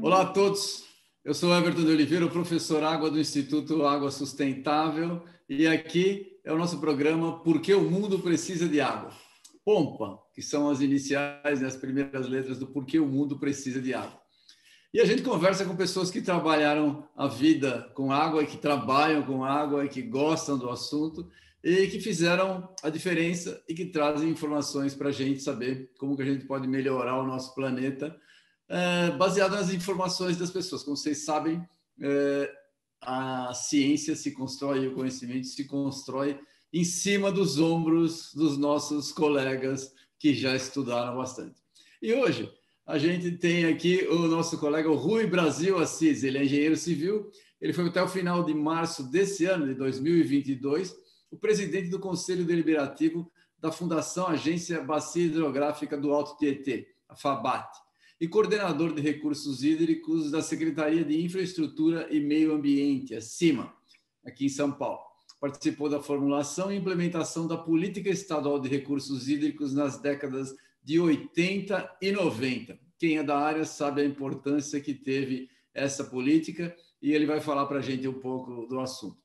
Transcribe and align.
Olá 0.00 0.22
a 0.22 0.26
todos, 0.32 0.82
eu 1.22 1.34
sou 1.34 1.54
Everton 1.54 1.84
de 1.84 1.90
Oliveira, 1.90 2.26
professor 2.26 2.82
Água 2.82 3.10
do 3.10 3.20
Instituto 3.20 3.84
Água 3.84 4.10
Sustentável, 4.10 5.22
e 5.46 5.66
aqui 5.66 6.38
é 6.42 6.54
o 6.54 6.58
nosso 6.58 6.80
programa 6.80 7.38
Por 7.40 7.60
que 7.60 7.74
o 7.74 7.82
Mundo 7.82 8.20
Precisa 8.20 8.66
de 8.66 8.80
Água? 8.80 9.12
POMPA, 9.62 10.18
que 10.34 10.40
são 10.40 10.70
as 10.70 10.80
iniciais 10.80 11.60
e 11.60 11.66
as 11.66 11.76
primeiras 11.76 12.26
letras 12.26 12.58
do 12.58 12.66
Por 12.66 12.86
que 12.86 12.98
o 12.98 13.06
Mundo 13.06 13.38
Precisa 13.38 13.78
de 13.78 13.92
Água. 13.92 14.24
E 14.94 15.00
a 15.02 15.04
gente 15.04 15.20
conversa 15.22 15.66
com 15.66 15.76
pessoas 15.76 16.10
que 16.10 16.22
trabalharam 16.22 17.06
a 17.14 17.26
vida 17.26 17.90
com 17.94 18.10
água, 18.10 18.42
e 18.42 18.46
que 18.46 18.56
trabalham 18.56 19.22
com 19.22 19.44
água, 19.44 19.84
e 19.84 19.88
que 19.88 20.00
gostam 20.00 20.56
do 20.56 20.70
assunto, 20.70 21.28
e 21.64 21.86
que 21.86 21.98
fizeram 21.98 22.68
a 22.82 22.90
diferença 22.90 23.64
e 23.66 23.74
que 23.74 23.86
trazem 23.86 24.28
informações 24.28 24.94
para 24.94 25.08
a 25.08 25.12
gente 25.12 25.42
saber 25.42 25.90
como 25.98 26.14
que 26.14 26.22
a 26.22 26.26
gente 26.26 26.44
pode 26.44 26.68
melhorar 26.68 27.18
o 27.18 27.26
nosso 27.26 27.54
planeta 27.54 28.14
é, 28.68 29.10
baseado 29.12 29.52
nas 29.52 29.72
informações 29.72 30.36
das 30.36 30.50
pessoas. 30.50 30.82
Como 30.82 30.94
vocês 30.94 31.24
sabem, 31.24 31.66
é, 32.02 32.52
a 33.00 33.54
ciência 33.54 34.14
se 34.14 34.32
constrói, 34.32 34.86
o 34.86 34.94
conhecimento 34.94 35.46
se 35.46 35.64
constrói 35.64 36.38
em 36.70 36.84
cima 36.84 37.32
dos 37.32 37.58
ombros 37.58 38.34
dos 38.34 38.58
nossos 38.58 39.10
colegas 39.10 39.90
que 40.18 40.34
já 40.34 40.54
estudaram 40.54 41.16
bastante. 41.16 41.62
E 42.02 42.12
hoje 42.12 42.52
a 42.86 42.98
gente 42.98 43.30
tem 43.38 43.64
aqui 43.64 44.06
o 44.10 44.28
nosso 44.28 44.58
colega 44.58 44.90
Rui 44.90 45.26
Brasil 45.26 45.78
Assis, 45.78 46.24
ele 46.24 46.36
é 46.36 46.44
engenheiro 46.44 46.76
civil, 46.76 47.30
ele 47.58 47.72
foi 47.72 47.88
até 47.88 48.02
o 48.02 48.08
final 48.08 48.44
de 48.44 48.52
março 48.52 49.10
desse 49.10 49.46
ano, 49.46 49.66
de 49.66 49.74
2022, 49.74 51.03
o 51.34 51.36
presidente 51.36 51.88
do 51.88 51.98
Conselho 51.98 52.44
Deliberativo 52.44 53.28
da 53.58 53.72
Fundação 53.72 54.28
Agência 54.28 54.80
Bacia 54.80 55.24
Hidrográfica 55.24 55.96
do 55.96 56.12
Alto 56.12 56.36
Tietê, 56.36 56.94
a 57.08 57.16
FABAT 57.16 57.68
e 58.20 58.28
coordenador 58.28 58.94
de 58.94 59.02
recursos 59.02 59.64
hídricos 59.64 60.30
da 60.30 60.40
Secretaria 60.40 61.04
de 61.04 61.20
Infraestrutura 61.20 62.06
e 62.08 62.20
Meio 62.20 62.54
Ambiente, 62.54 63.16
a 63.16 63.20
CIMA, 63.20 63.74
aqui 64.24 64.46
em 64.46 64.48
São 64.48 64.70
Paulo. 64.70 65.00
Participou 65.40 65.88
da 65.88 66.00
formulação 66.00 66.70
e 66.70 66.76
implementação 66.76 67.48
da 67.48 67.58
Política 67.58 68.10
Estadual 68.10 68.60
de 68.60 68.68
Recursos 68.68 69.28
Hídricos 69.28 69.74
nas 69.74 70.00
décadas 70.00 70.54
de 70.84 71.00
80 71.00 71.96
e 72.00 72.12
90. 72.12 72.78
Quem 72.96 73.18
é 73.18 73.24
da 73.24 73.36
área 73.36 73.64
sabe 73.64 74.02
a 74.02 74.04
importância 74.04 74.80
que 74.80 74.94
teve 74.94 75.50
essa 75.74 76.04
política 76.04 76.76
e 77.02 77.12
ele 77.12 77.26
vai 77.26 77.40
falar 77.40 77.66
para 77.66 77.78
a 77.78 77.82
gente 77.82 78.06
um 78.06 78.20
pouco 78.20 78.68
do 78.68 78.78
assunto. 78.78 79.18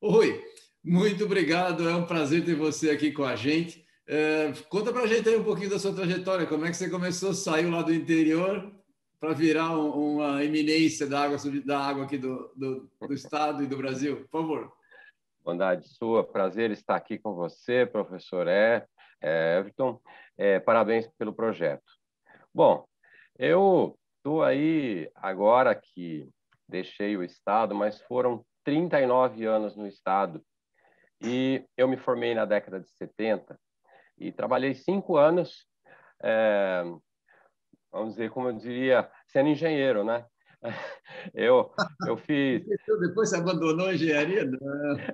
Ô 0.00 0.10
Rui, 0.10 0.42
muito 0.84 1.24
obrigado, 1.24 1.88
é 1.88 1.94
um 1.94 2.06
prazer 2.06 2.44
ter 2.44 2.54
você 2.54 2.90
aqui 2.90 3.12
com 3.12 3.24
a 3.24 3.36
gente. 3.36 3.86
É, 4.06 4.52
conta 4.68 4.92
para 4.92 5.02
a 5.02 5.06
gente 5.06 5.28
aí 5.28 5.36
um 5.36 5.44
pouquinho 5.44 5.70
da 5.70 5.78
sua 5.78 5.94
trajetória, 5.94 6.46
como 6.46 6.64
é 6.64 6.70
que 6.70 6.76
você 6.76 6.90
começou, 6.90 7.32
saiu 7.32 7.70
lá 7.70 7.82
do 7.82 7.94
interior 7.94 8.72
para 9.20 9.32
virar 9.32 9.78
um, 9.78 10.16
uma 10.16 10.42
eminência 10.44 11.06
da 11.06 11.22
água, 11.22 11.38
da 11.64 11.78
água 11.78 12.04
aqui 12.04 12.18
do, 12.18 12.52
do, 12.56 12.90
do, 13.00 13.14
estado 13.14 13.62
e 13.62 13.66
do 13.68 13.76
Brasil, 13.76 14.16
por 14.22 14.40
favor. 14.40 14.72
Bondade 15.44 15.86
sua, 15.88 16.24
prazer 16.24 16.72
estar 16.72 16.96
aqui 16.96 17.16
com 17.16 17.32
você, 17.32 17.86
professor 17.86 18.48
é, 18.48 18.84
Everton. 19.22 20.00
É, 20.36 20.58
parabéns 20.58 21.06
pelo 21.16 21.32
projeto. 21.32 21.84
Bom, 22.52 22.84
eu 23.38 23.96
estou 24.16 24.42
aí 24.42 25.08
agora 25.14 25.74
que 25.74 26.28
deixei 26.68 27.16
o 27.16 27.22
estado, 27.22 27.74
mas 27.74 28.00
foram 28.02 28.44
39 28.64 29.44
anos 29.44 29.76
no 29.76 29.86
estado 29.86 30.42
e 31.22 31.64
eu 31.76 31.86
me 31.88 31.96
formei 31.96 32.34
na 32.34 32.44
década 32.44 32.80
de 32.80 32.88
70 32.90 33.58
e 34.18 34.32
trabalhei 34.32 34.74
cinco 34.74 35.16
anos, 35.16 35.66
é, 36.22 36.84
vamos 37.90 38.10
dizer, 38.10 38.30
como 38.30 38.48
eu 38.48 38.52
diria, 38.52 39.10
sendo 39.26 39.48
engenheiro, 39.48 40.04
né? 40.04 40.24
Eu, 41.34 41.72
eu 42.06 42.16
fiz. 42.16 42.64
Depois 43.00 43.28
você 43.28 43.36
abandonou 43.36 43.88
a 43.88 43.94
engenharia? 43.94 44.48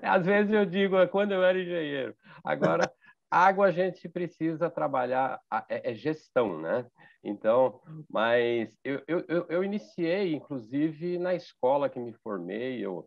Às 0.02 0.26
vezes 0.26 0.52
eu 0.52 0.66
digo, 0.66 0.96
é 0.96 1.06
quando 1.06 1.32
eu 1.32 1.42
era 1.42 1.58
engenheiro. 1.58 2.14
Agora, 2.44 2.90
água 3.30 3.66
a 3.66 3.70
gente 3.70 4.08
precisa 4.08 4.70
trabalhar, 4.70 5.40
é, 5.68 5.90
é 5.90 5.94
gestão, 5.94 6.60
né? 6.60 6.86
Então, 7.22 7.80
mas 8.10 8.76
eu, 8.84 9.02
eu, 9.06 9.46
eu 9.48 9.64
iniciei, 9.64 10.34
inclusive, 10.34 11.18
na 11.18 11.34
escola 11.34 11.88
que 11.88 11.98
me 11.98 12.12
formei, 12.12 12.84
eu 12.84 13.06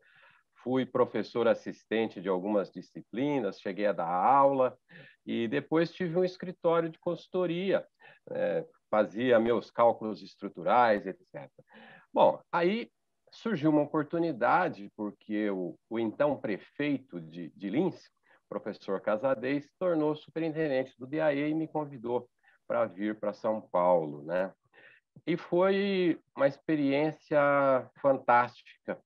fui 0.63 0.85
professor 0.85 1.47
assistente 1.47 2.21
de 2.21 2.29
algumas 2.29 2.69
disciplinas, 2.71 3.59
cheguei 3.59 3.85
a 3.87 3.93
dar 3.93 4.07
aula 4.07 4.77
e 5.25 5.47
depois 5.47 5.91
tive 5.91 6.17
um 6.17 6.23
escritório 6.23 6.89
de 6.89 6.99
consultoria, 6.99 7.85
é, 8.31 8.65
fazia 8.89 9.39
meus 9.39 9.71
cálculos 9.71 10.21
estruturais, 10.21 11.05
etc. 11.05 11.49
Bom, 12.13 12.39
aí 12.51 12.89
surgiu 13.31 13.69
uma 13.69 13.81
oportunidade 13.81 14.91
porque 14.95 15.49
o, 15.49 15.77
o 15.89 15.99
então 15.99 16.39
prefeito 16.39 17.19
de, 17.19 17.49
de 17.55 17.69
Lins, 17.69 18.09
professor 18.49 18.99
Casadei, 18.99 19.61
se 19.61 19.71
tornou 19.79 20.15
superintendente 20.15 20.93
do 20.99 21.07
DAE 21.07 21.49
e 21.49 21.53
me 21.53 21.67
convidou 21.67 22.29
para 22.67 22.85
vir 22.85 23.19
para 23.19 23.33
São 23.33 23.61
Paulo, 23.61 24.23
né? 24.23 24.53
E 25.25 25.37
foi 25.37 26.19
uma 26.35 26.47
experiência 26.47 27.39
fantástica, 28.01 28.99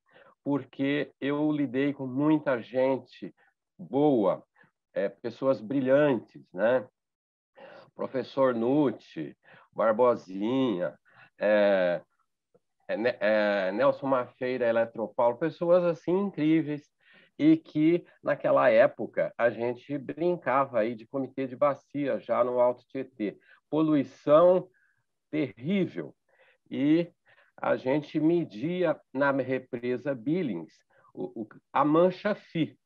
porque 0.46 1.12
eu 1.20 1.50
lidei 1.50 1.92
com 1.92 2.06
muita 2.06 2.62
gente 2.62 3.34
boa, 3.76 4.44
é, 4.94 5.08
pessoas 5.08 5.60
brilhantes, 5.60 6.40
né? 6.54 6.86
Professor 7.96 8.54
Nucci, 8.54 9.36
Barbosinha, 9.72 10.96
é, 11.36 12.00
é, 12.86 13.16
é, 13.18 13.72
Nelson 13.72 14.06
Mafeira, 14.06 14.68
Eletropaulo, 14.68 15.36
pessoas 15.36 15.82
assim 15.82 16.16
incríveis 16.16 16.92
e 17.36 17.56
que 17.56 18.06
naquela 18.22 18.70
época 18.70 19.34
a 19.36 19.50
gente 19.50 19.98
brincava 19.98 20.78
aí 20.78 20.94
de 20.94 21.08
comitê 21.08 21.48
de 21.48 21.56
bacia 21.56 22.20
já 22.20 22.44
no 22.44 22.60
Alto 22.60 22.86
Tietê, 22.86 23.36
poluição 23.68 24.68
terrível 25.28 26.14
e 26.70 27.10
a 27.56 27.76
gente 27.76 28.20
media 28.20 28.98
na 29.12 29.30
represa 29.32 30.14
Billings 30.14 30.72
o, 31.14 31.42
o, 31.42 31.48
a 31.72 31.84
mancha 31.84 32.34
FI. 32.34 32.78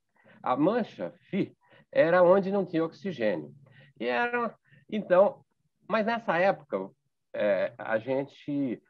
A 0.43 0.57
mancha 0.57 1.13
FI 1.29 1.57
era 1.93 2.23
onde 2.23 2.53
não 2.53 2.65
tinha 2.65 2.85
oxigênio. 2.85 3.53
E 3.99 4.07
era, 4.07 4.55
então, 4.89 5.45
mas 5.89 6.07
nessa 6.07 6.39
época 6.39 6.91
é, 7.35 7.75
a 7.77 7.99
gente 7.99 8.81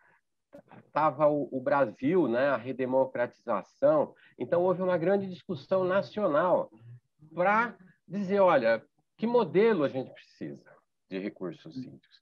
estava 0.87 1.29
o, 1.29 1.49
o, 1.51 1.61
Brasil, 1.61 2.29
né, 2.29 2.49
a 2.49 2.57
redemocratização, 2.57 4.15
então 4.39 4.63
houve 4.63 4.83
uma 4.83 4.99
grande 4.99 5.27
discussão 5.27 5.85
nacional 5.85 6.71
para 7.35 7.77
dizer, 8.07 8.41
olha, 8.41 8.85
que 9.17 9.27
modelo 9.27 9.85
a 9.85 9.89
gente 9.89 10.13
precisa 10.13 10.71
de 11.09 11.19
recursos 11.19 11.77
hídricos. 11.77 12.20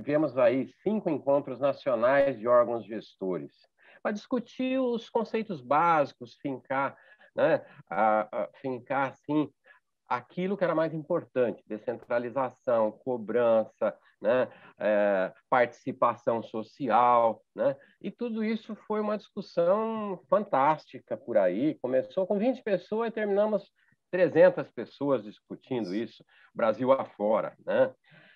Tivemos 0.00 0.38
aí 0.38 0.66
cinco 0.82 1.10
encontros 1.10 1.60
nacionais 1.60 2.38
de 2.38 2.48
órgãos 2.48 2.86
gestores 2.86 3.52
para 4.02 4.12
discutir 4.12 4.80
os 4.80 5.10
conceitos 5.10 5.60
básicos, 5.60 6.38
fincar, 6.40 6.96
né, 7.36 7.62
a, 7.88 8.44
a, 8.44 8.48
fincar 8.62 9.10
assim 9.10 9.52
aquilo 10.08 10.56
que 10.56 10.64
era 10.64 10.74
mais 10.74 10.94
importante: 10.94 11.62
descentralização, 11.66 12.90
cobrança, 12.90 13.94
né, 14.20 14.48
é, 14.78 15.32
participação 15.50 16.42
social, 16.42 17.42
né? 17.54 17.76
E 18.00 18.10
tudo 18.10 18.42
isso 18.42 18.74
foi 18.74 19.00
uma 19.00 19.18
discussão 19.18 20.18
fantástica 20.30 21.14
por 21.14 21.36
aí. 21.36 21.78
Começou 21.80 22.26
com 22.26 22.38
20 22.38 22.62
pessoas 22.62 23.10
e 23.10 23.12
terminamos 23.12 23.70
300 24.10 24.70
pessoas 24.72 25.22
discutindo 25.22 25.94
isso, 25.94 26.24
Brasil 26.54 26.90
afora, 26.90 27.54
né? 27.64 27.94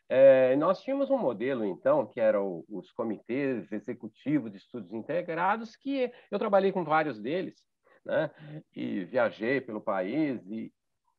É, 0.08 0.54
nós 0.56 0.82
tínhamos 0.82 1.10
um 1.10 1.18
modelo, 1.18 1.64
então, 1.64 2.06
que 2.06 2.20
eram 2.20 2.64
os 2.68 2.90
comitês 2.92 3.70
executivos 3.72 4.50
de 4.50 4.58
estudos 4.58 4.92
integrados, 4.92 5.76
que 5.76 6.12
eu 6.30 6.38
trabalhei 6.38 6.72
com 6.72 6.84
vários 6.84 7.18
deles, 7.18 7.54
né? 8.04 8.30
E 8.74 9.04
viajei 9.04 9.60
pelo 9.60 9.80
país 9.80 10.44
e, 10.46 10.72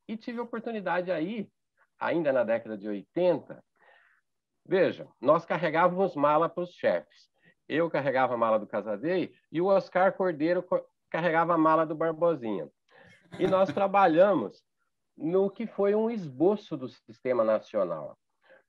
e 0.08 0.16
tive 0.16 0.40
a 0.40 0.44
oportunidade 0.44 1.12
aí, 1.12 1.50
ainda 2.00 2.32
na 2.32 2.44
década 2.44 2.78
de 2.78 2.88
80. 2.88 3.64
Veja, 4.68 5.08
nós 5.20 5.46
carregávamos 5.46 6.16
mala 6.16 6.48
para 6.48 6.64
os 6.64 6.74
chefes. 6.74 7.30
Eu 7.68 7.90
carregava 7.90 8.36
a 8.36 8.38
mala 8.38 8.60
do 8.60 8.68
Casadei 8.68 9.34
e 9.52 9.60
o 9.60 9.68
Oscar 9.68 10.14
Cordeiro 10.14 10.64
carregava 11.10 11.56
a 11.56 11.58
mala 11.58 11.86
do 11.86 11.96
Barbosinha. 11.96 12.70
E 13.40 13.48
nós 13.48 13.74
trabalhamos 13.74 14.64
no 15.18 15.50
que 15.50 15.66
foi 15.66 15.96
um 15.96 16.10
esboço 16.10 16.78
do 16.78 16.88
sistema 16.88 17.44
nacional, 17.44 18.18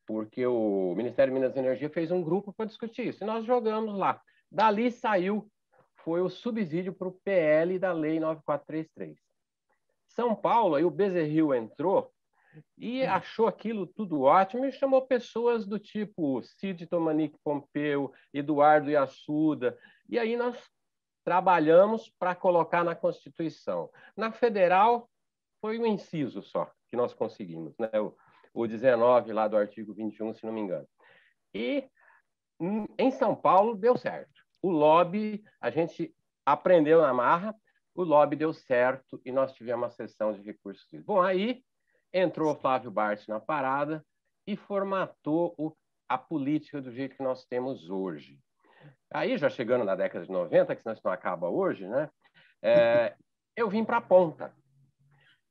porque 0.07 0.47
o 0.47 0.95
Ministério 0.97 1.33
de 1.33 1.41
Minas 1.41 1.57
e 1.57 1.59
Energia 1.59 1.91
fez 1.91 2.11
um 2.11 2.23
grupo 2.23 2.53
para 2.53 2.67
discutir 2.67 3.09
isso, 3.09 3.25
e 3.25 3.27
nós 3.27 3.45
jogamos 3.45 3.99
lá. 3.99 4.21
Dali 4.51 4.91
saiu, 4.91 5.51
foi 5.97 6.21
o 6.21 6.31
subsídio 6.31 6.95
para 6.95 7.09
o 7.09 7.19
PL 7.25 7.79
da 7.79 7.93
Lei 7.93 8.21
9433. 8.21 9.19
São 10.09 10.35
Paulo, 10.35 10.77
aí 10.77 10.85
o 10.85 10.91
Bezerril 10.91 11.53
entrou 11.53 12.11
e 12.79 13.03
achou 13.03 13.47
aquilo 13.47 13.87
tudo 13.87 14.23
ótimo 14.23 14.65
e 14.65 14.73
chamou 14.73 15.03
pessoas 15.03 15.67
do 15.67 15.79
tipo 15.79 16.43
Cid 16.43 16.87
Tomanique 16.87 17.39
Pompeu, 17.45 18.13
Eduardo 18.33 18.91
Iassuda, 18.91 19.77
e 20.09 20.19
aí 20.19 20.37
nós 20.37 20.57
trabalhamos 21.25 22.09
para 22.19 22.35
colocar 22.35 22.85
na 22.85 22.95
Constituição. 22.95 23.91
Na 24.17 24.31
federal, 24.31 25.11
foi 25.61 25.79
um 25.79 25.87
inciso 25.87 26.41
só 26.41 26.71
que 26.89 26.97
nós 26.97 27.13
conseguimos, 27.13 27.77
né? 27.79 27.91
o, 28.01 28.17
o 28.57 28.67
19 28.67 29.33
lá 29.33 29.47
do 29.47 29.57
artigo 29.57 29.93
21, 29.93 30.33
se 30.33 30.45
não 30.45 30.53
me 30.53 30.61
engano. 30.61 30.89
E 31.55 31.85
hum, 32.59 32.87
em 32.99 33.11
São 33.11 33.37
Paulo 33.37 33.77
deu 33.77 33.97
certo. 33.97 34.33
O 34.63 34.71
lobby, 34.71 35.45
a 35.61 35.71
gente 35.71 36.15
aprendeu 36.45 37.03
na 37.03 37.13
marra, 37.13 37.55
o 37.95 38.03
lobby 38.03 38.35
deu 38.35 38.53
certo 38.55 39.21
e 39.25 39.31
nós 39.31 39.53
tivemos 39.53 39.83
uma 39.83 39.91
sessão 39.91 40.33
de 40.33 40.41
recursos. 40.41 40.87
Bom, 41.05 41.21
aí 41.21 41.63
entrou 42.13 42.53
o 42.53 42.57
Flávio 42.57 42.91
Bart 42.91 43.29
na 43.29 43.39
parada 43.39 44.05
e 44.47 44.57
formatou 44.57 45.55
o, 45.59 45.77
a 46.09 46.17
política 46.17 46.81
do 46.81 46.91
jeito 46.91 47.17
que 47.17 47.23
nós 47.23 47.45
temos 47.45 47.91
hoje. 47.91 48.39
Aí, 49.13 49.37
já 49.37 49.51
chegando 49.51 49.85
na 49.85 49.95
década 49.95 50.25
de 50.25 50.33
90, 50.33 50.75
que 50.75 50.83
senão 50.83 50.95
isso 50.95 51.03
não 51.05 51.13
acaba 51.13 51.49
hoje, 51.49 51.87
né? 51.87 52.09
É, 52.63 53.15
eu 53.55 53.69
vim 53.69 53.85
para 53.85 53.99
a 53.99 54.03
ponta, 54.03 54.55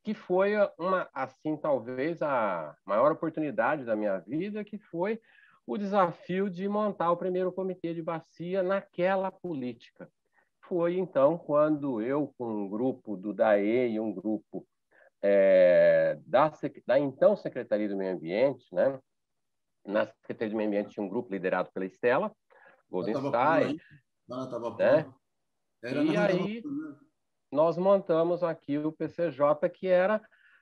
que 0.05 0.13
foi 0.13 0.51
uma, 0.77 1.09
assim, 1.11 1.57
talvez 1.57 2.21
a 2.21 2.77
maior 2.85 3.11
oportunidade 3.11 3.83
da 3.83 3.95
minha 3.95 4.19
vida, 4.19 4.63
que 4.63 4.77
foi 4.77 5.19
o 5.65 5.79
desafio 5.79 6.47
de 6.47 6.69
montar 6.69 7.09
o 7.09 7.17
primeiro 7.17 7.51
comitê 7.51 7.91
de 7.91 8.03
bacia 8.03 8.61
naquela 8.61 9.31
política. 9.31 10.07
Foi 10.61 10.99
então 10.99 11.39
quando 11.39 12.03
eu, 12.03 12.31
com 12.37 12.45
um 12.45 12.69
grupo 12.69 13.17
do 13.17 13.33
DAE 13.33 13.93
e 13.93 13.99
um 13.99 14.13
grupo 14.13 14.63
é, 15.23 16.19
da, 16.27 16.51
da, 16.85 16.99
então 16.99 17.35
Secretaria 17.35 17.89
do 17.89 17.97
Meio 17.97 18.13
Ambiente, 18.13 18.67
né? 18.75 18.99
Na 19.83 20.05
Secretaria 20.05 20.51
do 20.51 20.57
Meio 20.57 20.69
Ambiente 20.69 20.89
tinha 20.91 21.03
um 21.03 21.09
grupo 21.09 21.33
liderado 21.33 21.71
pela 21.73 21.85
Estela 21.85 22.31
Goldenstein. 22.91 23.79
Né? 25.81 25.93
E 26.03 26.17
aí 26.17 26.63
né? 26.63 26.95
Nós 27.55 27.77
montamos 27.77 28.43
aqui 28.43 28.77
o 28.77 28.91
PCJ, 28.91 29.69
que 29.69 29.87
era, 29.87 30.21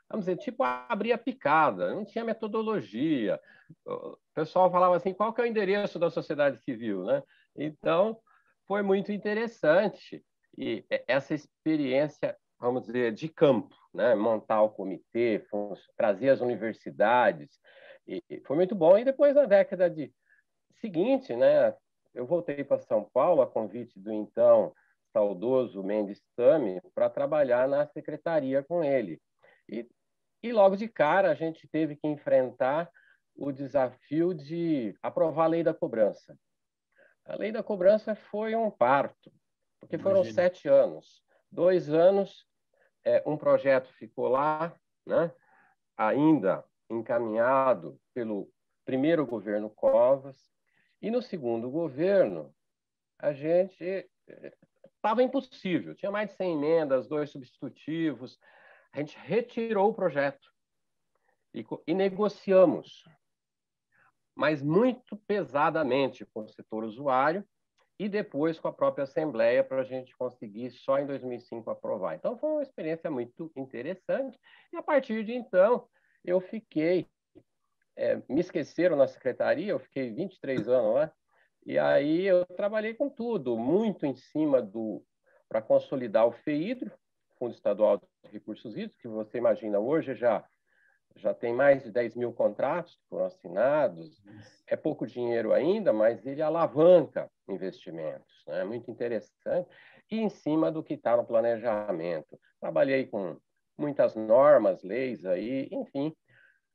vamos 0.09 0.25
dizer, 0.25 0.37
tipo 0.37 0.63
abrir 0.63 1.11
a 1.11 1.17
picada, 1.17 1.93
não 1.93 2.05
tinha 2.05 2.23
metodologia. 2.23 3.39
O 3.85 4.17
pessoal 4.33 4.71
falava 4.71 4.95
assim, 4.95 5.13
qual 5.13 5.33
que 5.33 5.41
é 5.41 5.43
o 5.43 5.47
endereço 5.47 5.99
da 5.99 6.09
sociedade 6.09 6.59
civil, 6.59 7.03
né? 7.03 7.21
Então, 7.55 8.17
foi 8.67 8.81
muito 8.81 9.11
interessante 9.11 10.23
e 10.57 10.85
essa 11.07 11.33
experiência 11.33 12.37
vamos 12.63 12.83
dizer, 12.83 13.11
de 13.11 13.27
campo, 13.27 13.75
né? 13.93 14.15
montar 14.15 14.61
o 14.61 14.69
comitê, 14.69 15.45
trazer 15.97 16.29
as 16.29 16.39
universidades, 16.39 17.59
e 18.07 18.21
foi 18.45 18.55
muito 18.55 18.73
bom. 18.73 18.97
E 18.97 19.03
depois, 19.03 19.35
na 19.35 19.45
década 19.45 19.89
de 19.89 20.13
seguinte, 20.79 21.35
né, 21.35 21.75
eu 22.13 22.25
voltei 22.25 22.63
para 22.63 22.79
São 22.79 23.03
Paulo 23.13 23.41
a 23.41 23.47
convite 23.47 23.99
do 23.99 24.11
então 24.11 24.73
saudoso 25.13 25.83
Mendes 25.83 26.21
Tami 26.35 26.81
para 26.93 27.09
trabalhar 27.09 27.67
na 27.67 27.85
secretaria 27.87 28.63
com 28.63 28.83
ele. 28.83 29.21
E, 29.69 29.87
e 30.41 30.51
logo 30.51 30.75
de 30.75 30.89
cara 30.89 31.31
a 31.31 31.35
gente 31.35 31.67
teve 31.67 31.95
que 31.95 32.07
enfrentar 32.07 32.91
o 33.35 33.51
desafio 33.51 34.33
de 34.33 34.95
aprovar 35.01 35.45
a 35.45 35.47
lei 35.47 35.63
da 35.63 35.73
cobrança. 35.73 36.37
A 37.25 37.35
lei 37.35 37.51
da 37.51 37.63
cobrança 37.63 38.15
foi 38.15 38.55
um 38.55 38.69
parto, 38.69 39.31
porque 39.79 39.97
foram 39.97 40.17
Imagina. 40.17 40.35
sete 40.35 40.67
anos. 40.67 41.23
Dois 41.49 41.89
anos 41.89 42.45
é, 43.05 43.23
um 43.25 43.37
projeto 43.37 43.93
ficou 43.93 44.27
lá, 44.27 44.75
né, 45.05 45.31
ainda 45.95 46.63
encaminhado 46.89 47.99
pelo 48.13 48.49
primeiro 48.85 49.25
governo 49.25 49.69
Covas, 49.69 50.51
e 51.01 51.09
no 51.09 51.21
segundo 51.21 51.69
governo, 51.69 52.53
a 53.19 53.33
gente 53.33 54.09
estava 55.03 55.21
impossível, 55.21 55.93
tinha 55.93 56.09
mais 56.09 56.29
de 56.29 56.35
100 56.37 56.53
emendas, 56.53 57.09
dois 57.09 57.29
substitutivos, 57.29 58.39
a 58.93 58.99
gente 58.99 59.17
retirou 59.17 59.89
o 59.89 59.93
projeto 59.93 60.49
e, 61.53 61.65
e 61.85 61.93
negociamos, 61.93 63.03
mas 64.33 64.61
muito 64.61 65.17
pesadamente 65.27 66.25
com 66.27 66.43
o 66.43 66.47
setor 66.47 66.85
usuário, 66.85 67.45
e 67.99 68.07
depois 68.07 68.57
com 68.59 68.69
a 68.69 68.73
própria 68.73 69.03
Assembleia 69.03 69.63
para 69.63 69.81
a 69.81 69.83
gente 69.83 70.15
conseguir 70.15 70.71
só 70.71 70.97
em 70.97 71.05
2005 71.05 71.69
aprovar. 71.69 72.15
Então 72.15 72.37
foi 72.37 72.49
uma 72.49 72.63
experiência 72.63 73.11
muito 73.11 73.51
interessante. 73.55 74.39
E 74.71 74.77
a 74.77 74.81
partir 74.81 75.23
de 75.23 75.33
então 75.33 75.87
eu 76.25 76.41
fiquei, 76.41 77.07
é, 77.95 78.15
me 78.27 78.39
esqueceram 78.39 78.95
na 78.95 79.07
secretaria, 79.07 79.71
eu 79.71 79.79
fiquei 79.79 80.09
23 80.11 80.67
anos 80.69 80.93
lá 80.95 81.13
e 81.65 81.77
aí 81.79 82.25
eu 82.25 82.45
trabalhei 82.45 82.93
com 82.93 83.09
tudo, 83.09 83.57
muito 83.57 84.05
em 84.05 84.15
cima 84.15 84.61
do 84.61 85.03
para 85.47 85.61
consolidar 85.61 86.25
o 86.25 86.31
FEIDRO, 86.31 86.91
Fundo 87.37 87.53
Estadual 87.53 87.97
de 87.97 88.31
Recursos 88.31 88.73
Hídricos, 88.73 88.97
que 88.97 89.07
você 89.07 89.37
imagina 89.37 89.79
hoje 89.79 90.15
já 90.15 90.43
já 91.15 91.33
tem 91.33 91.53
mais 91.53 91.83
de 91.83 91.91
10 91.91 92.15
mil 92.15 92.33
contratos 92.33 92.95
que 92.95 93.07
foram 93.09 93.25
assinados. 93.25 94.21
É 94.67 94.75
pouco 94.75 95.05
dinheiro 95.05 95.53
ainda, 95.53 95.93
mas 95.93 96.25
ele 96.25 96.41
alavanca 96.41 97.29
investimentos. 97.47 98.43
É 98.47 98.59
né? 98.59 98.63
muito 98.63 98.89
interessante. 98.89 99.69
E 100.09 100.17
em 100.17 100.29
cima 100.29 100.71
do 100.71 100.83
que 100.83 100.95
está 100.95 101.15
no 101.15 101.25
planejamento. 101.25 102.39
Trabalhei 102.59 103.05
com 103.05 103.37
muitas 103.77 104.15
normas, 104.15 104.83
leis 104.83 105.25
aí, 105.25 105.67
enfim, 105.71 106.15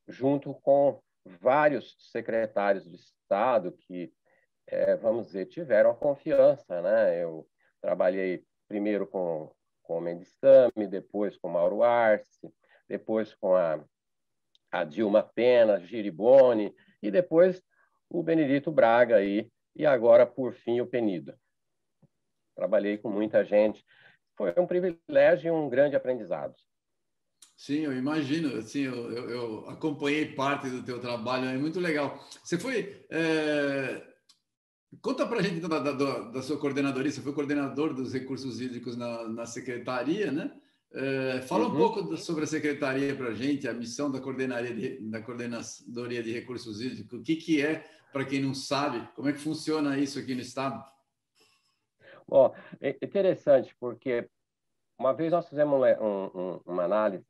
junto 0.06 0.54
com 0.54 1.00
vários 1.40 1.96
secretários 2.10 2.88
de 2.88 2.96
Estado 2.96 3.72
que, 3.72 4.12
é, 4.68 4.96
vamos 4.96 5.26
dizer, 5.26 5.46
tiveram 5.46 5.90
a 5.90 5.94
confiança. 5.94 6.80
Né? 6.80 7.22
Eu 7.22 7.46
trabalhei 7.80 8.44
primeiro 8.68 9.06
com, 9.06 9.52
com 9.82 9.98
o 9.98 10.00
Mendes 10.00 10.36
depois 10.88 11.36
com 11.36 11.48
Mauro 11.48 11.82
Arce, 11.82 12.52
depois 12.88 13.34
com 13.34 13.54
a 13.54 13.82
a 14.70 14.84
Dilma 14.84 15.22
Pena, 15.22 15.80
Giribone, 15.80 16.74
e 17.02 17.10
depois 17.10 17.62
o 18.08 18.22
Benedito 18.22 18.70
Braga 18.70 19.16
aí, 19.16 19.50
e 19.74 19.86
agora, 19.86 20.26
por 20.26 20.52
fim, 20.52 20.80
o 20.80 20.86
Penido. 20.86 21.34
Trabalhei 22.56 22.98
com 22.98 23.10
muita 23.10 23.44
gente. 23.44 23.84
Foi 24.36 24.52
um 24.56 24.66
privilégio 24.66 25.48
e 25.48 25.50
um 25.50 25.68
grande 25.68 25.96
aprendizado. 25.96 26.54
Sim, 27.56 27.84
eu 27.84 27.96
imagino. 27.96 28.58
Assim, 28.58 28.82
eu, 28.82 29.30
eu 29.30 29.68
acompanhei 29.68 30.34
parte 30.34 30.68
do 30.68 30.82
teu 30.82 31.00
trabalho, 31.00 31.48
é 31.48 31.56
muito 31.56 31.80
legal. 31.80 32.18
Você 32.42 32.58
foi... 32.58 33.04
É... 33.10 34.17
Conta 35.02 35.26
para 35.26 35.40
a 35.40 35.42
gente 35.42 35.56
então, 35.56 35.68
da, 35.68 35.80
da, 35.80 36.20
da, 36.30 36.42
sua 36.42 36.58
coordenadoria. 36.58 37.10
Você 37.10 37.20
foi 37.20 37.32
coordenador 37.32 37.92
dos 37.92 38.12
recursos 38.12 38.60
hídricos 38.60 38.96
na, 38.96 39.28
na 39.28 39.46
secretaria, 39.46 40.32
né? 40.32 40.50
É, 40.90 41.42
fala 41.42 41.66
uhum. 41.66 41.74
um 41.74 41.76
pouco 41.76 42.16
sobre 42.16 42.44
a 42.44 42.46
secretaria 42.46 43.14
para 43.14 43.28
a 43.28 43.34
gente, 43.34 43.68
a 43.68 43.74
missão 43.74 44.10
da 44.10 44.20
coordenadoria 44.20 44.74
de, 44.74 45.10
da 45.10 45.20
coordenadoria 45.20 46.22
de 46.22 46.32
recursos 46.32 46.80
hídricos, 46.80 47.20
o 47.20 47.22
que, 47.22 47.36
que 47.36 47.64
é, 47.64 47.84
para 48.10 48.24
quem 48.24 48.40
não 48.40 48.54
sabe, 48.54 49.06
como 49.14 49.28
é 49.28 49.32
que 49.34 49.38
funciona 49.38 49.98
isso 49.98 50.18
aqui 50.18 50.34
no 50.34 50.40
Estado? 50.40 50.82
Bom, 52.26 52.54
é 52.80 52.96
interessante, 53.02 53.76
porque 53.78 54.26
uma 54.98 55.12
vez 55.12 55.30
nós 55.30 55.46
fizemos 55.46 55.78
um, 56.00 56.40
um, 56.40 56.60
uma 56.64 56.84
análise 56.84 57.26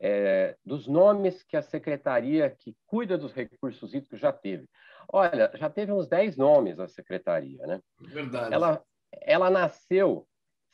é, 0.00 0.56
dos 0.64 0.86
nomes 0.86 1.42
que 1.42 1.56
a 1.56 1.62
secretaria 1.62 2.50
que 2.50 2.74
cuida 2.86 3.16
dos 3.16 3.32
recursos 3.32 3.94
hídricos 3.94 4.20
já 4.20 4.32
teve. 4.32 4.66
Olha, 5.12 5.50
já 5.54 5.70
teve 5.70 5.92
uns 5.92 6.08
10 6.08 6.36
nomes 6.36 6.78
a 6.78 6.88
secretaria, 6.88 7.66
né? 7.66 7.80
Verdade. 8.00 8.54
Ela, 8.54 8.82
ela 9.22 9.50
nasceu, 9.50 10.26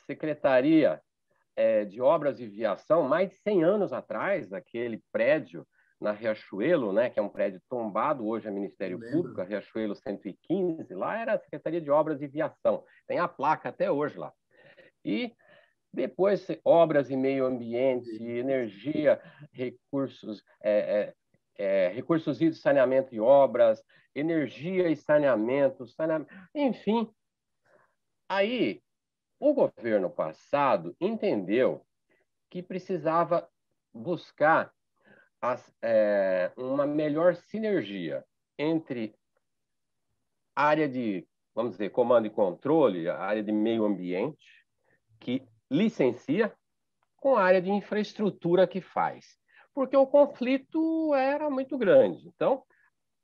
secretaria 0.06 1.00
é, 1.56 1.84
de 1.84 2.00
obras 2.00 2.36
de 2.36 2.46
viação 2.46 3.02
mais 3.08 3.30
de 3.30 3.36
100 3.36 3.64
anos 3.64 3.92
atrás, 3.92 4.52
aquele 4.52 5.02
prédio 5.12 5.66
na 6.00 6.10
Riachuelo, 6.10 6.92
né, 6.92 7.08
que 7.08 7.20
é 7.20 7.22
um 7.22 7.28
prédio 7.28 7.60
tombado, 7.68 8.26
hoje 8.26 8.48
é 8.48 8.50
Ministério 8.50 8.98
Público, 8.98 9.40
a 9.40 9.44
Riachuelo 9.44 9.94
115, 9.94 10.92
lá 10.94 11.16
era 11.16 11.34
a 11.34 11.38
Secretaria 11.38 11.80
de 11.80 11.90
Obras 11.90 12.20
e 12.20 12.26
Viação. 12.26 12.84
Tem 13.06 13.20
a 13.20 13.28
placa 13.28 13.68
até 13.68 13.88
hoje 13.88 14.18
lá. 14.18 14.32
E 15.04 15.32
depois, 15.94 16.46
obras 16.64 17.10
e 17.10 17.16
meio 17.16 17.44
ambiente, 17.44 18.10
energia, 18.20 19.20
recursos, 19.52 20.42
é, 20.62 20.72
é, 20.72 21.14
é, 21.56 21.88
recursos 21.88 22.38
de 22.38 22.54
saneamento 22.54 23.14
e 23.14 23.20
obras, 23.20 23.82
energia 24.14 24.88
e 24.88 24.96
saneamento, 24.96 25.86
saneamento, 25.86 26.32
enfim. 26.54 27.10
Aí, 28.28 28.82
o 29.38 29.52
governo 29.52 30.08
passado 30.08 30.96
entendeu 31.00 31.84
que 32.50 32.62
precisava 32.62 33.48
buscar 33.92 34.72
as, 35.40 35.74
é, 35.82 36.52
uma 36.56 36.86
melhor 36.86 37.34
sinergia 37.34 38.24
entre 38.58 39.14
área 40.54 40.88
de, 40.88 41.26
vamos 41.54 41.72
dizer, 41.72 41.90
comando 41.90 42.26
e 42.26 42.30
controle, 42.30 43.08
a 43.08 43.18
área 43.18 43.42
de 43.42 43.50
meio 43.50 43.84
ambiente, 43.84 44.64
que 45.18 45.42
licencia, 45.70 46.54
com 47.16 47.36
a 47.36 47.42
área 47.42 47.62
de 47.62 47.70
infraestrutura 47.70 48.66
que 48.66 48.80
faz. 48.80 49.41
Porque 49.74 49.96
o 49.96 50.06
conflito 50.06 51.14
era 51.14 51.48
muito 51.48 51.76
grande. 51.78 52.26
Então, 52.28 52.64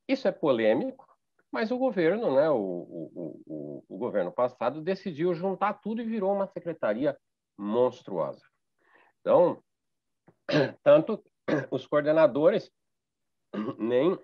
isso 0.07 0.27
é 0.27 0.33
polêmico, 0.33 1.07
mas 1.51 1.71
o 1.71 1.79
governo, 1.79 2.35
né, 2.35 2.49
o, 2.51 2.57
o, 2.57 3.43
o, 3.47 3.85
o 3.89 3.99
governo 3.99 4.33
passado, 4.33 4.81
decidiu 4.81 5.35
juntar 5.35 5.75
tudo 5.75 6.03
e 6.03 6.07
virou 6.07 6.33
uma 6.33 6.47
secretaria 6.47 7.17
monstruosa. 7.57 8.43
Então, 9.21 9.63
tanto 10.83 11.23
os 11.71 11.87
coordenadores 11.87 12.71
nem, 13.79 14.19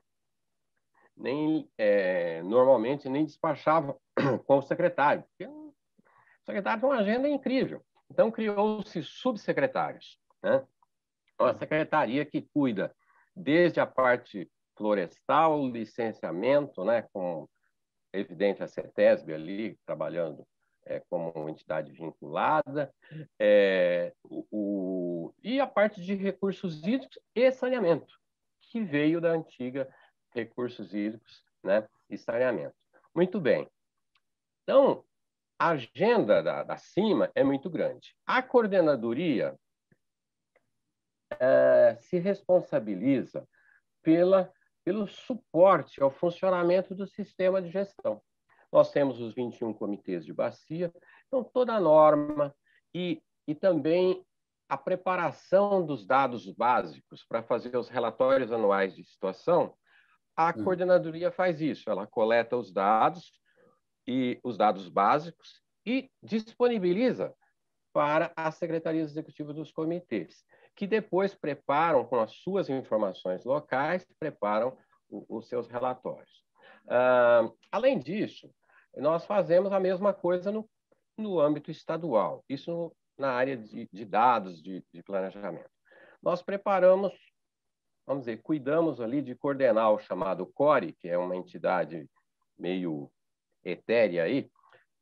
nem 1.17 1.71
é, 1.79 2.43
normalmente 2.43 3.09
nem 3.09 3.25
despachavam 3.25 3.99
com 4.47 4.59
o 4.59 4.63
secretário, 4.63 5.25
o 5.41 5.75
secretário 6.45 6.81
tem 6.81 6.91
uma 6.91 7.01
agenda 7.01 7.29
incrível. 7.29 7.83
Então, 8.11 8.31
criou-se 8.31 9.03
subsecretários. 9.03 10.21
Né? 10.43 10.63
Uma 11.39 11.55
secretaria 11.55 12.25
que 12.25 12.43
cuida 12.43 12.95
desde 13.35 13.81
a 13.81 13.87
parte 13.87 14.51
florestal, 14.77 15.69
licenciamento, 15.69 16.85
né, 16.85 17.03
com 17.13 17.49
evidente 18.13 18.63
a 18.63 18.69
CETESB 18.69 19.35
ali 19.35 19.79
trabalhando 19.85 20.47
é, 20.87 21.01
como 21.09 21.49
entidade 21.49 21.91
vinculada, 21.93 22.93
é, 23.39 24.13
o, 24.23 24.47
o, 24.51 25.35
e 25.43 25.59
a 25.61 25.67
parte 25.67 26.01
de 26.01 26.15
recursos 26.15 26.87
hídricos 26.87 27.19
e 27.35 27.51
saneamento, 27.51 28.15
que 28.61 28.83
veio 28.83 29.21
da 29.21 29.31
antiga 29.31 29.89
recursos 30.31 30.95
hídricos 30.95 31.43
né, 31.63 31.87
e 32.11 32.19
saneamento. 32.19 32.77
Muito 33.15 33.41
bem. 33.41 33.69
Então, 34.63 35.05
a 35.59 35.71
agenda 35.71 36.43
da, 36.43 36.63
da 36.63 36.77
CIMA 36.77 37.31
é 37.35 37.43
muito 37.43 37.71
grande. 37.71 38.15
A 38.27 38.43
coordenadoria 38.43 39.59
é, 41.41 41.97
se 42.01 42.19
responsabiliza 42.19 43.47
pela, 44.03 44.53
pelo 44.85 45.07
suporte 45.07 46.03
ao 46.03 46.11
funcionamento 46.11 46.95
do 46.95 47.07
sistema 47.07 47.61
de 47.61 47.71
gestão. 47.71 48.21
Nós 48.73 48.91
temos 48.91 49.21
os 49.21 49.35
21 49.35 49.73
comitês 49.73 50.25
de 50.25 50.33
bacia, 50.33 50.93
então 51.27 51.45
toda 51.45 51.75
a 51.75 51.81
norma 51.81 52.55
e, 52.93 53.23
e 53.47 53.55
também 53.55 54.25
a 54.69 54.77
preparação 54.77 55.85
dos 55.85 56.07
dados 56.07 56.51
básicos 56.51 57.25
para 57.25 57.43
fazer 57.43 57.77
os 57.77 57.89
relatórios 57.89 58.51
anuais 58.51 58.95
de 58.95 59.05
situação, 59.05 59.75
a 60.37 60.51
hum. 60.51 60.65
coordenadoria 60.65 61.31
faz 61.31 61.61
isso. 61.61 61.89
Ela 61.89 62.07
coleta 62.07 62.57
os 62.57 62.73
dados 62.73 63.33
e 64.07 64.41
os 64.43 64.57
dados 64.57 64.89
básicos 64.89 65.63
e 65.87 66.11
disponibiliza 66.23 67.35
para 67.93 68.33
as 68.35 68.57
secretarias 68.57 69.13
executivas 69.13 69.55
dos 69.55 69.71
comitês, 69.71 70.45
que 70.75 70.87
depois 70.87 71.35
preparam 71.35 72.05
com 72.05 72.21
as 72.21 72.33
suas 72.33 72.69
informações 72.69 73.45
locais, 73.45 74.07
preparam 74.19 74.77
o, 75.09 75.25
os 75.39 75.49
seus 75.49 75.69
relatórios. 75.69 76.45
Além 77.71 77.99
disso, 77.99 78.51
nós 78.97 79.25
fazemos 79.25 79.73
a 79.73 79.81
mesma 79.81 80.13
coisa 80.13 80.53
no, 80.53 80.69
no 81.17 81.41
âmbito 81.41 81.71
estadual, 81.71 82.45
isso 82.49 82.95
na 83.17 83.31
área 83.31 83.57
de, 83.57 83.89
de 83.93 84.05
dados, 84.05 84.63
de, 84.63 84.85
de 84.93 85.03
planejamento. 85.03 85.71
Nós 86.23 86.43
preparamos, 86.43 87.13
vamos 88.07 88.25
dizer, 88.25 88.43
cuidamos 88.43 89.01
ali 89.01 89.23
de 89.23 89.35
coordenar 89.35 89.93
o 89.93 89.99
chamado 89.99 90.47
CORE, 90.47 90.93
que 90.93 91.09
é 91.09 91.17
uma 91.17 91.37
entidade 91.37 92.09
meio 92.59 93.11
etérea 93.65 94.25
aí, 94.25 94.51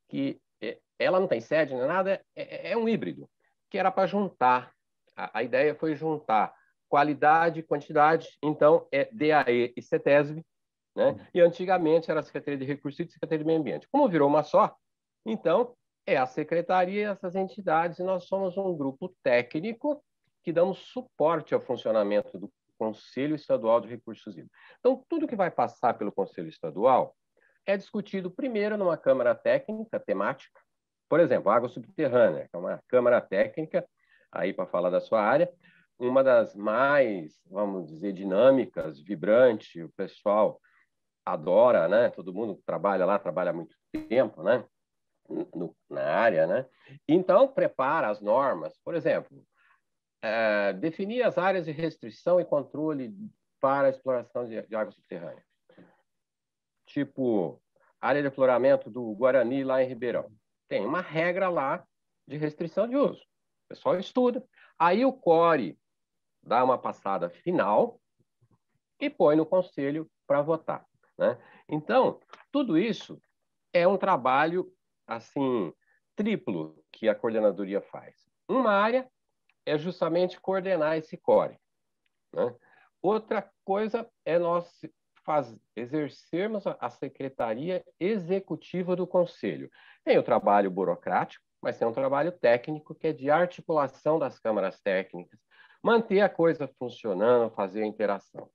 que 0.09 0.41
é, 0.61 0.79
ela 0.99 1.19
não 1.19 1.27
tem 1.27 1.41
sede 1.41 1.75
nem 1.75 1.87
nada, 1.87 2.25
é, 2.37 2.69
é, 2.69 2.73
é 2.73 2.77
um 2.77 2.89
híbrido, 2.89 3.29
que 3.71 3.79
era 3.79 3.91
para 3.91 4.07
juntar, 4.07 4.73
a, 5.17 5.39
a, 5.39 5.43
ideia 5.43 5.75
foi 5.75 5.95
juntar 5.95 6.55
qualidade 6.89 7.61
e 7.61 7.63
quantidade, 7.63 8.29
então 8.43 8.87
é 8.93 9.09
DAE 9.13 9.73
e 9.77 9.83
CETESB, 9.83 10.45
né? 10.95 11.17
E 11.33 11.41
antigamente 11.41 12.11
era 12.11 12.21
a 12.21 12.23
Secretaria 12.23 12.59
de 12.59 12.67
Recursos 12.67 13.01
e 13.01 13.03
a 13.05 13.07
Secretaria 13.09 13.39
de 13.39 13.47
Meio 13.47 13.61
Ambiente. 13.61 13.89
Como 13.91 14.09
virou 14.09 14.29
uma 14.29 14.43
só, 14.43 14.77
então 15.25 15.75
é 16.07 16.17
a 16.17 16.27
secretaria 16.27 17.01
e 17.01 17.05
essas 17.05 17.35
entidades, 17.35 17.99
e 17.99 18.03
nós 18.03 18.25
somos 18.25 18.57
um 18.57 18.77
grupo 18.77 19.15
técnico 19.23 20.03
que 20.43 20.53
damos 20.53 20.79
suporte 20.79 21.55
ao 21.55 21.61
funcionamento 21.61 22.39
do 22.39 22.53
Conselho 22.77 23.37
Estadual 23.37 23.81
de 23.81 23.89
Recursos 23.89 24.35
Hídricos. 24.35 24.59
Então, 24.81 25.05
tudo 25.09 25.29
que 25.29 25.37
vai 25.37 25.51
passar 25.51 25.95
pelo 25.95 26.11
Conselho 26.11 26.49
Estadual 26.49 27.15
é 27.65 27.77
discutido 27.77 28.31
primeiro 28.31 28.77
numa 28.77 28.97
Câmara 28.97 29.35
Técnica 29.37 30.01
temática, 30.01 30.61
por 31.09 31.21
exemplo, 31.21 31.53
água 31.53 31.69
subterrânea, 31.69 32.49
que 32.49 32.57
é 32.57 32.59
uma 32.59 32.83
Câmara 32.89 33.21
Técnica, 33.21 33.87
aí 34.33 34.53
para 34.53 34.67
falar 34.67 34.91
da 34.91 35.01
sua 35.01 35.23
área, 35.23 35.53
uma 35.99 36.25
das 36.25 36.57
mais, 36.57 37.41
vamos 37.47 37.87
dizer, 37.87 38.13
dinâmicas, 38.13 39.01
vibrante, 39.01 39.83
o 39.83 39.91
pessoal 39.91 40.61
adora, 41.25 41.87
né? 41.87 42.11
Todo 42.11 42.35
mundo 42.35 42.61
trabalha 42.67 43.05
lá, 43.05 43.19
trabalha 43.19 43.51
há 43.51 43.53
muito 43.53 43.77
tempo, 44.09 44.43
né? 44.43 44.65
No, 45.29 45.77
na 45.89 46.03
área, 46.03 46.47
né? 46.47 46.67
Então, 47.07 47.47
prepara 47.47 48.09
as 48.09 48.21
normas. 48.21 48.77
Por 48.85 48.95
exemplo, 48.95 49.45
é, 50.21 50.73
definir 50.73 51.23
as 51.23 51.39
áreas 51.39 51.67
de 51.67 51.73
restrição 51.73 52.41
e 52.41 52.45
controle 52.45 53.15
para 53.61 53.87
a 53.87 53.91
exploração 53.91 54.47
de, 54.47 54.61
de 54.63 54.75
água 54.75 54.93
subterrânea. 54.93 55.45
Tipo, 56.87 57.63
área 58.01 58.21
de 58.21 58.29
afloramento 58.29 58.91
do 58.91 59.15
Guarani 59.15 59.63
lá 59.63 59.83
em 59.83 59.87
Ribeirão. 59.87 60.31
Tem 60.69 60.85
uma 60.85 61.01
regra 61.01 61.49
lá 61.49 61.85
de 62.27 62.37
restrição 62.37 62.89
de 62.89 62.97
uso. 62.97 63.23
Pessoal 63.73 63.99
estuda. 63.99 64.45
Aí 64.79 65.03
o 65.03 65.15
CORE 65.15 65.79
dá 66.43 66.63
uma 66.63 66.77
passada 66.77 67.31
final 67.31 67.99
e 69.01 69.09
põe 69.09 69.35
no 69.35 69.47
conselho 69.47 70.11
para 70.27 70.43
votar. 70.43 70.87
Né? 71.17 71.39
Então, 71.67 72.21
tudo 72.51 72.77
isso 72.77 73.19
é 73.73 73.89
um 73.89 73.97
trabalho 73.97 74.71
assim 75.07 75.73
triplo 76.15 76.85
que 76.93 77.09
a 77.09 77.15
coordenadoria 77.15 77.81
faz. 77.81 78.15
Uma 78.47 78.73
área 78.73 79.11
é 79.65 79.79
justamente 79.79 80.39
coordenar 80.39 80.99
esse 80.99 81.17
core. 81.17 81.59
Né? 82.35 82.55
Outra 83.01 83.51
coisa 83.65 84.07
é 84.23 84.39
nós 84.39 84.71
faz, 85.25 85.57
exercermos 85.75 86.65
a 86.67 86.91
secretaria 86.91 87.83
executiva 87.99 88.95
do 88.95 89.07
conselho. 89.07 89.71
Tem 90.05 90.19
o 90.19 90.23
trabalho 90.23 90.71
burocrático, 90.71 91.43
mas 91.63 91.79
tem 91.79 91.87
um 91.87 91.93
trabalho 91.93 92.33
técnico 92.33 92.95
que 92.95 93.07
é 93.07 93.13
de 93.13 93.31
articulação 93.31 94.19
das 94.19 94.39
câmaras 94.39 94.81
técnicas, 94.81 95.39
manter 95.83 96.21
a 96.21 96.29
coisa 96.29 96.69
funcionando, 96.79 97.55
fazer 97.55 97.83
a 97.83 97.87
interação. 97.87 98.51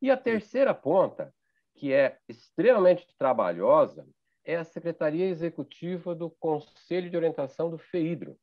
E 0.00 0.10
a 0.10 0.16
terceira 0.16 0.74
ponta 0.74 1.32
que 1.76 1.92
é 1.92 2.18
extremamente 2.28 3.06
trabalhosa, 3.18 4.06
é 4.44 4.56
a 4.56 4.64
Secretaria 4.64 5.26
Executiva 5.26 6.14
do 6.14 6.30
Conselho 6.30 7.10
de 7.10 7.16
Orientação 7.16 7.70
do 7.70 7.78
FEIDRO. 7.78 8.38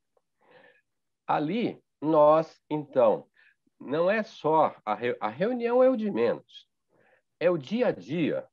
Ali, 1.26 1.82
nós, 2.00 2.60
então, 2.70 3.26
não 3.80 4.10
é 4.10 4.22
só 4.22 4.76
a, 4.84 4.94
re... 4.94 5.16
a 5.20 5.28
reunião 5.28 5.82
é 5.82 5.88
o 5.88 5.96
de 5.96 6.10
menos, 6.10 6.68
é 7.40 7.50
o 7.50 7.58
dia 7.58 7.88
a 7.88 7.92
dia 7.92 8.46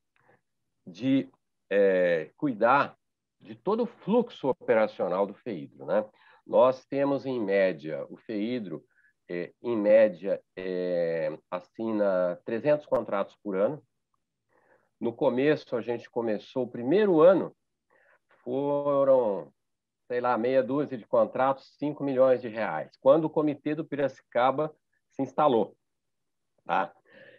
de 0.86 1.30
é, 1.70 2.30
cuidar 2.36 2.96
de 3.42 3.54
todo 3.54 3.82
o 3.82 3.86
fluxo 3.86 4.48
operacional 4.48 5.26
do 5.26 5.34
FEIDRO. 5.34 5.84
Né? 5.84 6.04
Nós 6.46 6.84
temos, 6.86 7.26
em 7.26 7.40
média, 7.40 8.06
o 8.08 8.16
FEIDRO, 8.16 8.84
é, 9.28 9.52
em 9.62 9.76
média, 9.76 10.42
é, 10.56 11.36
assina 11.50 12.40
300 12.44 12.86
contratos 12.86 13.36
por 13.42 13.56
ano, 13.56 13.82
no 15.00 15.12
começo, 15.12 15.74
a 15.74 15.80
gente 15.80 16.08
começou, 16.08 16.64
o 16.64 16.70
primeiro 16.70 17.20
ano, 17.20 17.54
foram, 18.44 19.52
sei 20.06 20.20
lá, 20.20 20.38
meia 20.38 20.62
dúzia 20.62 20.96
de 20.96 21.04
contratos, 21.04 21.74
5 21.76 22.04
milhões 22.04 22.40
de 22.40 22.48
reais, 22.48 22.96
quando 23.00 23.24
o 23.24 23.30
comitê 23.30 23.74
do 23.74 23.84
Piracicaba 23.84 24.72
se 25.10 25.22
instalou. 25.22 25.76
Tá? 26.64 26.92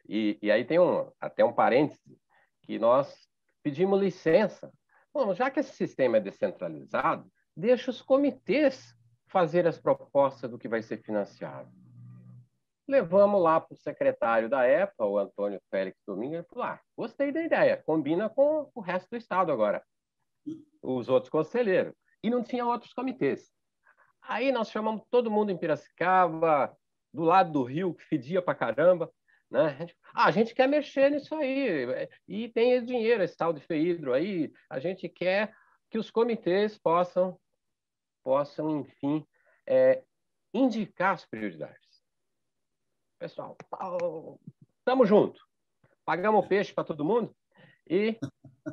E, 0.08 0.38
e 0.42 0.52
aí 0.52 0.66
tem 0.66 0.78
um, 0.78 1.10
até 1.20 1.46
um 1.46 1.54
parêntese, 1.54 2.20
que 2.64 2.78
nós 2.78 3.30
pedimos 3.62 4.02
licença. 4.02 4.72
Bom, 5.14 5.34
já 5.34 5.52
que 5.52 5.60
esse 5.60 5.74
sistema 5.74 6.18
é 6.18 6.20
descentralizado, 6.20 7.32
deixa 7.56 7.92
os 7.92 8.02
comitês 8.02 8.98
fazer 9.28 9.68
as 9.68 9.78
propostas 9.78 10.50
do 10.50 10.58
que 10.58 10.68
vai 10.68 10.82
ser 10.82 10.98
financiado. 11.04 11.72
Levamos 12.88 13.42
lá 13.42 13.62
para 13.62 13.74
o 13.74 13.78
secretário 13.78 14.50
da 14.50 14.64
época, 14.64 15.06
o 15.06 15.18
Antônio 15.18 15.62
Félix 15.70 15.98
Domingues, 16.06 16.40
ele 16.40 16.48
falou: 16.50 16.66
ah, 16.66 16.82
gostei 16.98 17.32
da 17.32 17.42
ideia, 17.42 17.82
combina 17.86 18.30
com 18.30 18.70
o 18.74 18.82
resto 18.82 19.10
do 19.12 19.18
Estado 19.18 19.52
agora, 19.52 19.84
os 20.82 21.08
outros 21.10 21.30
conselheiros. 21.30 21.94
E 22.24 22.30
não 22.30 22.44
tinha 22.44 22.66
outros 22.66 22.94
comitês. 22.94 23.52
Aí 24.22 24.52
nós 24.52 24.70
chamamos 24.70 25.04
todo 25.12 25.32
mundo 25.32 25.52
em 25.52 25.58
Piracicaba, 25.58 26.76
do 27.14 27.24
lado 27.24 27.52
do 27.52 27.64
rio, 27.64 27.94
que 27.94 28.04
fedia 28.04 28.42
para 28.42 28.56
caramba. 28.56 29.12
Né? 29.54 29.68
A 29.68 29.74
gente, 29.74 29.98
ah, 30.16 30.26
a 30.26 30.32
gente 30.32 30.56
quer 30.56 30.68
mexer 30.68 31.12
nisso 31.12 31.36
aí, 31.36 32.10
e 32.28 32.50
tem 32.50 32.84
dinheiro, 32.84 33.22
esse 33.22 33.38
tal 33.38 33.54
de 33.54 33.62
FEIDRO 33.62 34.12
aí, 34.12 34.52
a 34.68 34.80
gente 34.80 35.08
quer 35.08 35.56
que 35.92 36.00
os 36.00 36.10
comitês 36.10 36.76
possam, 36.76 37.40
possam 38.24 38.80
enfim, 38.80 39.24
é, 39.68 40.04
indicar 40.52 41.14
as 41.14 41.26
prioridades. 41.28 42.04
pessoal, 43.20 43.56
estamos 44.80 45.08
junto. 45.08 45.40
Pagamos 46.04 46.48
peixe 46.48 46.74
para 46.74 46.84
todo 46.84 47.06
mundo 47.06 47.34
e 47.88 48.18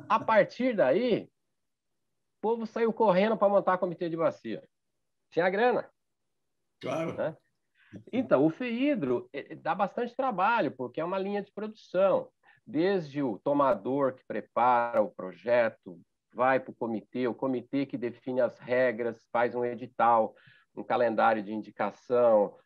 a 0.09 0.19
partir 0.19 0.75
daí, 0.75 1.25
o 1.25 2.41
povo 2.41 2.65
saiu 2.65 2.91
correndo 2.91 3.37
para 3.37 3.47
montar 3.47 3.77
comitê 3.77 4.09
de 4.09 4.17
bacia. 4.17 4.67
Tinha 5.29 5.47
grana. 5.47 5.87
Claro. 6.81 7.13
Né? 7.13 7.37
Então, 8.11 8.45
o 8.45 8.49
FEIDRO 8.49 9.29
eh, 9.33 9.55
dá 9.55 9.75
bastante 9.75 10.15
trabalho, 10.15 10.71
porque 10.71 11.01
é 11.01 11.05
uma 11.05 11.19
linha 11.19 11.41
de 11.41 11.51
produção. 11.51 12.29
Desde 12.65 13.21
o 13.21 13.39
tomador 13.39 14.13
que 14.13 14.25
prepara 14.25 15.01
o 15.01 15.11
projeto, 15.11 15.99
vai 16.33 16.59
para 16.59 16.71
o 16.71 16.75
comitê, 16.75 17.27
o 17.27 17.33
comitê 17.33 17.85
que 17.85 17.97
define 17.97 18.41
as 18.41 18.57
regras, 18.59 19.27
faz 19.31 19.53
um 19.55 19.65
edital, 19.65 20.33
um 20.75 20.83
calendário 20.83 21.43
de 21.43 21.53
indicação, 21.53 22.45
o 22.45 22.59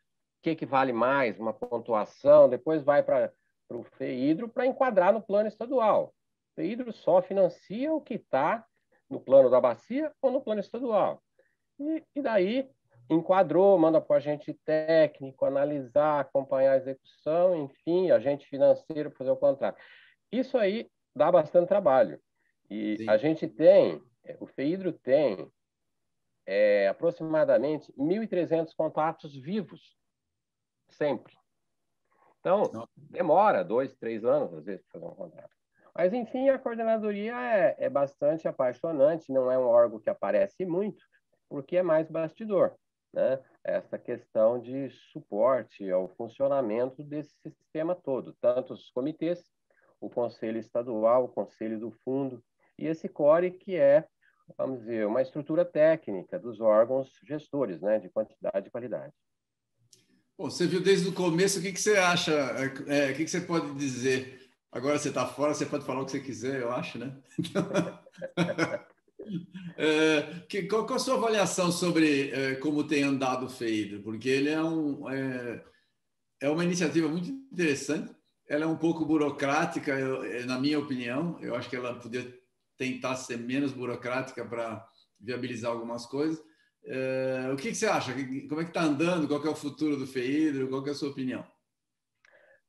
que, 0.44 0.56
que 0.56 0.66
vale 0.66 0.94
mais, 0.94 1.40
uma 1.40 1.54
pontuação, 1.54 2.48
depois 2.48 2.84
vai 2.84 3.02
para 3.02 3.32
o 3.72 3.84
FEIDRO 3.84 4.48
para 4.48 4.68
enquadrar 4.68 5.12
no 5.12 5.22
plano 5.22 5.48
estadual. 5.48 6.14
O 6.52 6.62
FEIDRO 6.62 6.94
só 6.94 7.22
financia 7.22 7.92
o 7.92 8.02
que 8.02 8.16
está 8.16 8.64
no 9.10 9.20
plano 9.20 9.50
da 9.50 9.60
bacia 9.60 10.12
ou 10.22 10.32
no 10.32 10.42
plano 10.42 10.62
estadual. 10.62 11.22
E, 11.80 12.04
e 12.16 12.22
daí 12.22 12.70
enquadrou, 13.10 13.78
manda 13.78 14.02
para 14.02 14.14
o 14.14 14.18
agente 14.18 14.54
técnico 14.66 15.46
analisar, 15.46 16.20
acompanhar 16.20 16.74
a 16.74 16.78
execução, 16.78 17.56
enfim, 17.56 18.12
agente 18.12 18.48
financeiro 18.48 19.12
fazer 19.12 19.32
o 19.32 19.38
contrato. 19.38 19.80
Isso 20.32 20.58
aí 20.58 20.90
dá 21.16 21.32
bastante 21.32 21.68
trabalho. 21.68 22.20
E 22.70 22.98
Sim. 22.98 23.10
a 23.10 23.18
gente 23.18 23.48
tem, 23.48 24.02
o 24.40 24.48
FEIDRO 24.48 24.92
tem 24.92 25.52
é, 26.46 26.88
aproximadamente 26.88 27.94
1.300 27.94 28.74
contratos 28.76 29.36
vivos, 29.36 29.96
sempre. 30.90 31.34
Então, 32.40 32.88
demora 32.96 33.64
dois, 33.64 33.96
três 33.96 34.24
anos, 34.24 34.54
às 34.54 34.66
vezes, 34.66 34.84
para 34.86 35.00
fazer 35.00 35.12
um 35.12 35.16
contrato. 35.16 35.56
Mas, 35.96 36.14
enfim, 36.14 36.50
a 36.50 36.60
coordenadoria 36.60 37.36
é, 37.36 37.76
é 37.80 37.90
bastante 37.90 38.48
apaixonante, 38.48 39.32
não 39.32 39.50
é 39.50 39.58
um 39.58 39.68
órgão 39.68 40.00
que 40.00 40.10
aparece 40.10 40.66
muito, 40.66 41.04
porque 41.48 41.78
é 41.78 41.84
mais 41.84 42.10
bastidor 42.10 42.76
né, 43.16 43.40
essa 43.64 43.98
questão 43.98 44.60
de 44.60 44.90
suporte 45.12 45.90
ao 45.90 46.10
funcionamento 46.10 47.02
desse 47.02 47.34
sistema 47.42 47.96
todo, 47.96 48.36
tanto 48.42 48.74
os 48.74 48.92
comitês, 48.92 49.50
o 50.02 50.10
Conselho 50.10 50.60
Estadual, 50.60 51.24
o 51.24 51.30
Conselho 51.30 51.80
do 51.80 51.92
Fundo, 52.04 52.44
e 52.78 52.86
esse 52.86 53.08
CORE, 53.08 53.52
que 53.52 53.78
é, 53.78 54.06
vamos 54.58 54.82
dizer, 54.82 55.08
uma 55.08 55.22
estrutura 55.22 55.64
técnica 55.64 56.38
dos 56.38 56.60
órgãos 56.60 57.10
gestores 57.24 57.82
né, 57.82 58.00
de 58.00 58.10
quantidade 58.10 58.68
e 58.68 58.72
qualidade. 58.72 59.14
Bom, 60.38 60.50
você 60.50 60.68
viu 60.68 60.84
desde 60.84 61.08
o 61.08 61.14
começo, 61.14 61.60
o 61.60 61.62
que, 61.62 61.72
que 61.72 61.80
você 61.80 61.96
acha, 61.96 62.34
é, 62.88 63.12
o 63.12 63.16
que, 63.16 63.24
que 63.24 63.32
você 63.32 63.40
pode 63.40 63.74
dizer? 63.76 64.42
Agora 64.70 65.00
você 65.00 65.08
está 65.08 65.26
fora, 65.26 65.54
você 65.54 65.66
pode 65.66 65.86
falar 65.86 66.02
o 66.02 66.06
que 66.06 66.12
você 66.12 66.20
quiser, 66.20 66.62
eu 66.62 66.74
acho, 66.74 67.00
né? 67.00 67.18
É, 69.78 70.46
que, 70.48 70.64
qual, 70.64 70.86
qual, 70.86 70.98
a 70.98 71.00
sua 71.00 71.16
avaliação 71.16 71.72
sobre 71.72 72.32
é, 72.32 72.56
como 72.56 72.88
tem 72.88 73.04
andado 73.04 73.46
o 73.46 73.50
FEIDRO? 73.50 74.02
Porque 74.04 74.30
ele 74.30 74.50
é, 74.50 74.62
um, 74.62 75.10
é, 75.10 75.64
é, 76.42 76.50
uma 76.50 76.64
iniciativa 76.64 77.08
muito 77.08 77.30
interessante. 77.30 78.16
Ela 78.48 78.66
é 78.66 78.68
um 78.68 78.78
pouco 78.78 79.06
burocrática, 79.06 79.92
eu, 79.92 80.24
é, 80.24 80.46
na 80.46 80.60
minha 80.60 80.80
opinião. 80.80 81.38
Eu 81.42 81.56
acho 81.56 81.70
que 81.70 81.76
ela 81.76 81.96
podia 82.00 82.32
tentar 82.78 83.16
ser 83.16 83.38
menos 83.38 83.72
burocrática 83.72 84.46
para 84.46 84.88
viabilizar 85.20 85.72
algumas 85.72 86.06
coisas. 86.06 86.42
É, 86.86 87.50
o 87.52 87.56
que, 87.56 87.70
que, 87.70 87.76
você 87.76 87.88
acha? 87.88 88.14
Como 88.48 88.62
é 88.62 88.64
que 88.64 88.70
está 88.70 88.84
andando? 88.84 89.28
Qual 89.28 89.44
é 89.44 89.50
o 89.50 89.56
futuro 89.56 89.98
do 89.98 90.06
FEIDRO? 90.06 90.70
Qual 90.70 90.86
é 90.86 90.92
a 90.92 90.94
sua 90.94 91.10
opinião? 91.10 91.46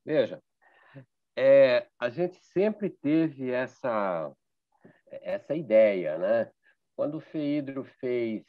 Veja, 0.04 0.40
é, 1.36 1.86
a 1.98 2.08
gente 2.08 2.38
sempre 2.42 2.88
teve 2.88 3.50
essa 3.50 4.32
essa 5.10 5.54
ideia, 5.54 6.18
né? 6.18 6.50
Quando 6.94 7.16
o 7.16 7.20
FEIDRO 7.20 7.84
fez, 8.00 8.44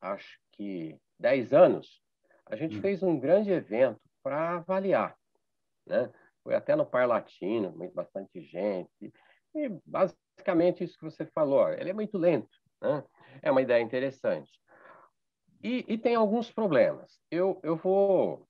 acho 0.00 0.38
que 0.52 0.98
10 1.18 1.52
anos, 1.52 2.02
a 2.46 2.56
gente 2.56 2.78
hum. 2.78 2.80
fez 2.80 3.02
um 3.02 3.18
grande 3.18 3.50
evento 3.50 4.00
para 4.22 4.56
avaliar, 4.56 5.16
né? 5.86 6.12
Foi 6.42 6.54
até 6.54 6.76
no 6.76 6.84
Parlatino, 6.84 7.72
bastante 7.94 8.40
gente. 8.40 9.12
E 9.54 9.68
basicamente 9.86 10.84
isso 10.84 10.98
que 10.98 11.04
você 11.04 11.24
falou, 11.26 11.70
ele 11.70 11.90
é 11.90 11.94
muito 11.94 12.18
lento, 12.18 12.56
né? 12.82 13.02
É 13.40 13.50
uma 13.50 13.62
ideia 13.62 13.82
interessante. 13.82 14.50
E, 15.62 15.84
e 15.88 15.96
tem 15.96 16.14
alguns 16.14 16.50
problemas. 16.50 17.18
Eu, 17.30 17.58
eu 17.62 17.76
vou... 17.76 18.46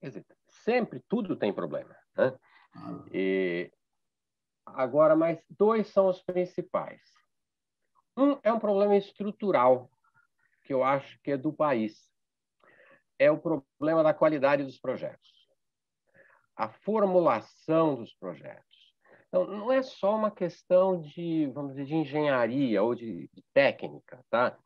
Quer 0.00 0.08
dizer, 0.08 0.26
sempre 0.48 1.00
tudo 1.08 1.36
tem 1.36 1.52
problema, 1.52 1.96
né? 2.16 2.36
Ah. 2.74 3.04
E 3.12 3.70
Agora, 4.66 5.16
mas 5.16 5.42
dois 5.50 5.88
são 5.88 6.08
os 6.08 6.22
principais. 6.22 7.00
Um 8.16 8.38
é 8.42 8.52
um 8.52 8.58
problema 8.58 8.96
estrutural, 8.96 9.90
que 10.64 10.72
eu 10.72 10.84
acho 10.84 11.18
que 11.22 11.32
é 11.32 11.36
do 11.36 11.52
país. 11.52 12.10
É 13.18 13.30
o 13.30 13.38
problema 13.38 14.02
da 14.02 14.14
qualidade 14.14 14.64
dos 14.64 14.78
projetos. 14.78 15.30
A 16.56 16.68
formulação 16.68 17.96
dos 17.96 18.14
projetos. 18.14 18.72
Então, 19.28 19.46
não 19.46 19.72
é 19.72 19.82
só 19.82 20.14
uma 20.14 20.30
questão 20.30 21.00
de, 21.00 21.46
vamos 21.54 21.72
dizer, 21.72 21.86
de 21.86 21.94
engenharia 21.94 22.82
ou 22.82 22.94
de, 22.94 23.30
de 23.32 23.42
técnica, 23.54 24.22
tá? 24.28 24.58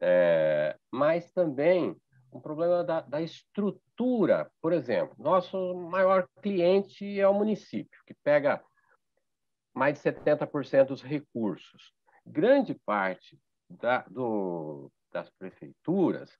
É, 0.00 0.76
mas 0.92 1.32
também 1.32 1.96
um 2.30 2.40
problema 2.40 2.84
da, 2.84 3.00
da, 3.00 3.22
estrutura. 3.22 4.50
Por 4.60 4.74
exemplo, 4.74 5.14
nosso 5.18 5.74
maior 5.90 6.28
cliente 6.42 7.18
é 7.18 7.26
o 7.26 7.32
município, 7.32 7.98
que 8.06 8.14
pega 8.22 8.62
mais 9.74 10.00
de 10.00 10.10
70% 10.10 10.86
dos 10.86 11.02
recursos. 11.02 11.92
Grande 12.24 12.74
parte 12.86 13.38
da, 13.68 14.02
do, 14.08 14.90
das 15.12 15.28
prefeituras 15.30 16.30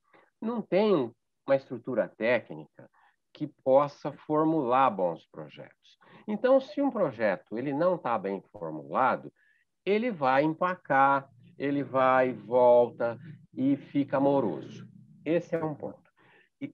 não 0.40 0.62
tem 0.62 1.12
uma 1.46 1.56
estrutura 1.56 2.08
técnica 2.08 2.88
que 3.32 3.48
possa 3.64 4.12
formular 4.12 4.88
bons 4.90 5.26
projetos. 5.26 5.98
Então, 6.26 6.60
se 6.60 6.80
um 6.80 6.90
projeto 6.90 7.58
ele 7.58 7.72
não 7.72 7.96
está 7.96 8.16
bem 8.16 8.42
formulado, 8.52 9.32
ele 9.84 10.10
vai 10.10 10.44
empacar, 10.44 11.28
ele 11.58 11.82
vai 11.82 12.32
volta 12.32 13.18
e 13.52 13.76
fica 13.76 14.20
moroso. 14.20 14.88
Esse 15.24 15.56
é 15.56 15.64
um 15.64 15.74
ponto. 15.74 16.02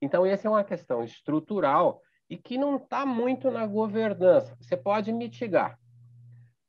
Então, 0.00 0.24
essa 0.24 0.46
é 0.46 0.50
uma 0.50 0.62
questão 0.62 1.02
estrutural 1.02 2.02
e 2.28 2.36
que 2.36 2.56
não 2.56 2.76
está 2.76 3.04
muito 3.04 3.50
na 3.50 3.66
governança. 3.66 4.56
Você 4.60 4.76
pode 4.76 5.12
mitigar. 5.12 5.79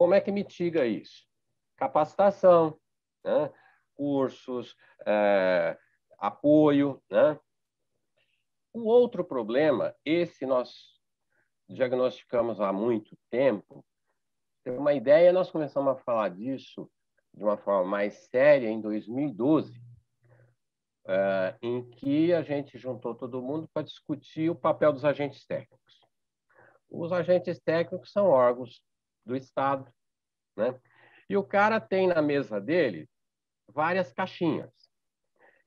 Como 0.02 0.16
é 0.16 0.20
que 0.20 0.32
mitiga 0.32 0.84
isso? 0.84 1.28
Capacitação, 1.78 2.76
né? 3.24 3.54
cursos, 3.94 4.76
é, 5.06 5.78
apoio. 6.18 7.00
Né? 7.08 7.40
O 8.74 8.86
outro 8.86 9.24
problema, 9.24 9.96
esse 10.04 10.44
nós 10.44 10.74
diagnosticamos 11.70 12.60
há 12.60 12.74
muito 12.74 13.16
tempo, 13.30 13.86
tem 14.64 14.76
uma 14.76 14.92
ideia, 14.92 15.32
nós 15.32 15.52
começamos 15.52 15.94
a 15.94 16.02
falar 16.02 16.30
disso 16.30 16.90
de 17.32 17.44
uma 17.44 17.58
forma 17.58 17.88
mais 17.88 18.28
séria 18.32 18.70
em 18.70 18.82
2012, 18.82 19.80
é, 21.06 21.56
em 21.62 21.88
que 21.92 22.34
a 22.34 22.42
gente 22.42 22.76
juntou 22.76 23.14
todo 23.14 23.40
mundo 23.40 23.70
para 23.72 23.84
discutir 23.84 24.50
o 24.50 24.56
papel 24.56 24.92
dos 24.94 25.06
agentes 25.06 25.46
técnicos. 25.46 26.02
Os 26.90 27.12
agentes 27.12 27.60
técnicos 27.60 28.12
são 28.12 28.26
órgãos 28.26 28.82
do 29.26 29.36
Estado. 29.36 29.92
Né? 30.56 30.80
E 31.30 31.38
o 31.38 31.44
cara 31.44 31.80
tem 31.80 32.08
na 32.08 32.22
mesa 32.22 32.60
dele 32.60 33.10
várias 33.68 34.12
caixinhas. 34.12 34.72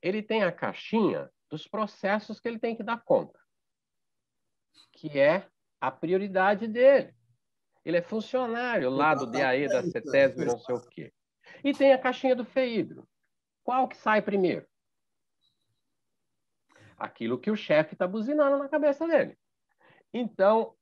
Ele 0.02 0.22
tem 0.22 0.42
a 0.42 0.52
caixinha 0.52 1.30
dos 1.50 1.66
processos 1.66 2.40
que 2.40 2.48
ele 2.48 2.58
tem 2.58 2.76
que 2.76 2.82
dar 2.82 3.02
conta, 3.02 3.38
que 4.92 5.18
é 5.18 5.48
a 5.80 5.90
prioridade 5.90 6.66
dele. 6.66 7.14
Ele 7.84 7.98
é 7.98 8.02
funcionário 8.02 8.90
lá 8.90 9.14
do 9.14 9.26
DAE, 9.26 9.68
da 9.68 9.82
CETESB, 9.82 10.44
não 10.44 10.58
sei 10.58 10.74
o 10.74 10.80
quê. 10.80 11.12
E 11.62 11.72
tem 11.72 11.92
a 11.92 11.98
caixinha 11.98 12.34
do 12.34 12.44
FEIDRO. 12.44 13.06
Qual 13.62 13.88
que 13.88 13.96
sai 13.96 14.22
primeiro? 14.22 14.66
Aquilo 16.96 17.38
que 17.38 17.50
o 17.50 17.56
chefe 17.56 17.94
está 17.94 18.06
buzinando 18.06 18.58
na 18.58 18.68
cabeça 18.68 19.06
dele. 19.06 19.38
Então, 20.12 20.74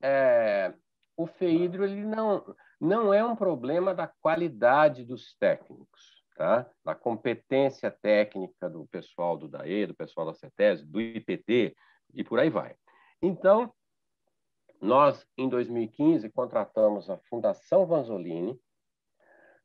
é, 0.00 0.74
o 1.18 1.26
FEIDRO 1.26 1.84
ele 1.84 2.04
não, 2.04 2.54
não 2.80 3.12
é 3.12 3.24
um 3.24 3.34
problema 3.34 3.92
da 3.92 4.06
qualidade 4.06 5.04
dos 5.04 5.34
técnicos, 5.36 6.24
tá? 6.36 6.64
da 6.84 6.94
competência 6.94 7.90
técnica 7.90 8.70
do 8.70 8.86
pessoal 8.86 9.36
do 9.36 9.48
DAE, 9.48 9.86
do 9.86 9.96
pessoal 9.96 10.28
da 10.28 10.34
CETES, 10.34 10.86
do 10.86 11.00
IPT 11.00 11.76
e 12.14 12.22
por 12.22 12.38
aí 12.38 12.48
vai. 12.48 12.76
Então, 13.20 13.74
nós, 14.80 15.26
em 15.36 15.48
2015, 15.48 16.30
contratamos 16.30 17.10
a 17.10 17.18
Fundação 17.28 17.84
Vanzolini, 17.84 18.56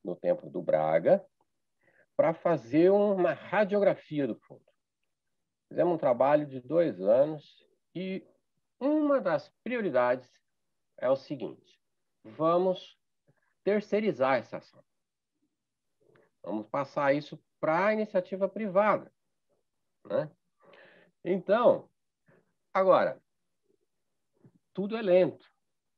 no 0.03 0.15
Templo 0.15 0.49
do 0.49 0.61
Braga, 0.61 1.23
para 2.17 2.33
fazer 2.33 2.89
uma 2.89 3.33
radiografia 3.33 4.25
do 4.25 4.35
fundo. 4.35 4.65
Fizemos 5.69 5.93
um 5.93 5.99
trabalho 5.99 6.47
de 6.47 6.59
dois 6.59 6.99
anos 6.99 7.63
e 7.95 8.25
uma 8.79 9.21
das 9.21 9.49
prioridades 9.63 10.27
é 10.97 11.09
o 11.09 11.15
seguinte: 11.15 11.79
vamos 12.23 12.97
terceirizar 13.63 14.37
essa 14.37 14.57
ação. 14.57 14.83
Vamos 16.43 16.67
passar 16.67 17.13
isso 17.13 17.41
para 17.59 17.87
a 17.87 17.93
iniciativa 17.93 18.49
privada. 18.49 19.11
Né? 20.05 20.29
Então, 21.23 21.89
agora, 22.73 23.21
tudo 24.73 24.97
é 24.97 25.01
lento. 25.01 25.45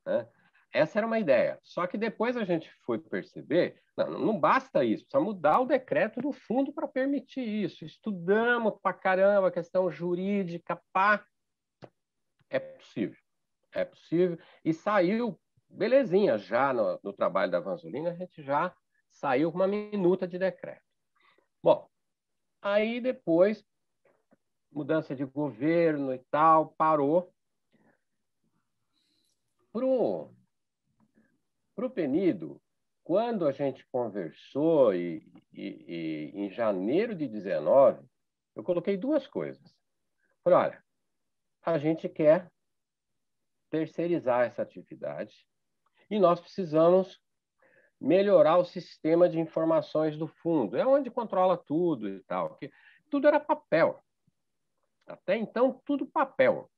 Né? 0.06 0.28
Essa 0.72 1.00
era 1.00 1.06
uma 1.06 1.18
ideia. 1.18 1.58
Só 1.62 1.86
que 1.86 1.98
depois 1.98 2.36
a 2.36 2.44
gente 2.44 2.70
foi 2.84 2.98
perceber, 2.98 3.82
não, 3.96 4.10
não 4.10 4.38
basta 4.38 4.84
isso, 4.84 5.04
precisa 5.04 5.24
mudar 5.24 5.60
o 5.60 5.66
decreto 5.66 6.20
do 6.20 6.32
fundo 6.32 6.72
para 6.72 6.86
permitir 6.86 7.42
isso. 7.42 7.84
Estudamos 7.84 8.78
para 8.80 8.94
caramba 8.94 9.48
a 9.48 9.52
questão 9.52 9.90
jurídica, 9.90 10.80
pá. 10.92 11.26
É 12.48 12.60
possível. 12.60 13.18
É 13.72 13.84
possível. 13.84 14.38
E 14.64 14.72
saiu, 14.72 15.38
belezinha, 15.68 16.38
já 16.38 16.72
no, 16.72 16.98
no 17.02 17.12
trabalho 17.12 17.50
da 17.50 17.60
Vanzolina, 17.60 18.10
a 18.10 18.14
gente 18.14 18.42
já 18.42 18.74
saiu 19.10 19.50
com 19.50 19.58
uma 19.58 19.66
minuta 19.66 20.26
de 20.26 20.38
decreto. 20.38 20.82
Bom, 21.62 21.88
aí 22.62 23.00
depois, 23.00 23.64
mudança 24.70 25.14
de 25.14 25.24
governo 25.24 26.12
e 26.14 26.18
tal, 26.30 26.74
parou. 26.74 27.32
Pro 29.72 30.34
para 31.76 31.84
o 31.84 31.90
Penido, 31.90 32.58
quando 33.04 33.46
a 33.46 33.52
gente 33.52 33.86
conversou 33.92 34.94
e, 34.94 35.30
e, 35.52 35.84
e, 35.86 36.32
em 36.34 36.50
janeiro 36.50 37.14
de 37.14 37.28
19, 37.28 38.02
eu 38.54 38.64
coloquei 38.64 38.96
duas 38.96 39.26
coisas. 39.26 39.62
Falei, 40.42 40.58
olha, 40.58 40.84
a 41.62 41.76
gente 41.76 42.08
quer 42.08 42.50
terceirizar 43.70 44.46
essa 44.46 44.62
atividade 44.62 45.46
e 46.10 46.18
nós 46.18 46.40
precisamos 46.40 47.20
melhorar 48.00 48.58
o 48.58 48.64
sistema 48.64 49.28
de 49.28 49.40
informações 49.40 50.16
do 50.16 50.26
fundo. 50.26 50.76
É 50.76 50.86
onde 50.86 51.10
controla 51.10 51.56
tudo 51.56 52.08
e 52.08 52.20
tal. 52.24 52.50
Porque 52.50 52.70
tudo 53.10 53.26
era 53.26 53.40
papel. 53.40 54.02
Até 55.06 55.36
então, 55.36 55.80
tudo 55.84 56.06
papel 56.06 56.70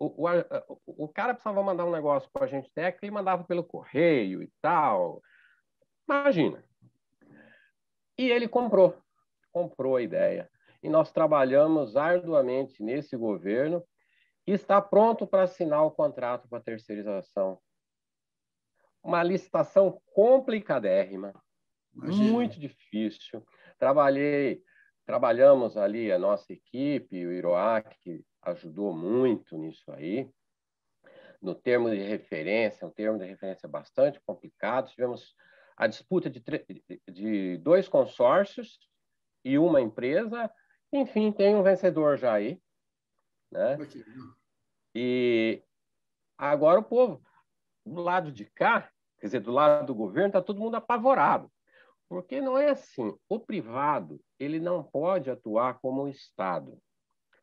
o, 0.00 0.26
o, 0.26 1.04
o 1.04 1.08
cara 1.08 1.34
precisava 1.34 1.62
mandar 1.62 1.84
um 1.84 1.92
negócio 1.92 2.28
para 2.32 2.46
a 2.46 2.48
gente 2.48 2.72
técnico 2.72 3.04
e 3.04 3.10
mandava 3.10 3.44
pelo 3.44 3.62
correio 3.62 4.42
e 4.42 4.50
tal. 4.62 5.22
Imagina. 6.08 6.64
E 8.18 8.30
ele 8.30 8.48
comprou, 8.48 8.96
comprou 9.52 9.96
a 9.96 10.02
ideia. 10.02 10.50
E 10.82 10.88
nós 10.88 11.12
trabalhamos 11.12 11.96
arduamente 11.96 12.82
nesse 12.82 13.14
governo 13.14 13.84
e 14.50 14.52
está 14.52 14.82
pronto 14.82 15.28
para 15.28 15.44
assinar 15.44 15.84
o 15.84 15.92
contrato 15.92 16.48
para 16.48 16.60
terceirização. 16.60 17.60
Uma 19.00 19.22
licitação 19.22 20.02
complicadérrima, 20.12 21.32
Imagina. 21.94 22.32
muito 22.32 22.58
difícil. 22.58 23.46
Trabalhei, 23.78 24.60
trabalhamos 25.06 25.76
ali 25.76 26.10
a 26.10 26.18
nossa 26.18 26.52
equipe, 26.52 27.24
o 27.24 27.32
Iroac, 27.32 28.24
ajudou 28.42 28.92
muito 28.92 29.56
nisso 29.56 29.92
aí. 29.92 30.28
No 31.40 31.54
termo 31.54 31.88
de 31.88 32.02
referência, 32.02 32.84
um 32.84 32.90
termo 32.90 33.20
de 33.20 33.26
referência 33.26 33.68
bastante 33.68 34.20
complicado, 34.26 34.90
tivemos 34.90 35.32
a 35.76 35.86
disputa 35.86 36.28
de, 36.28 36.42
de 37.08 37.56
dois 37.58 37.88
consórcios 37.88 38.80
e 39.44 39.56
uma 39.56 39.80
empresa. 39.80 40.50
Enfim, 40.92 41.30
tem 41.30 41.54
um 41.54 41.62
vencedor 41.62 42.18
já 42.18 42.32
aí. 42.32 42.60
Né? 43.52 43.76
E 44.94 45.62
agora 46.36 46.80
o 46.80 46.84
povo, 46.84 47.22
do 47.84 48.00
lado 48.00 48.32
de 48.32 48.44
cá, 48.44 48.90
quer 49.18 49.26
dizer, 49.26 49.40
do 49.40 49.52
lado 49.52 49.86
do 49.86 49.94
governo, 49.94 50.28
está 50.28 50.42
todo 50.42 50.60
mundo 50.60 50.76
apavorado. 50.76 51.50
Porque 52.08 52.40
não 52.40 52.58
é 52.58 52.70
assim. 52.70 53.14
O 53.28 53.38
privado 53.38 54.20
ele 54.38 54.58
não 54.58 54.82
pode 54.82 55.30
atuar 55.30 55.78
como 55.80 56.02
o 56.02 56.08
Estado 56.08 56.80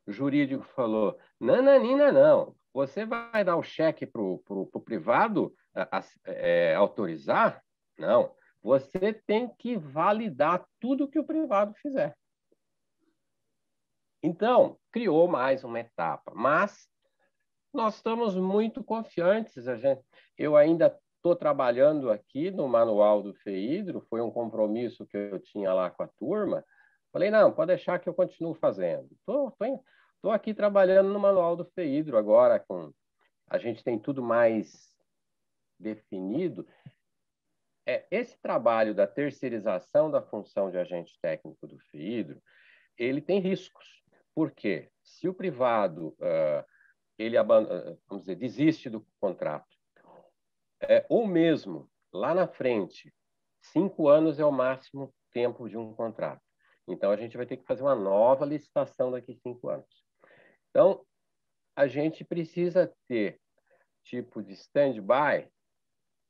jurídico 0.08 0.64
falou: 0.64 1.18
nananina, 1.40 2.12
não. 2.12 2.56
Você 2.74 3.06
vai 3.06 3.44
dar 3.44 3.58
o 3.58 3.64
cheque 3.64 4.06
para 4.06 4.22
o 4.22 4.82
privado 4.84 5.54
é, 6.26 6.76
autorizar? 6.76 7.64
Não. 7.98 8.36
Você 8.62 9.14
tem 9.26 9.50
que 9.58 9.78
validar 9.78 10.66
tudo 10.80 11.08
que 11.08 11.20
o 11.20 11.26
privado 11.26 11.74
fizer. 11.76 12.16
Então, 14.22 14.78
criou 14.92 15.28
mais 15.28 15.64
uma 15.64 15.80
etapa. 15.80 16.32
Mas 16.36 16.88
nós 17.78 17.96
estamos 17.96 18.36
muito 18.36 18.84
confiantes. 18.84 19.68
A 19.68 19.76
gente, 19.76 20.02
eu 20.36 20.58
ainda 20.58 21.00
estou 21.16 21.36
trabalhando 21.36 22.10
aqui 22.10 22.50
no 22.50 22.68
manual 22.68 23.22
do 23.22 23.36
FEIDRO, 23.36 24.02
foi 24.10 24.20
um 24.20 24.32
compromisso 24.32 25.06
que 25.06 25.16
eu 25.16 25.40
tinha 25.40 25.72
lá 25.72 25.90
com 25.92 26.02
a 26.02 26.08
turma. 26.08 26.66
Falei, 27.14 27.30
não, 27.30 27.54
pode 27.54 27.68
deixar 27.68 28.00
que 28.00 28.10
eu 28.10 28.16
continuo 28.16 28.56
fazendo. 28.56 29.08
Estou 29.12 30.32
aqui 30.32 30.54
trabalhando 30.56 31.10
no 31.10 31.20
manual 31.20 31.56
do 31.56 31.66
FEIDRO 31.66 32.18
agora, 32.18 32.60
com 32.60 32.92
a 33.48 33.58
gente 33.60 33.84
tem 33.84 33.98
tudo 34.00 34.24
mais 34.24 34.92
definido. 35.80 36.68
É, 37.86 38.06
esse 38.10 38.38
trabalho 38.42 38.96
da 38.96 39.06
terceirização 39.06 40.10
da 40.10 40.22
função 40.22 40.72
de 40.72 40.78
agente 40.80 41.18
técnico 41.22 41.68
do 41.68 41.78
FEIDRO, 41.92 42.42
ele 42.98 43.22
tem 43.22 43.40
riscos. 43.40 44.04
Por 44.34 44.52
quê? 44.52 44.90
Se 45.04 45.30
o 45.30 45.34
privado 45.34 46.10
uh, 46.20 46.66
ele 47.18 47.36
vamos 48.08 48.24
dizer, 48.24 48.36
desiste 48.36 48.90
do 48.90 49.06
contrato, 49.20 49.76
é, 50.82 51.06
ou 51.10 51.28
mesmo 51.28 51.90
lá 52.14 52.34
na 52.34 52.48
frente, 52.48 53.14
cinco 53.62 54.08
anos 54.08 54.40
é 54.40 54.46
o 54.46 54.52
máximo 54.52 55.14
tempo 55.32 55.68
de 55.68 55.78
um 55.78 55.94
contrato. 55.94 56.42
Então, 56.88 57.12
a 57.12 57.18
gente 57.18 57.36
vai 57.36 57.46
ter 57.46 57.58
que 57.58 57.66
fazer 57.66 57.82
uma 57.82 57.96
nova 57.96 58.46
licitação 58.46 59.12
daqui 59.12 59.36
cinco 59.36 59.70
anos. 59.70 60.06
Então, 60.70 61.06
a 61.76 61.88
gente 61.88 62.24
precisa 62.24 62.94
ter 63.08 63.40
tipo 64.04 64.42
de 64.42 64.54
stand-by 64.54 65.50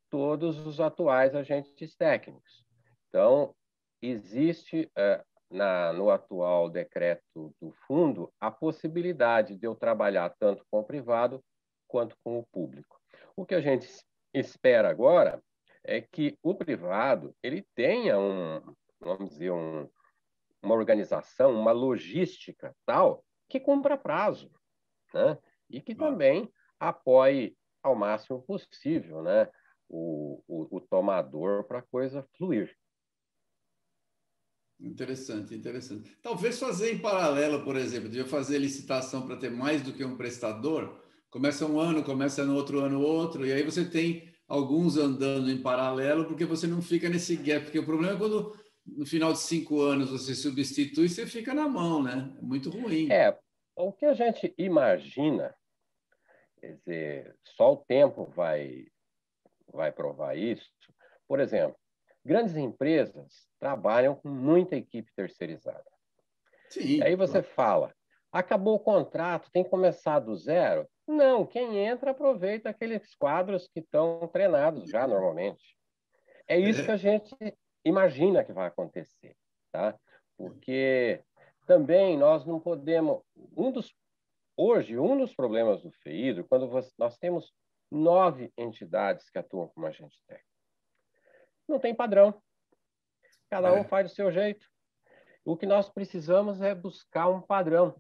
todos 0.10 0.66
os 0.66 0.80
atuais 0.80 1.36
agentes 1.36 1.96
técnicos. 1.96 2.66
Então, 3.08 3.56
existe 4.02 4.92
uh, 4.98 5.24
na, 5.50 5.94
no 5.94 6.10
atual 6.10 6.70
decreto 6.70 7.54
do 7.62 7.72
fundo 7.88 8.32
a 8.40 8.52
possibilidade 8.52 9.56
de 9.56 9.66
eu 9.66 9.76
trabalhar 9.76 10.34
tanto 10.40 10.66
com 10.70 10.80
o 10.80 10.84
privado 10.84 11.44
quanto 11.88 12.16
com 12.24 12.40
o 12.40 12.46
público. 12.52 13.00
O 13.36 13.46
que 13.46 13.56
a 13.56 13.62
gente 13.62 13.88
espera 14.34 14.90
agora 14.90 15.42
é 15.84 16.02
que 16.02 16.38
o 16.44 16.54
privado 16.54 17.34
ele 17.42 17.66
tenha 17.74 18.20
um, 18.20 18.62
vamos 19.00 19.30
dizer, 19.30 19.52
um, 19.52 19.90
uma 20.62 20.76
organização, 20.76 21.52
uma 21.52 21.72
logística 21.72 22.76
tal 22.86 23.24
que 23.48 23.60
cumpra 23.60 23.98
prazo, 23.98 24.52
né? 25.14 25.38
E 25.70 25.82
que 25.82 25.96
também 25.96 26.52
apoie 26.80 27.56
ao 27.82 27.96
máximo 27.96 28.42
possível, 28.42 29.24
né? 29.24 29.50
O, 29.90 30.44
o, 30.48 30.78
o 30.78 30.82
tomador 30.82 31.64
para 31.64 31.80
a 31.80 31.88
coisa 31.90 32.28
fluir. 32.38 32.76
Interessante, 34.80 35.56
interessante. 35.56 36.16
Talvez 36.22 36.60
fazer 36.60 36.94
em 36.94 37.00
paralelo, 37.00 37.64
por 37.64 37.76
exemplo, 37.76 38.10
de 38.10 38.24
fazer 38.24 38.60
licitação 38.60 39.26
para 39.26 39.36
ter 39.36 39.50
mais 39.50 39.82
do 39.82 39.92
que 39.92 40.06
um 40.06 40.16
prestador. 40.16 41.02
Começa 41.30 41.66
um 41.66 41.80
ano, 41.80 42.04
começa 42.04 42.46
no 42.46 42.56
outro 42.56 42.80
ano 42.80 43.02
outro, 43.02 43.46
e 43.46 43.52
aí 43.52 43.64
você 43.64 43.84
tem 43.84 44.32
alguns 44.48 44.96
andando 44.96 45.52
em 45.52 45.62
paralelo, 45.62 46.26
porque 46.26 46.46
você 46.46 46.68
não 46.68 46.82
fica 46.82 47.10
nesse 47.10 47.36
gap. 47.36 47.66
Porque 47.66 47.80
o 47.80 47.86
problema 47.86 48.14
é 48.14 48.18
quando 48.18 48.56
no 48.86 49.06
final 49.06 49.34
de 49.34 49.40
cinco 49.40 49.82
anos 49.82 50.12
você 50.12 50.34
substitui, 50.36 51.10
você 51.10 51.26
fica 51.26 51.54
na 51.54 51.68
mão, 51.68 52.02
né? 52.02 52.34
É 52.38 52.42
muito 52.42 52.70
ruim. 52.70 53.12
É, 53.12 53.38
o 53.76 53.92
que 53.92 54.06
a 54.06 54.14
gente 54.14 54.54
imagina, 54.58 55.54
quer 56.60 56.78
dizer, 56.78 57.36
só 57.44 57.74
o 57.74 57.78
tempo 57.78 58.26
vai, 58.36 58.86
vai 59.74 59.92
provar 59.92 60.38
isso. 60.38 60.70
Por 61.28 61.40
exemplo, 61.40 61.76
grandes 62.28 62.58
empresas 62.58 63.48
trabalham 63.58 64.14
com 64.14 64.28
muita 64.28 64.76
equipe 64.76 65.10
terceirizada. 65.16 65.90
Sim, 66.70 67.02
aí 67.02 67.16
você 67.16 67.42
fala, 67.42 67.96
acabou 68.32 68.76
o 68.76 68.80
contrato, 68.80 69.50
tem 69.52 69.64
que 69.64 69.70
começar 69.70 70.20
do 70.20 70.36
zero? 70.36 70.88
Não, 71.08 71.46
quem 71.46 71.78
entra 71.80 72.12
aproveita 72.12 72.70
aqueles 72.70 73.16
quadros 73.16 73.70
que 73.70 73.80
estão 73.80 74.28
treinados 74.28 74.90
já 74.90 75.08
normalmente. 75.08 75.78
É 76.46 76.60
isso 76.60 76.84
que 76.84 76.92
a 76.92 76.98
gente 76.98 77.34
imagina 77.86 78.44
que 78.44 78.52
vai 78.52 78.68
acontecer, 78.68 79.36
tá? 79.72 79.98
Porque 80.38 81.22
também 81.66 82.18
nós 82.18 82.46
não 82.46 82.60
podemos. 82.60 83.22
Um 83.56 83.72
dos, 83.72 83.96
hoje, 84.58 85.00
um 85.00 85.18
dos 85.18 85.34
problemas 85.34 85.82
do 85.82 85.92
FEIDRO, 85.92 86.46
quando 86.48 86.68
você, 86.68 86.92
nós 86.98 87.18
temos 87.18 87.54
nove 87.90 88.52
entidades 88.58 89.30
que 89.30 89.38
atuam 89.38 89.70
como 89.70 89.88
agente 89.88 90.22
técnico, 90.28 90.47
não 91.68 91.80
tem 91.80 91.94
padrão. 91.94 92.42
Cada 93.50 93.74
um 93.74 93.78
é. 93.78 93.84
faz 93.84 94.10
do 94.10 94.16
seu 94.16 94.32
jeito. 94.32 94.68
O 95.46 95.56
que 95.56 95.66
nós 95.66 95.90
precisamos 95.90 96.62
é 96.62 96.76
buscar 96.76 97.30
um 97.30 97.42
padrão, 97.42 97.96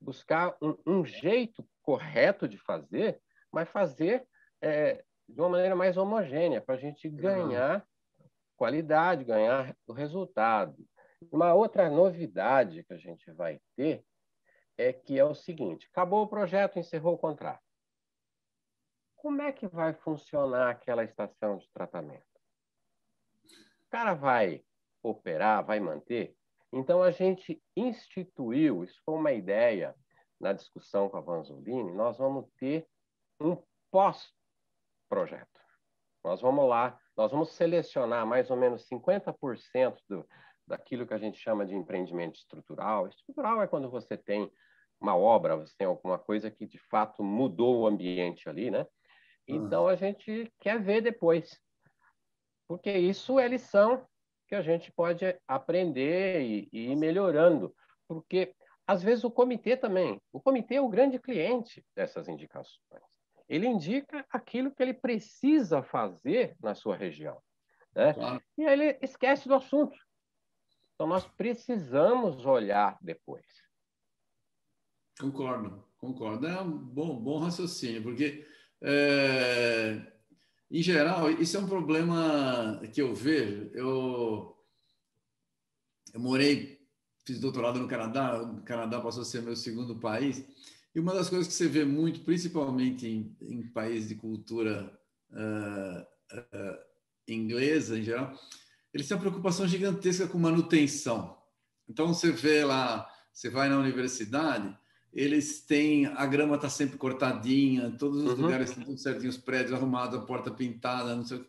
buscar 0.00 0.56
um, 0.60 0.76
um 0.86 1.04
jeito 1.04 1.66
correto 1.82 2.48
de 2.48 2.58
fazer, 2.58 3.20
mas 3.52 3.68
fazer 3.68 4.26
é, 4.60 5.04
de 5.28 5.40
uma 5.40 5.50
maneira 5.50 5.76
mais 5.76 5.96
homogênea, 5.96 6.60
para 6.60 6.74
a 6.74 6.78
gente 6.78 7.08
ganhar 7.08 7.86
qualidade, 8.56 9.24
ganhar 9.24 9.76
o 9.86 9.92
resultado. 9.92 10.76
Uma 11.30 11.54
outra 11.54 11.88
novidade 11.88 12.84
que 12.84 12.92
a 12.92 12.98
gente 12.98 13.30
vai 13.32 13.60
ter 13.76 14.04
é 14.76 14.92
que 14.92 15.18
é 15.18 15.24
o 15.24 15.34
seguinte: 15.34 15.88
acabou 15.92 16.22
o 16.22 16.28
projeto, 16.28 16.78
encerrou 16.78 17.14
o 17.14 17.18
contrato. 17.18 17.62
Como 19.16 19.42
é 19.42 19.52
que 19.52 19.66
vai 19.66 19.92
funcionar 19.94 20.70
aquela 20.70 21.04
estação 21.04 21.58
de 21.58 21.68
tratamento? 21.72 22.27
O 23.88 23.90
cara 23.90 24.14
vai 24.14 24.62
operar, 25.02 25.64
vai 25.64 25.80
manter? 25.80 26.36
Então 26.70 27.02
a 27.02 27.10
gente 27.10 27.62
instituiu, 27.74 28.84
isso 28.84 29.00
foi 29.02 29.14
uma 29.14 29.32
ideia 29.32 29.94
na 30.38 30.52
discussão 30.52 31.08
com 31.08 31.16
a 31.16 31.20
Vanzolini, 31.22 31.92
nós 31.92 32.18
vamos 32.18 32.46
ter 32.58 32.86
um 33.40 33.56
pós-projeto. 33.90 35.48
Nós 36.22 36.42
vamos 36.42 36.68
lá, 36.68 37.00
nós 37.16 37.32
vamos 37.32 37.52
selecionar 37.52 38.26
mais 38.26 38.50
ou 38.50 38.56
menos 38.58 38.86
50% 38.86 39.96
do, 40.06 40.28
daquilo 40.66 41.06
que 41.06 41.14
a 41.14 41.18
gente 41.18 41.38
chama 41.38 41.64
de 41.64 41.74
empreendimento 41.74 42.36
estrutural. 42.36 43.08
Estrutural 43.08 43.62
é 43.62 43.66
quando 43.66 43.90
você 43.90 44.18
tem 44.18 44.52
uma 45.00 45.16
obra, 45.16 45.56
você 45.56 45.74
tem 45.78 45.86
alguma 45.86 46.18
coisa 46.18 46.50
que 46.50 46.66
de 46.66 46.78
fato 46.78 47.22
mudou 47.22 47.80
o 47.80 47.86
ambiente 47.86 48.48
ali, 48.48 48.70
né? 48.70 48.86
Então 49.46 49.88
a 49.88 49.96
gente 49.96 50.52
quer 50.60 50.78
ver 50.78 51.00
depois, 51.00 51.58
porque 52.68 52.92
isso 52.92 53.40
é 53.40 53.48
lição 53.48 54.06
que 54.46 54.54
a 54.54 54.62
gente 54.62 54.92
pode 54.92 55.24
aprender 55.48 56.42
e, 56.42 56.68
e 56.72 56.92
ir 56.92 56.96
melhorando, 56.96 57.74
porque 58.06 58.54
às 58.86 59.02
vezes 59.02 59.24
o 59.24 59.30
comitê 59.30 59.76
também, 59.76 60.20
o 60.32 60.40
comitê 60.40 60.76
é 60.76 60.80
o 60.80 60.88
grande 60.88 61.18
cliente 61.18 61.84
dessas 61.96 62.28
indicações. 62.28 63.02
Ele 63.48 63.66
indica 63.66 64.24
aquilo 64.30 64.70
que 64.70 64.82
ele 64.82 64.94
precisa 64.94 65.82
fazer 65.82 66.54
na 66.62 66.74
sua 66.74 66.96
região, 66.96 67.40
né? 67.94 68.12
Claro. 68.12 68.42
E 68.56 68.66
aí 68.66 68.80
ele 68.80 68.98
esquece 69.02 69.48
do 69.48 69.54
assunto. 69.54 69.98
Então 70.94 71.06
nós 71.06 71.26
precisamos 71.26 72.44
olhar 72.44 72.98
depois. 73.00 73.46
Concordo, 75.18 75.84
concordo. 75.98 76.46
É 76.46 76.60
um 76.60 76.70
bom, 76.70 77.18
bom 77.18 77.38
raciocínio, 77.38 78.02
porque 78.02 78.46
é, 78.82 80.17
em 80.70 80.82
geral, 80.82 81.30
isso 81.30 81.56
é 81.56 81.60
um 81.60 81.66
problema 81.66 82.80
que 82.92 83.00
eu 83.00 83.14
vejo. 83.14 83.70
Eu, 83.72 84.56
eu 86.12 86.20
morei, 86.20 86.78
fiz 87.24 87.40
doutorado 87.40 87.78
no 87.78 87.88
Canadá, 87.88 88.42
o 88.42 88.62
Canadá 88.62 89.00
passou 89.00 89.22
a 89.22 89.24
ser 89.24 89.42
meu 89.42 89.56
segundo 89.56 89.98
país, 89.98 90.44
e 90.94 91.00
uma 91.00 91.14
das 91.14 91.28
coisas 91.28 91.46
que 91.46 91.54
você 91.54 91.68
vê 91.68 91.84
muito, 91.84 92.20
principalmente 92.20 93.06
em, 93.06 93.36
em 93.40 93.62
países 93.68 94.08
de 94.08 94.14
cultura 94.14 94.92
uh, 95.30 96.36
uh, 96.36 96.78
inglesa 97.26 97.98
em 97.98 98.02
geral, 98.02 98.38
eles 98.92 99.06
têm 99.06 99.16
uma 99.16 99.20
preocupação 99.20 99.66
gigantesca 99.68 100.26
com 100.26 100.38
manutenção. 100.38 101.38
Então, 101.88 102.08
você 102.08 102.30
vê 102.30 102.64
lá, 102.64 103.08
você 103.32 103.48
vai 103.48 103.68
na 103.68 103.78
universidade, 103.78 104.76
eles 105.12 105.60
têm 105.62 106.06
a 106.06 106.26
grama 106.26 106.56
está 106.56 106.68
sempre 106.68 106.98
cortadinha, 106.98 107.90
todos 107.98 108.18
os 108.24 108.32
uhum. 108.32 108.42
lugares 108.42 108.70
estão 108.70 108.84
tudo 108.84 108.98
certinho, 108.98 109.30
os 109.30 109.38
prédios 109.38 109.72
arrumados, 109.72 110.18
a 110.18 110.22
porta 110.22 110.50
pintada, 110.50 111.16
não 111.16 111.24
sei 111.24 111.44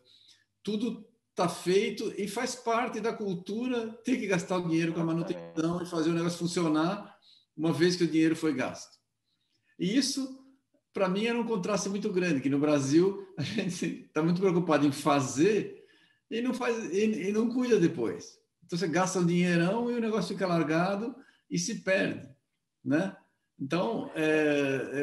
tudo 0.62 1.06
está 1.30 1.48
feito 1.48 2.12
e 2.18 2.28
faz 2.28 2.54
parte 2.54 3.00
da 3.00 3.12
cultura 3.12 3.88
ter 4.04 4.18
que 4.18 4.26
gastar 4.26 4.58
o 4.58 4.68
dinheiro 4.68 4.92
com 4.92 5.00
a 5.00 5.04
manutenção 5.04 5.82
e 5.82 5.86
fazer 5.86 6.10
o 6.10 6.14
negócio 6.14 6.38
funcionar 6.38 7.16
uma 7.56 7.72
vez 7.72 7.96
que 7.96 8.04
o 8.04 8.08
dinheiro 8.08 8.36
foi 8.36 8.52
gasto. 8.54 8.98
E 9.78 9.96
isso, 9.96 10.38
para 10.92 11.08
mim, 11.08 11.24
era 11.26 11.38
um 11.38 11.46
contraste 11.46 11.88
muito 11.88 12.12
grande, 12.12 12.40
que 12.40 12.50
no 12.50 12.58
Brasil 12.58 13.26
a 13.38 13.42
gente 13.42 14.06
está 14.06 14.22
muito 14.22 14.40
preocupado 14.40 14.86
em 14.86 14.92
fazer 14.92 15.84
e 16.30 16.40
não 16.40 16.52
faz 16.52 16.92
e, 16.92 17.28
e 17.28 17.32
não 17.32 17.48
cuida 17.52 17.78
depois. 17.78 18.38
Então 18.64 18.78
você 18.78 18.86
gasta 18.86 19.18
um 19.18 19.26
dinheirão 19.26 19.90
e 19.90 19.94
o 19.94 20.00
negócio 20.00 20.34
fica 20.34 20.46
largado 20.46 21.14
e 21.50 21.58
se 21.58 21.80
perde, 21.80 22.28
né? 22.84 23.16
Então, 23.60 24.10
é, 24.14 24.22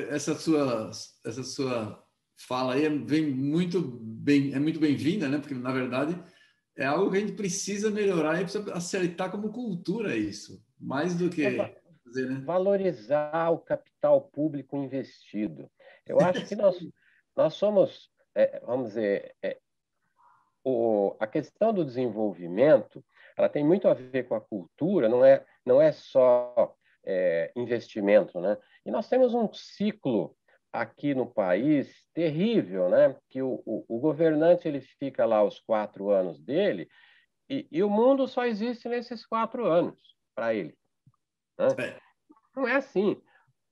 é, 0.09 0.15
essa 0.15 0.33
sua 0.33 0.89
essa 1.23 1.43
sua 1.43 2.03
fala 2.35 2.73
aí 2.73 2.89
vem 3.05 3.29
muito 3.29 3.81
bem, 3.81 4.53
é 4.53 4.59
muito 4.59 4.79
bem-vinda, 4.79 5.29
né? 5.29 5.37
Porque 5.37 5.53
na 5.53 5.71
verdade 5.71 6.19
é 6.75 6.85
algo 6.85 7.11
que 7.11 7.17
a 7.17 7.19
gente 7.19 7.33
precisa 7.33 7.91
melhorar 7.91 8.39
e 8.39 8.43
precisa 8.43 8.73
acertar 8.73 9.29
como 9.29 9.51
cultura 9.51 10.15
isso, 10.15 10.63
mais 10.79 11.15
do 11.15 11.29
que 11.29 11.57
fazer, 12.03 12.29
né? 12.29 12.41
valorizar 12.45 13.49
o 13.51 13.59
capital 13.59 14.21
público 14.21 14.77
investido. 14.77 15.69
Eu 16.05 16.19
acho 16.19 16.45
que 16.47 16.55
nós 16.55 16.77
nós 17.35 17.53
somos, 17.53 18.11
é, 18.33 18.59
vamos 18.61 18.89
dizer, 18.89 19.35
é, 19.43 19.59
o, 20.63 21.15
a 21.19 21.27
questão 21.27 21.71
do 21.71 21.85
desenvolvimento, 21.85 23.05
ela 23.37 23.47
tem 23.47 23.63
muito 23.63 23.87
a 23.87 23.93
ver 23.93 24.27
com 24.27 24.33
a 24.33 24.41
cultura, 24.41 25.07
não 25.07 25.23
é 25.23 25.45
não 25.63 25.79
é 25.79 25.91
só 25.91 26.75
é, 27.07 27.51
investimento, 27.55 28.39
né? 28.41 28.57
E 28.85 28.91
nós 28.91 29.07
temos 29.07 29.33
um 29.33 29.51
ciclo 29.53 30.35
aqui 30.73 31.15
no 31.15 31.25
país 31.25 32.05
terrível, 32.13 32.89
né? 32.89 33.15
Que 33.29 33.41
o, 33.41 33.63
o, 33.65 33.85
o 33.87 33.99
governante 33.99 34.67
ele 34.67 34.81
fica 34.81 35.25
lá 35.25 35.41
os 35.41 35.59
quatro 35.61 36.09
anos 36.09 36.39
dele 36.41 36.89
e, 37.49 37.65
e, 37.71 37.81
o 37.81 37.89
mundo 37.89 38.27
só 38.27 38.45
existe 38.45 38.89
nesses 38.89 39.25
quatro 39.25 39.65
anos 39.65 39.97
para 40.35 40.53
ele. 40.53 40.77
Né? 41.57 41.67
É. 41.79 41.99
Não 42.53 42.67
é 42.67 42.75
assim. 42.75 43.21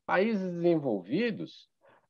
Países 0.05 0.53
desenvolvidos, 0.53 1.67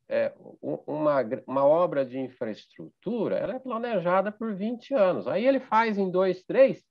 é, 0.07 0.31
uma, 0.61 1.21
uma 1.47 1.65
obra 1.65 2.05
de 2.05 2.19
infraestrutura, 2.19 3.38
ela 3.38 3.55
é 3.55 3.59
planejada 3.59 4.31
por 4.31 4.53
20 4.53 4.93
anos. 4.93 5.27
Aí 5.27 5.45
ele 5.47 5.59
faz 5.59 5.97
em 5.97 6.11
dois, 6.11 6.43
três 6.43 6.85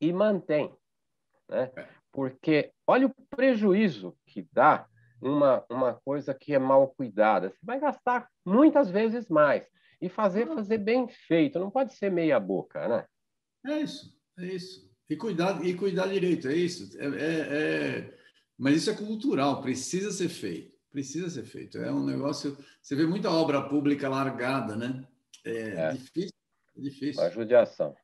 e 0.00 0.12
mantém. 0.12 0.74
Né? 1.48 1.70
É. 1.76 2.01
Porque 2.12 2.70
olha 2.86 3.06
o 3.06 3.14
prejuízo 3.30 4.16
que 4.26 4.46
dá 4.52 4.86
uma, 5.20 5.64
uma 5.70 5.94
coisa 5.94 6.34
que 6.34 6.54
é 6.54 6.58
mal 6.58 6.88
cuidada. 6.88 7.50
Você 7.50 7.58
vai 7.62 7.80
gastar 7.80 8.28
muitas 8.44 8.90
vezes 8.90 9.28
mais. 9.28 9.64
E 10.00 10.08
fazer, 10.08 10.46
fazer 10.48 10.78
bem 10.78 11.08
feito. 11.08 11.58
Não 11.58 11.70
pode 11.70 11.94
ser 11.94 12.10
meia 12.10 12.38
boca, 12.38 12.88
né? 12.88 13.06
É 13.64 13.80
isso, 13.80 14.18
é 14.38 14.46
isso. 14.46 14.92
E 15.08 15.16
cuidar, 15.16 15.64
e 15.64 15.74
cuidar 15.74 16.08
direito, 16.08 16.48
é 16.48 16.54
isso. 16.54 16.98
É, 16.98 17.06
é, 17.06 17.48
é... 17.50 18.18
Mas 18.58 18.76
isso 18.76 18.90
é 18.90 18.94
cultural, 18.94 19.62
precisa 19.62 20.10
ser 20.10 20.28
feito. 20.28 20.76
Precisa 20.90 21.30
ser 21.30 21.44
feito. 21.44 21.78
É 21.78 21.90
um 21.90 22.04
negócio. 22.04 22.56
Você 22.82 22.94
vê 22.94 23.06
muita 23.06 23.30
obra 23.30 23.62
pública 23.62 24.08
largada, 24.08 24.76
né? 24.76 25.06
É, 25.44 25.52
é. 25.52 25.92
difícil. 25.92 26.36
É 26.76 26.80
difícil. 26.80 27.22
A 27.22 27.30
judiação. 27.30 27.96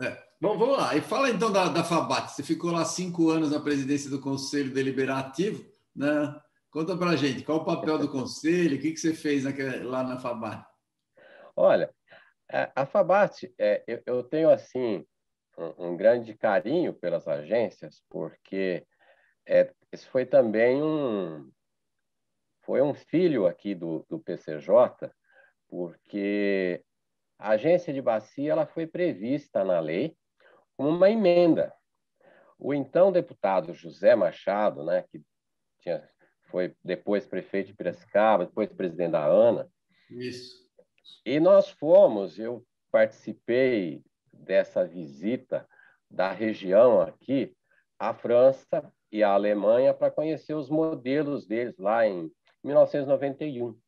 É. 0.00 0.29
Bom, 0.42 0.56
vamos 0.56 0.78
lá. 0.78 0.96
E 0.96 1.02
fala 1.02 1.28
então 1.28 1.52
da, 1.52 1.68
da 1.68 1.84
FABAT. 1.84 2.30
Você 2.30 2.42
ficou 2.42 2.72
lá 2.72 2.82
cinco 2.82 3.28
anos 3.28 3.50
na 3.50 3.60
presidência 3.60 4.08
do 4.08 4.22
Conselho 4.22 4.72
Deliberativo, 4.72 5.70
né? 5.94 6.34
Conta 6.70 6.96
para 6.96 7.14
gente, 7.14 7.44
qual 7.44 7.58
o 7.58 7.64
papel 7.64 7.98
do 7.98 8.10
Conselho, 8.10 8.78
o 8.78 8.80
que, 8.80 8.92
que 8.92 8.96
você 8.96 9.12
fez 9.12 9.44
naquele, 9.44 9.84
lá 9.84 10.02
na 10.02 10.18
FABAT? 10.18 10.64
Olha, 11.54 11.92
a, 12.74 12.86
FABAT, 12.86 13.52
é, 13.58 13.84
eu, 13.86 14.02
eu, 14.06 14.24
tenho 14.24 14.48
assim 14.48 15.04
um, 15.58 15.88
um, 15.88 15.96
grande 15.96 16.32
carinho 16.32 16.94
pelas 16.94 17.28
agências, 17.28 18.02
porque 18.08 18.86
é, 19.46 19.70
isso 19.92 20.08
foi 20.08 20.24
também 20.24 20.82
um 20.82 21.50
foi 22.62 22.80
um 22.80 22.94
filho 22.94 23.46
aqui 23.46 23.74
do, 23.74 24.06
do 24.08 24.18
PCJ, 24.18 25.10
porque 25.68 26.82
a 27.38 27.50
agência 27.50 27.92
de 27.92 28.00
bacia 28.00 28.52
ela 28.52 28.64
foi 28.64 28.86
prevista 28.86 29.62
na 29.64 29.80
lei 29.80 30.16
como 30.80 30.96
uma 30.96 31.10
emenda. 31.10 31.74
O 32.58 32.72
então 32.72 33.12
deputado 33.12 33.74
José 33.74 34.16
Machado, 34.16 34.82
né, 34.82 35.04
que 35.10 35.22
tinha, 35.78 36.08
foi 36.50 36.74
depois 36.82 37.26
prefeito 37.26 37.66
de 37.66 37.74
Piracicaba, 37.74 38.46
depois 38.46 38.72
presidente 38.72 39.10
da 39.10 39.26
ANA. 39.26 39.70
Isso. 40.08 40.66
E 41.26 41.38
nós 41.38 41.68
fomos, 41.68 42.38
eu 42.38 42.64
participei 42.90 44.02
dessa 44.32 44.82
visita 44.86 45.68
da 46.10 46.32
região 46.32 47.02
aqui, 47.02 47.54
à 47.98 48.14
França 48.14 48.90
e 49.12 49.22
à 49.22 49.32
Alemanha, 49.32 49.92
para 49.92 50.10
conhecer 50.10 50.54
os 50.54 50.70
modelos 50.70 51.46
deles 51.46 51.76
lá 51.76 52.06
em 52.06 52.32
1991. 52.64 53.78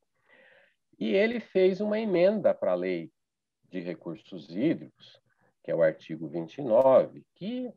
E 0.99 1.15
ele 1.15 1.41
fez 1.41 1.81
uma 1.81 1.99
emenda 1.99 2.53
para 2.53 2.73
a 2.73 2.77
lei 2.77 3.11
de 3.71 3.81
recursos 3.81 4.55
hídricos, 4.55 5.22
que 5.63 5.71
é 5.71 5.75
o 5.75 5.83
artigo 5.83 6.29
29, 6.29 7.25
que 7.35 7.73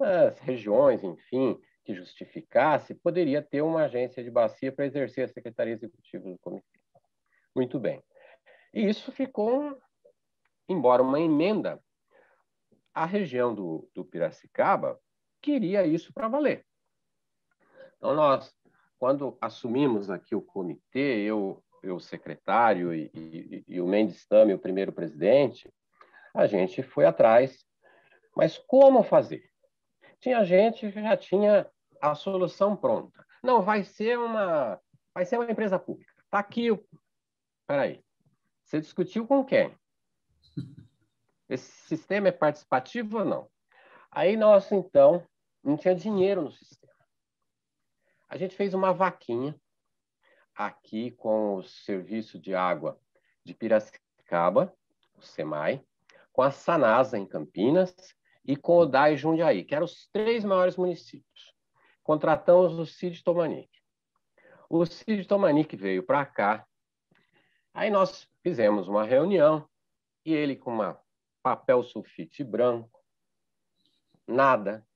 as 0.00 0.38
regiões, 0.38 1.02
enfim, 1.02 1.60
que 1.84 1.94
justificasse, 1.94 2.94
poderia 2.94 3.42
ter 3.42 3.62
uma 3.62 3.84
agência 3.84 4.22
de 4.22 4.30
bacia 4.30 4.70
para 4.70 4.86
exercer 4.86 5.24
a 5.24 5.32
Secretaria 5.32 5.74
Executiva 5.74 6.28
do 6.28 6.38
Comitê. 6.38 6.66
Muito 7.54 7.78
bem. 7.80 8.02
E 8.72 8.88
isso 8.88 9.10
ficou, 9.10 9.76
embora 10.68 11.02
uma 11.02 11.20
emenda, 11.20 11.82
a 12.94 13.04
região 13.04 13.54
do, 13.54 13.88
do 13.94 14.04
Piracicaba 14.04 15.00
queria 15.40 15.86
isso 15.86 16.12
para 16.12 16.28
valer. 16.28 16.64
Então, 17.96 18.14
nós 18.14 18.54
quando 18.98 19.38
assumimos 19.40 20.10
aqui 20.10 20.34
o 20.34 20.42
comitê, 20.42 21.20
eu, 21.20 21.62
eu 21.82 22.00
secretário 22.00 22.92
e, 22.92 23.10
e, 23.14 23.64
e 23.68 23.80
o 23.80 23.86
Mendes 23.86 24.26
Tami, 24.26 24.52
o 24.52 24.58
primeiro 24.58 24.92
presidente, 24.92 25.72
a 26.38 26.46
gente 26.46 26.84
foi 26.84 27.04
atrás. 27.04 27.66
Mas 28.36 28.56
como 28.56 29.02
fazer? 29.02 29.50
Tinha 30.20 30.44
gente 30.44 30.90
que 30.92 31.02
já 31.02 31.16
tinha 31.16 31.68
a 32.00 32.14
solução 32.14 32.76
pronta. 32.76 33.26
Não, 33.42 33.60
vai 33.60 33.82
ser 33.82 34.16
uma, 34.16 34.80
vai 35.12 35.24
ser 35.24 35.36
uma 35.36 35.50
empresa 35.50 35.78
pública. 35.78 36.12
Está 36.24 36.38
aqui 36.38 36.70
o. 36.70 36.86
Peraí. 37.66 38.04
Você 38.64 38.80
discutiu 38.80 39.26
com 39.26 39.44
quem? 39.44 39.76
Esse 41.48 41.72
sistema 41.88 42.28
é 42.28 42.32
participativo 42.32 43.18
ou 43.18 43.24
não? 43.24 43.50
Aí 44.10 44.36
nós, 44.36 44.70
então, 44.70 45.26
não 45.62 45.76
tinha 45.76 45.94
dinheiro 45.94 46.42
no 46.42 46.52
sistema. 46.52 46.94
A 48.28 48.36
gente 48.36 48.54
fez 48.54 48.74
uma 48.74 48.92
vaquinha 48.92 49.58
aqui 50.54 51.10
com 51.12 51.56
o 51.56 51.64
Serviço 51.64 52.38
de 52.38 52.54
Água 52.54 53.00
de 53.44 53.54
Piracicaba, 53.54 54.72
o 55.16 55.22
SEMAI, 55.22 55.84
com 56.38 56.42
a 56.42 56.52
Sanasa 56.52 57.18
em 57.18 57.26
Campinas 57.26 57.92
e 58.44 58.56
com 58.56 58.78
o 58.78 58.86
DAI 58.86 59.16
Jundiaí, 59.16 59.64
que 59.64 59.74
eram 59.74 59.86
os 59.86 60.08
três 60.12 60.44
maiores 60.44 60.76
municípios. 60.76 61.52
Contratamos 62.00 62.78
o 62.78 62.86
Cid 62.86 63.24
Tomanique. 63.24 63.80
O 64.70 64.86
Cid 64.86 65.26
Tomanique 65.26 65.74
veio 65.74 66.00
para 66.06 66.24
cá, 66.24 66.64
aí 67.74 67.90
nós 67.90 68.28
fizemos 68.40 68.86
uma 68.86 69.02
reunião 69.02 69.68
e 70.24 70.32
ele 70.32 70.54
com 70.54 70.70
uma 70.74 70.96
papel 71.42 71.82
sulfite 71.82 72.44
branco, 72.44 73.02
nada. 74.24 74.86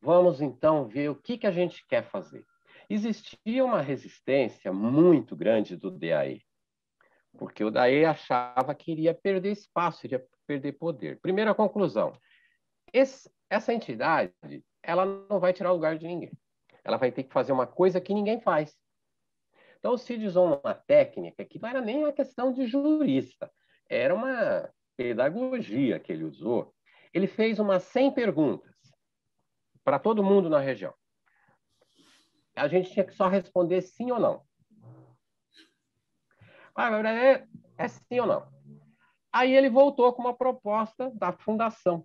Vamos 0.00 0.40
então 0.40 0.86
ver 0.86 1.10
o 1.10 1.16
que, 1.16 1.36
que 1.36 1.48
a 1.48 1.52
gente 1.52 1.84
quer 1.88 2.04
fazer. 2.04 2.46
Existia 2.88 3.64
uma 3.64 3.80
resistência 3.80 4.72
muito 4.72 5.34
grande 5.34 5.76
do 5.76 5.90
DAE, 5.90 6.44
porque 7.38 7.64
o 7.64 7.70
DAE 7.70 8.04
achava 8.04 8.74
que 8.74 8.92
iria 8.92 9.14
perder 9.14 9.52
espaço, 9.52 10.06
iria 10.06 10.24
perder 10.46 10.72
poder. 10.72 11.20
Primeira 11.20 11.54
conclusão: 11.54 12.12
esse, 12.92 13.30
essa 13.48 13.72
entidade 13.72 14.32
ela 14.82 15.04
não 15.04 15.38
vai 15.38 15.52
tirar 15.52 15.70
o 15.70 15.74
lugar 15.74 15.96
de 15.96 16.06
ninguém. 16.06 16.32
Ela 16.84 16.96
vai 16.96 17.12
ter 17.12 17.24
que 17.24 17.32
fazer 17.32 17.52
uma 17.52 17.66
coisa 17.66 18.00
que 18.00 18.14
ninguém 18.14 18.40
faz. 18.40 18.76
Então, 19.78 19.94
o 19.94 19.98
Cid 19.98 20.26
usou 20.26 20.60
uma 20.62 20.74
técnica 20.74 21.44
que 21.44 21.60
não 21.60 21.68
era 21.68 21.80
nem 21.80 21.98
uma 21.98 22.12
questão 22.12 22.52
de 22.52 22.66
jurista, 22.66 23.50
era 23.88 24.14
uma 24.14 24.70
pedagogia 24.96 25.98
que 25.98 26.12
ele 26.12 26.24
usou. 26.24 26.74
Ele 27.12 27.26
fez 27.26 27.58
umas 27.58 27.82
100 27.84 28.12
perguntas 28.12 28.74
para 29.82 29.98
todo 29.98 30.22
mundo 30.22 30.50
na 30.50 30.60
região. 30.60 30.94
A 32.54 32.68
gente 32.68 32.92
tinha 32.92 33.04
que 33.04 33.14
só 33.14 33.28
responder 33.28 33.80
sim 33.80 34.10
ou 34.10 34.20
não. 34.20 34.42
É, 37.76 37.88
sim 37.88 38.20
ou 38.20 38.26
não. 38.26 38.48
Aí 39.32 39.54
ele 39.54 39.70
voltou 39.70 40.12
com 40.12 40.22
uma 40.22 40.34
proposta 40.34 41.10
da 41.14 41.32
fundação. 41.32 42.04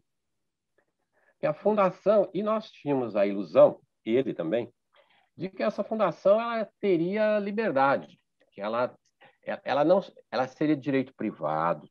Que 1.39 1.47
a 1.47 1.53
fundação, 1.53 2.29
e 2.33 2.41
nós 2.41 2.69
tínhamos 2.71 3.15
a 3.15 3.25
ilusão, 3.25 3.79
ele 4.05 4.33
também, 4.33 4.71
de 5.35 5.49
que 5.49 5.63
essa 5.63 5.83
fundação 5.83 6.39
ela 6.39 6.69
teria 6.79 7.39
liberdade, 7.39 8.19
que 8.51 8.61
ela, 8.61 8.95
ela, 9.63 9.83
não, 9.83 10.01
ela 10.31 10.47
seria 10.47 10.77
direito 10.77 11.13
privado, 11.13 11.89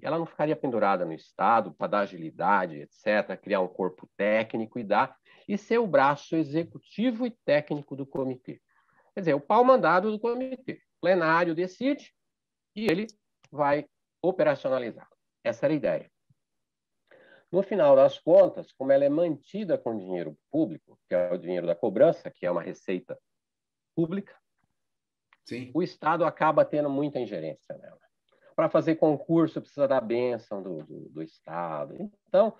ela 0.00 0.18
não 0.18 0.26
ficaria 0.26 0.54
pendurada 0.54 1.04
no 1.04 1.12
Estado 1.12 1.72
para 1.72 1.86
dar 1.86 2.00
agilidade, 2.00 2.80
etc., 2.80 3.36
criar 3.40 3.60
um 3.60 3.68
corpo 3.68 4.08
técnico 4.16 4.78
e 4.78 4.84
dar, 4.84 5.16
e 5.48 5.56
ser 5.56 5.78
o 5.78 5.86
braço 5.86 6.36
executivo 6.36 7.26
e 7.26 7.30
técnico 7.30 7.96
do 7.96 8.06
comitê. 8.06 8.60
Quer 9.14 9.20
dizer, 9.20 9.34
o 9.34 9.40
pau 9.40 9.64
mandado 9.64 10.10
do 10.10 10.20
comitê. 10.20 10.83
Plenário 11.04 11.54
decide 11.54 12.14
e 12.74 12.86
ele 12.86 13.06
vai 13.52 13.86
operacionalizar. 14.22 15.06
Essa 15.44 15.66
era 15.66 15.74
a 15.74 15.76
ideia. 15.76 16.10
No 17.52 17.62
final 17.62 17.94
das 17.94 18.18
contas, 18.18 18.72
como 18.72 18.90
ela 18.90 19.04
é 19.04 19.10
mantida 19.10 19.76
com 19.76 19.98
dinheiro 19.98 20.34
público, 20.50 20.98
que 21.06 21.14
é 21.14 21.30
o 21.30 21.36
dinheiro 21.36 21.66
da 21.66 21.74
cobrança, 21.74 22.30
que 22.30 22.46
é 22.46 22.50
uma 22.50 22.62
receita 22.62 23.20
pública, 23.94 24.34
Sim. 25.46 25.70
o 25.74 25.82
Estado 25.82 26.24
acaba 26.24 26.64
tendo 26.64 26.88
muita 26.88 27.20
ingerência 27.20 27.76
nela. 27.76 28.00
Para 28.56 28.70
fazer 28.70 28.96
concurso, 28.96 29.60
precisa 29.60 29.86
da 29.86 30.00
bênção 30.00 30.62
do, 30.62 30.84
do, 30.84 31.10
do 31.10 31.22
Estado. 31.22 31.96
Então, 32.26 32.56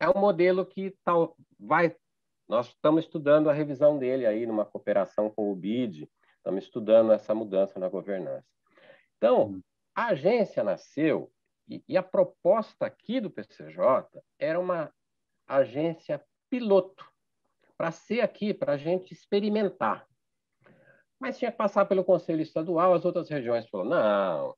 é 0.00 0.08
um 0.08 0.20
modelo 0.20 0.66
que 0.66 0.98
tal, 1.04 1.36
vai. 1.60 1.94
Nós 2.48 2.66
estamos 2.66 3.04
estudando 3.04 3.48
a 3.48 3.52
revisão 3.52 4.00
dele 4.00 4.26
aí 4.26 4.46
numa 4.46 4.66
cooperação 4.66 5.30
com 5.30 5.52
o 5.52 5.54
BID, 5.54 6.10
estamos 6.42 6.64
estudando 6.64 7.12
essa 7.12 7.32
mudança 7.32 7.78
na 7.78 7.88
governança. 7.88 8.44
Então, 9.16 9.46
hum. 9.46 9.62
a 9.94 10.06
agência 10.08 10.64
nasceu 10.64 11.30
e, 11.68 11.82
e 11.88 11.96
a 11.96 12.02
proposta 12.02 12.84
aqui 12.84 13.20
do 13.20 13.30
PCJ 13.30 14.04
era 14.38 14.58
uma 14.58 14.92
agência 15.46 16.22
piloto 16.50 17.08
para 17.76 17.92
ser 17.92 18.20
aqui, 18.20 18.52
para 18.52 18.72
a 18.72 18.76
gente 18.76 19.12
experimentar. 19.12 20.06
Mas 21.18 21.38
tinha 21.38 21.52
que 21.52 21.56
passar 21.56 21.84
pelo 21.86 22.04
Conselho 22.04 22.42
Estadual, 22.42 22.92
as 22.92 23.04
outras 23.04 23.28
regiões 23.28 23.68
falaram, 23.68 23.90
não, 23.90 24.56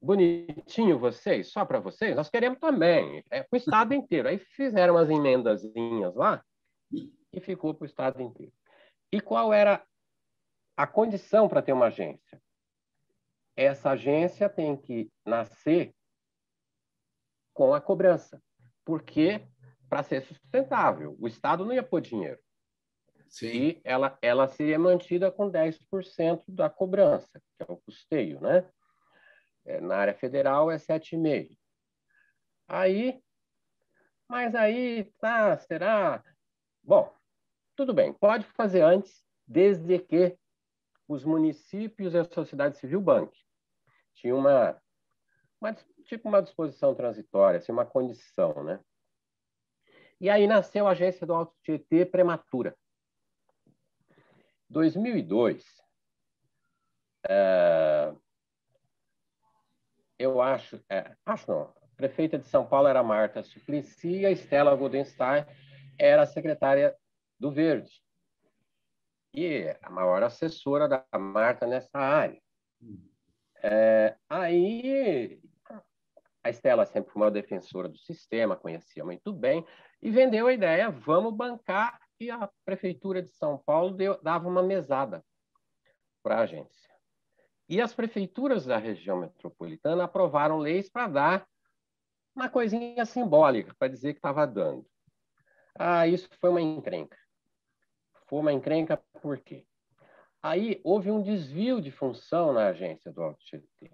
bonitinho 0.00 0.98
vocês, 0.98 1.52
só 1.52 1.66
para 1.66 1.78
vocês, 1.78 2.16
nós 2.16 2.30
queremos 2.30 2.58
também, 2.58 3.22
é 3.30 3.42
para 3.42 3.54
o 3.54 3.58
Estado 3.58 3.92
inteiro. 3.92 4.28
Aí 4.28 4.38
fizeram 4.38 4.94
umas 4.94 5.10
emendazinhas 5.10 6.14
lá 6.14 6.42
e 6.90 7.40
ficou 7.40 7.74
para 7.74 7.84
o 7.84 7.86
Estado 7.86 8.22
inteiro. 8.22 8.52
E 9.12 9.20
qual 9.20 9.52
era 9.52 9.84
a 10.82 10.86
condição 10.86 11.48
para 11.48 11.62
ter 11.62 11.72
uma 11.72 11.86
agência? 11.86 12.40
essa 13.60 13.90
agência 13.90 14.48
tem 14.48 14.74
que 14.74 15.12
nascer 15.24 15.94
com 17.52 17.74
a 17.74 17.80
cobrança, 17.80 18.42
porque 18.86 19.46
para 19.88 20.02
ser 20.02 20.22
sustentável, 20.22 21.16
o 21.20 21.26
Estado 21.26 21.64
não 21.64 21.74
ia 21.74 21.82
pôr 21.82 22.00
dinheiro. 22.00 22.40
Sim. 23.28 23.46
E 23.46 23.80
ela, 23.84 24.18
ela 24.22 24.48
seria 24.48 24.78
mantida 24.78 25.30
com 25.30 25.50
10% 25.50 26.44
da 26.48 26.70
cobrança, 26.70 27.40
que 27.56 27.62
é 27.62 27.66
o 27.68 27.76
custeio, 27.76 28.40
né? 28.40 28.66
É, 29.66 29.80
na 29.80 29.96
área 29.96 30.14
federal 30.14 30.70
é 30.70 30.76
7,5%. 30.76 31.56
Aí, 32.66 33.22
mas 34.28 34.54
aí, 34.54 35.12
tá, 35.20 35.58
será? 35.58 36.24
Bom, 36.82 37.12
tudo 37.76 37.92
bem, 37.92 38.12
pode 38.12 38.46
fazer 38.46 38.80
antes, 38.80 39.22
desde 39.46 39.98
que 39.98 40.38
os 41.10 41.24
municípios 41.24 42.14
e 42.14 42.18
a 42.18 42.24
sociedade 42.24 42.78
civil 42.78 43.00
banquem. 43.00 43.42
Tinha 44.14 44.32
uma, 44.32 44.80
uma, 45.60 45.76
tipo 46.04 46.28
uma 46.28 46.40
disposição 46.40 46.94
transitória, 46.94 47.58
assim, 47.58 47.72
uma 47.72 47.84
condição, 47.84 48.62
né? 48.62 48.78
E 50.20 50.30
aí 50.30 50.46
nasceu 50.46 50.86
a 50.86 50.92
agência 50.92 51.26
do 51.26 51.34
Alto 51.34 51.52
Tietê 51.64 52.06
prematura. 52.06 52.76
2002, 54.68 55.64
é, 57.28 58.14
eu 60.16 60.40
acho, 60.40 60.80
é, 60.88 61.16
acho 61.26 61.50
não, 61.50 61.62
a 61.62 61.96
prefeita 61.96 62.38
de 62.38 62.46
São 62.46 62.64
Paulo 62.64 62.86
era 62.86 63.02
Marta 63.02 63.42
Suplicy 63.42 64.20
e 64.20 64.26
a 64.26 64.30
Estela 64.30 64.76
Goldenstein 64.76 65.44
era 65.98 66.22
a 66.22 66.26
secretária 66.26 66.96
do 67.36 67.50
Verde 67.50 68.00
e 69.34 69.76
a 69.82 69.90
maior 69.90 70.22
assessora 70.22 70.88
da 70.88 71.04
Marta 71.18 71.66
nessa 71.66 71.98
área. 71.98 72.40
É, 73.62 74.16
aí 74.28 75.40
a 76.42 76.50
Estela 76.50 76.86
sempre 76.86 77.12
foi 77.12 77.22
uma 77.22 77.30
defensora 77.30 77.88
do 77.88 77.98
sistema, 77.98 78.56
conhecia 78.56 79.04
muito 79.04 79.32
bem, 79.32 79.64
e 80.00 80.10
vendeu 80.10 80.46
a 80.46 80.52
ideia, 80.52 80.90
vamos 80.90 81.34
bancar, 81.34 82.00
e 82.18 82.30
a 82.30 82.50
Prefeitura 82.64 83.22
de 83.22 83.30
São 83.30 83.58
Paulo 83.58 83.92
deu, 83.92 84.20
dava 84.22 84.48
uma 84.48 84.62
mesada 84.62 85.24
para 86.22 86.38
a 86.38 86.42
agência. 86.42 86.90
E 87.68 87.80
as 87.80 87.94
prefeituras 87.94 88.66
da 88.66 88.76
região 88.78 89.20
metropolitana 89.20 90.04
aprovaram 90.04 90.58
leis 90.58 90.90
para 90.90 91.06
dar 91.06 91.48
uma 92.34 92.48
coisinha 92.48 93.04
simbólica, 93.04 93.74
para 93.78 93.88
dizer 93.88 94.12
que 94.12 94.18
estava 94.18 94.46
dando. 94.46 94.84
Ah, 95.78 96.06
isso 96.06 96.28
foi 96.40 96.50
uma 96.50 96.60
encrenca. 96.60 97.16
Foi 98.26 98.40
uma 98.40 98.52
encrenca 98.52 99.00
por 99.20 99.38
quê? 99.38 99.66
Aí 100.42 100.80
houve 100.82 101.10
um 101.10 101.22
desvio 101.22 101.80
de 101.80 101.90
função 101.90 102.52
na 102.52 102.68
agência 102.68 103.12
do 103.12 103.22
Alto 103.22 103.44
Tietê. 103.44 103.90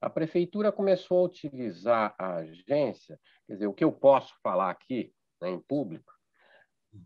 A 0.00 0.10
prefeitura 0.10 0.72
começou 0.72 1.20
a 1.20 1.26
utilizar 1.26 2.14
a 2.18 2.36
agência, 2.36 3.20
quer 3.46 3.52
dizer, 3.52 3.66
o 3.66 3.74
que 3.74 3.84
eu 3.84 3.92
posso 3.92 4.34
falar 4.42 4.70
aqui 4.70 5.14
né, 5.40 5.50
em 5.50 5.60
público, 5.60 6.12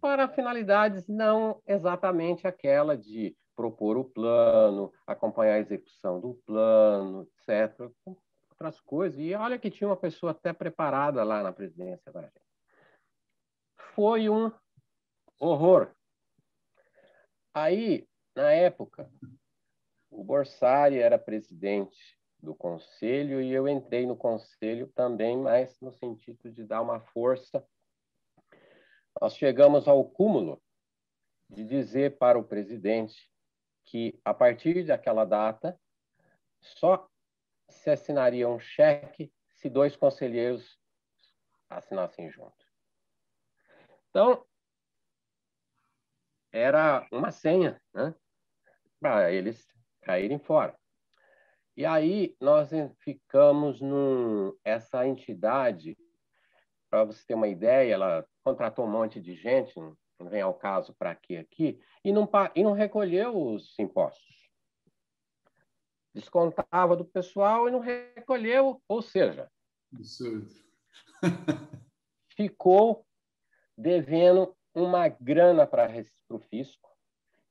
para 0.01 0.29
finalidades 0.29 1.07
não 1.07 1.61
exatamente 1.67 2.47
aquela 2.47 2.97
de 2.97 3.37
propor 3.55 3.97
o 3.97 4.05
plano, 4.05 4.93
acompanhar 5.07 5.55
a 5.55 5.61
execução 5.61 6.21
do 6.21 6.35
plano, 6.47 7.29
etc., 7.49 7.91
outras 8.51 8.81
coisas. 8.81 9.19
E 9.19 9.35
olha 9.35 9.59
que 9.59 9.71
tinha 9.71 9.89
uma 9.89 9.97
pessoa 9.97 10.33
até 10.33 10.53
preparada 10.53 11.25
lá 11.25 11.43
na 11.43 11.53
presidência 11.53 12.13
da 12.13 12.21
agência. 12.21 12.43
Foi 13.95 14.29
um 14.29 14.53
horror. 15.41 15.96
Aí, 17.59 18.07
na 18.35 18.53
época, 18.53 19.11
o 20.11 20.23
Borsari 20.23 20.99
era 20.99 21.19
presidente 21.19 22.21
do 22.39 22.55
conselho 22.55 23.41
e 23.41 23.51
eu 23.51 23.67
entrei 23.67 24.05
no 24.05 24.15
conselho 24.15 24.89
também, 24.89 25.39
mas 25.39 25.81
no 25.81 25.91
sentido 25.91 26.53
de 26.53 26.65
dar 26.65 26.83
uma 26.83 27.01
força. 27.01 27.67
Nós 29.19 29.35
chegamos 29.35 29.89
ao 29.89 30.05
cúmulo 30.05 30.63
de 31.49 31.65
dizer 31.65 32.19
para 32.19 32.39
o 32.39 32.45
presidente 32.45 33.33
que, 33.87 34.21
a 34.23 34.35
partir 34.35 34.85
daquela 34.85 35.25
data, 35.25 35.81
só 36.61 37.09
se 37.71 37.89
assinaria 37.89 38.47
um 38.47 38.61
cheque 38.61 39.33
se 39.49 39.71
dois 39.71 39.97
conselheiros 39.97 40.79
assinassem 41.71 42.31
junto. 42.31 42.67
Então, 44.11 44.47
era 46.57 47.07
uma 47.13 47.31
senha, 47.31 47.81
né? 47.93 48.15
Para 48.99 49.31
eles 49.31 49.67
caírem 50.03 50.39
fora. 50.39 50.75
E 51.77 51.85
aí 51.85 52.35
nós 52.41 52.71
ficamos 53.01 53.81
num 53.83 54.57
essa 54.65 55.07
entidade, 55.07 55.97
para 56.89 57.05
você 57.05 57.23
ter 57.27 57.35
uma 57.35 57.49
ideia, 57.49 57.93
ela 57.93 58.27
contratou 58.43 58.87
um 58.87 58.91
monte 58.91 59.21
de 59.21 59.35
gente, 59.35 59.79
não 59.79 60.31
vem 60.31 60.41
ao 60.41 60.55
caso 60.55 60.95
para 60.99 61.11
aqui 61.11 61.37
aqui, 61.37 61.79
e 62.03 62.13
não 62.13 62.27
e 62.55 62.65
não 62.65 62.73
recolheu 62.73 63.37
os 63.37 63.79
impostos. 63.79 64.35
Descontava 66.15 66.97
do 66.97 67.05
pessoal 67.05 67.69
e 67.69 67.71
não 67.71 67.81
recolheu, 67.81 68.81
ou 68.89 69.03
seja, 69.03 69.51
absurdo. 69.93 70.49
ficou 72.35 73.07
devendo 73.77 74.56
uma 74.77 75.09
grana 75.09 75.67
para 75.67 75.91
o 76.29 76.39
fisco. 76.39 76.91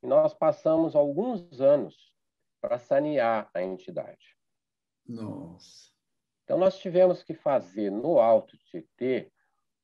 E 0.03 0.07
nós 0.07 0.33
passamos 0.33 0.95
alguns 0.95 1.59
anos 1.59 2.13
para 2.61 2.77
sanear 2.77 3.49
a 3.51 3.63
entidade. 3.63 4.37
Nossa. 5.07 5.89
Então, 6.43 6.59
nós 6.59 6.77
tivemos 6.77 7.23
que 7.23 7.33
fazer 7.33 7.91
no 7.91 8.19
Alto 8.19 8.55
Tietê 8.57 9.31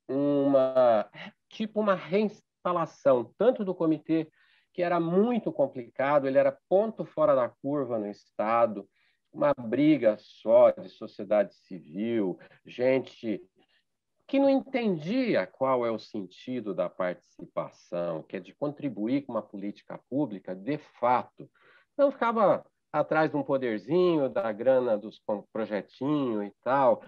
uma, 0.08 1.10
tipo 1.50 1.80
uma 1.80 1.96
reinstalação, 1.96 3.34
tanto 3.38 3.66
do 3.66 3.74
comitê, 3.74 4.32
que 4.72 4.84
era 4.84 5.00
muito 5.00 5.52
complicado, 5.52 6.28
ele 6.28 6.38
era 6.38 6.58
ponto 6.70 7.04
fora 7.04 7.36
da 7.36 7.50
curva 7.50 7.98
no 7.98 8.08
Estado, 8.08 8.88
uma 9.34 9.54
briga 9.54 10.18
só 10.20 10.70
de 10.70 10.90
sociedade 10.90 11.56
civil, 11.56 12.38
gente 12.66 13.42
que 14.32 14.40
não 14.40 14.50
entendia 14.50 15.46
qual 15.46 15.86
é 15.86 15.92
o 15.92 16.00
sentido 16.00 16.74
da 16.74 16.90
participação, 16.90 18.24
que 18.24 18.38
é 18.38 18.40
de 18.40 18.56
contribuir 18.56 19.24
com 19.24 19.34
uma 19.34 19.42
política 19.42 20.00
pública 20.10 20.56
de 20.56 20.78
fato. 20.78 21.52
Então, 21.92 22.10
ficava 22.14 22.66
atrás 22.94 23.30
de 23.30 23.36
um 23.36 23.44
poderzinho, 23.44 24.30
da 24.30 24.50
grana 24.54 24.98
dos 24.98 25.22
projetinhos 25.52 26.46
e 26.46 26.54
tal. 26.64 27.04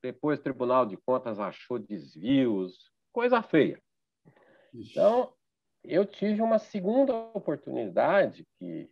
Depois 0.00 0.38
o 0.38 0.42
Tribunal 0.44 0.86
de 0.86 0.96
Contas 0.96 1.40
achou 1.40 1.76
desvios, 1.76 2.88
coisa 3.12 3.42
feia. 3.42 3.82
Então, 4.72 5.32
eu 5.82 6.06
tive 6.06 6.40
uma 6.40 6.60
segunda 6.60 7.16
oportunidade 7.34 8.46
que 8.60 8.88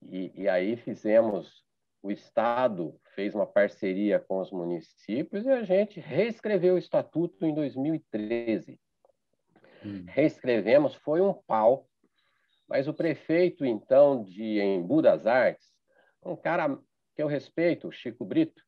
e, 0.00 0.32
e 0.34 0.48
aí 0.48 0.74
fizemos 0.74 1.65
o 2.02 2.10
Estado 2.10 2.98
fez 3.14 3.34
uma 3.34 3.46
parceria 3.46 4.18
com 4.20 4.38
os 4.38 4.50
municípios 4.50 5.44
e 5.44 5.50
a 5.50 5.62
gente 5.62 6.00
reescreveu 6.00 6.74
o 6.74 6.78
estatuto 6.78 7.44
em 7.44 7.54
2013. 7.54 8.78
Hum. 9.84 10.04
Reescrevemos, 10.08 10.94
foi 10.94 11.20
um 11.20 11.32
pau, 11.32 11.88
mas 12.68 12.88
o 12.88 12.94
prefeito, 12.94 13.64
então, 13.64 14.22
de 14.22 14.60
Embu 14.60 15.02
das 15.02 15.26
Artes, 15.26 15.66
um 16.24 16.36
cara 16.36 16.78
que 17.14 17.22
eu 17.22 17.26
respeito, 17.26 17.90
Chico 17.92 18.24
Brito, 18.24 18.62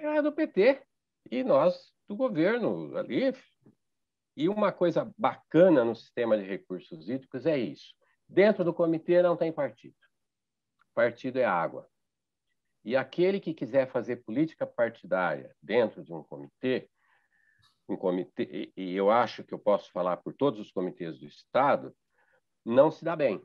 era 0.00 0.22
do 0.22 0.32
PT, 0.32 0.82
e 1.30 1.44
nós 1.44 1.92
do 2.06 2.16
governo 2.16 2.96
ali. 2.96 3.34
E 4.36 4.48
uma 4.48 4.72
coisa 4.72 5.12
bacana 5.16 5.84
no 5.84 5.96
sistema 5.96 6.38
de 6.38 6.44
recursos 6.44 7.08
hídricos 7.08 7.44
é 7.44 7.58
isso. 7.58 7.92
Dentro 8.28 8.64
do 8.64 8.72
comitê 8.72 9.20
não 9.20 9.36
tem 9.36 9.52
partido. 9.52 9.96
Partido 10.94 11.38
é 11.38 11.44
água. 11.44 11.88
E 12.84 12.96
aquele 12.96 13.40
que 13.40 13.54
quiser 13.54 13.90
fazer 13.90 14.24
política 14.24 14.66
partidária 14.66 15.54
dentro 15.62 16.02
de 16.02 16.12
um 16.12 16.22
comitê, 16.22 16.88
um 17.88 17.96
comitê, 17.96 18.72
e 18.76 18.94
eu 18.94 19.10
acho 19.10 19.42
que 19.42 19.52
eu 19.52 19.58
posso 19.58 19.90
falar 19.92 20.18
por 20.18 20.34
todos 20.34 20.60
os 20.60 20.70
comitês 20.70 21.18
do 21.18 21.26
Estado, 21.26 21.94
não 22.64 22.90
se 22.90 23.04
dá 23.04 23.16
bem. 23.16 23.42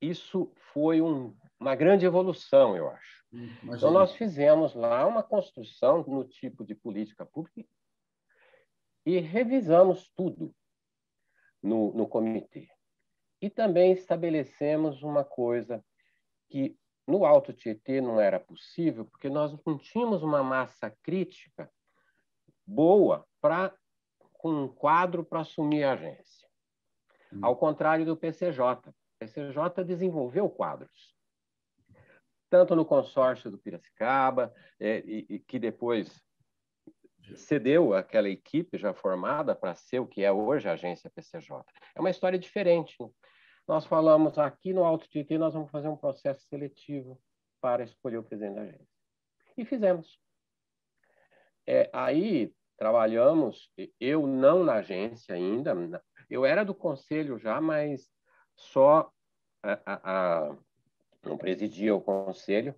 Isso 0.00 0.52
foi 0.72 1.00
um, 1.00 1.36
uma 1.60 1.76
grande 1.76 2.04
evolução, 2.04 2.76
eu 2.76 2.88
acho. 2.88 3.24
Hum, 3.32 3.44
imagina. 3.62 3.76
Então, 3.76 3.90
nós 3.90 4.14
fizemos 4.16 4.74
lá 4.74 5.06
uma 5.06 5.22
construção 5.22 6.02
no 6.02 6.24
tipo 6.24 6.64
de 6.64 6.74
política 6.74 7.24
pública 7.24 7.64
e 9.06 9.18
revisamos 9.18 10.10
tudo 10.16 10.54
no, 11.62 11.92
no 11.92 12.08
comitê. 12.08 12.68
E 13.40 13.50
também 13.50 13.92
estabelecemos 13.92 15.02
uma 15.02 15.24
coisa 15.24 15.84
que 16.48 16.76
no 17.06 17.24
Alto 17.24 17.52
Tietê 17.52 18.00
não 18.00 18.20
era 18.20 18.38
possível, 18.38 19.04
porque 19.04 19.28
nós 19.28 19.52
não 19.66 19.76
tínhamos 19.78 20.22
uma 20.22 20.42
massa 20.42 20.90
crítica 21.02 21.70
boa 22.66 23.26
para 23.40 23.74
com 24.32 24.50
um 24.50 24.68
quadro 24.68 25.24
para 25.24 25.40
assumir 25.40 25.84
a 25.84 25.92
agência. 25.92 26.48
Hum. 27.32 27.40
Ao 27.42 27.56
contrário 27.56 28.04
do 28.04 28.16
PCJ. 28.16 28.88
O 28.88 28.94
PCJ 29.20 29.84
desenvolveu 29.84 30.50
quadros. 30.50 31.14
Tanto 32.50 32.74
no 32.74 32.84
consórcio 32.84 33.50
do 33.50 33.58
Piracicaba, 33.58 34.52
é, 34.80 34.98
e, 35.06 35.26
e 35.28 35.38
que 35.38 35.58
depois 35.58 36.20
cedeu 37.36 37.94
aquela 37.94 38.28
equipe 38.28 38.76
já 38.76 38.92
formada 38.92 39.54
para 39.54 39.74
ser 39.74 40.00
o 40.00 40.06
que 40.06 40.22
é 40.22 40.32
hoje 40.32 40.68
a 40.68 40.72
agência 40.72 41.10
PCJ. 41.10 41.64
É 41.94 42.00
uma 42.00 42.10
história 42.10 42.38
diferente. 42.38 42.96
Nós 43.66 43.86
falamos 43.86 44.38
aqui 44.38 44.72
no 44.72 44.84
Alto 44.84 45.08
Tietê, 45.08 45.38
nós 45.38 45.54
vamos 45.54 45.70
fazer 45.70 45.88
um 45.88 45.96
processo 45.96 46.46
seletivo 46.48 47.20
para 47.60 47.84
escolher 47.84 48.18
o 48.18 48.24
presidente 48.24 48.56
da 48.56 48.62
agência. 48.62 48.88
E 49.56 49.64
fizemos. 49.64 50.20
É, 51.66 51.88
aí 51.92 52.52
trabalhamos, 52.76 53.70
eu 54.00 54.26
não 54.26 54.64
na 54.64 54.74
agência 54.74 55.34
ainda, 55.34 55.74
eu 56.28 56.44
era 56.44 56.64
do 56.64 56.74
conselho 56.74 57.38
já, 57.38 57.60
mas 57.60 58.10
só 58.56 59.12
a, 59.62 59.72
a, 59.86 60.48
a, 60.48 60.56
não 61.22 61.38
presidia 61.38 61.94
o 61.94 62.00
conselho 62.00 62.74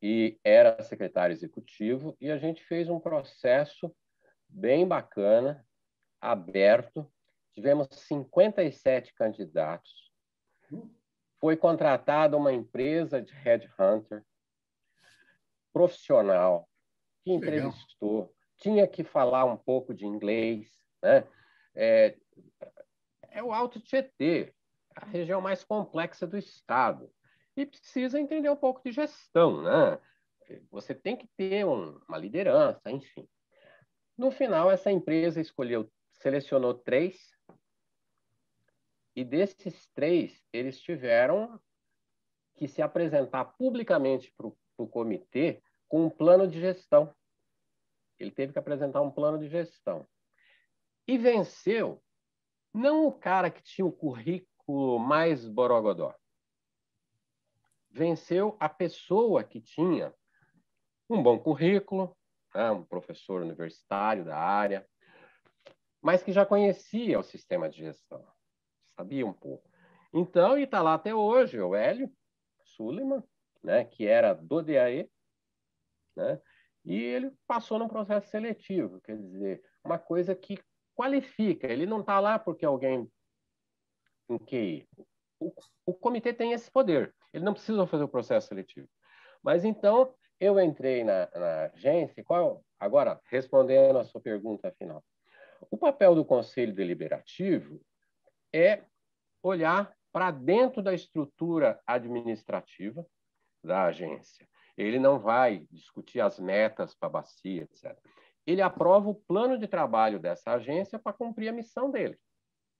e 0.00 0.38
era 0.44 0.80
secretário 0.82 1.32
executivo 1.32 2.16
e 2.20 2.30
a 2.30 2.38
gente 2.38 2.62
fez 2.64 2.88
um 2.88 3.00
processo 3.00 3.94
bem 4.48 4.86
bacana, 4.86 5.66
aberto. 6.20 7.10
Tivemos 7.54 7.88
57 7.90 9.14
candidatos. 9.14 10.12
Foi 11.40 11.56
contratada 11.56 12.36
uma 12.36 12.52
empresa 12.52 13.20
de 13.22 13.32
headhunter 13.32 14.24
profissional 15.72 16.68
que 17.22 17.32
entrevistou, 17.32 18.20
Legal. 18.20 18.34
tinha 18.58 18.86
que 18.86 19.02
falar 19.02 19.44
um 19.44 19.56
pouco 19.56 19.94
de 19.94 20.06
inglês, 20.06 20.70
né? 21.02 21.26
É, 21.74 22.16
é 23.30 23.42
o 23.42 23.52
Alto 23.52 23.80
Tietê, 23.80 24.54
a 24.94 25.04
região 25.06 25.40
mais 25.40 25.64
complexa 25.64 26.26
do 26.26 26.38
estado. 26.38 27.10
E 27.56 27.64
precisa 27.66 28.20
entender 28.20 28.48
um 28.50 28.56
pouco 28.56 28.82
de 28.84 28.92
gestão, 28.92 29.62
né? 29.62 29.98
Você 30.70 30.94
tem 30.94 31.16
que 31.16 31.26
ter 31.36 31.64
um, 31.64 32.00
uma 32.08 32.18
liderança, 32.18 32.90
enfim. 32.90 33.28
No 34.16 34.30
final, 34.30 34.70
essa 34.70 34.90
empresa 34.90 35.40
escolheu, 35.40 35.90
selecionou 36.12 36.74
três, 36.74 37.34
e 39.16 39.24
desses 39.24 39.86
três, 39.94 40.44
eles 40.52 40.80
tiveram 40.80 41.60
que 42.54 42.66
se 42.66 42.82
apresentar 42.82 43.44
publicamente 43.44 44.32
para 44.36 44.46
o 44.46 44.88
comitê 44.88 45.62
com 45.88 46.06
um 46.06 46.10
plano 46.10 46.48
de 46.48 46.60
gestão. 46.60 47.14
Ele 48.18 48.30
teve 48.30 48.52
que 48.52 48.58
apresentar 48.58 49.00
um 49.02 49.10
plano 49.10 49.38
de 49.38 49.48
gestão. 49.48 50.06
E 51.06 51.18
venceu 51.18 52.02
não 52.72 53.06
o 53.06 53.12
cara 53.12 53.50
que 53.50 53.62
tinha 53.62 53.86
o 53.86 53.92
currículo 53.92 54.98
mais 54.98 55.46
borogodó. 55.46 56.14
Venceu 57.90 58.56
a 58.58 58.68
pessoa 58.68 59.44
que 59.44 59.60
tinha 59.60 60.12
um 61.08 61.22
bom 61.22 61.38
currículo, 61.38 62.16
né, 62.52 62.70
um 62.70 62.84
professor 62.84 63.42
universitário 63.42 64.24
da 64.24 64.36
área, 64.36 64.88
mas 66.00 66.22
que 66.22 66.32
já 66.32 66.44
conhecia 66.44 67.18
o 67.18 67.22
sistema 67.22 67.68
de 67.68 67.78
gestão, 67.78 68.26
sabia 68.96 69.26
um 69.26 69.32
pouco. 69.32 69.68
Então, 70.12 70.58
e 70.58 70.62
está 70.62 70.80
lá 70.80 70.94
até 70.94 71.14
hoje, 71.14 71.60
o 71.60 71.74
Hélio 71.74 72.10
Suleiman, 72.62 73.22
né, 73.62 73.84
que 73.84 74.06
era 74.06 74.32
do 74.32 74.62
DAE, 74.62 75.10
né, 76.16 76.40
e 76.84 76.94
ele 76.94 77.32
passou 77.46 77.78
num 77.78 77.88
processo 77.88 78.28
seletivo, 78.28 79.00
quer 79.00 79.16
dizer, 79.16 79.62
uma 79.82 79.98
coisa 79.98 80.34
que 80.34 80.58
qualifica. 80.94 81.66
Ele 81.66 81.86
não 81.86 82.00
está 82.00 82.20
lá 82.20 82.38
porque 82.38 82.64
alguém 82.64 83.10
em 84.28 84.38
QI. 84.38 84.88
O, 85.40 85.52
o 85.86 85.94
comitê 85.94 86.32
tem 86.32 86.52
esse 86.52 86.70
poder, 86.70 87.14
ele 87.32 87.44
não 87.44 87.54
precisa 87.54 87.86
fazer 87.86 88.04
o 88.04 88.08
processo 88.08 88.48
seletivo. 88.48 88.88
Mas 89.42 89.64
então, 89.64 90.14
eu 90.38 90.60
entrei 90.60 91.04
na, 91.04 91.28
na 91.34 91.64
agência, 91.74 92.22
qual, 92.24 92.64
agora, 92.78 93.20
respondendo 93.26 93.98
a 93.98 94.04
sua 94.04 94.20
pergunta 94.20 94.72
final, 94.78 95.02
o 95.70 95.76
papel 95.76 96.14
do 96.14 96.24
conselho 96.24 96.74
deliberativo 96.74 97.80
é 98.54 98.84
olhar 99.42 99.92
para 100.12 100.30
dentro 100.30 100.80
da 100.80 100.94
estrutura 100.94 101.80
administrativa 101.84 103.04
da 103.64 103.86
agência. 103.86 104.48
Ele 104.76 104.98
não 105.00 105.18
vai 105.18 105.66
discutir 105.72 106.20
as 106.20 106.38
metas 106.38 106.94
para 106.94 107.08
a 107.08 107.12
bacia, 107.12 107.62
etc. 107.62 107.98
Ele 108.46 108.62
aprova 108.62 109.08
o 109.08 109.14
plano 109.14 109.58
de 109.58 109.66
trabalho 109.66 110.20
dessa 110.20 110.52
agência 110.52 111.00
para 111.00 111.12
cumprir 111.12 111.48
a 111.48 111.52
missão 111.52 111.90
dele 111.90 112.16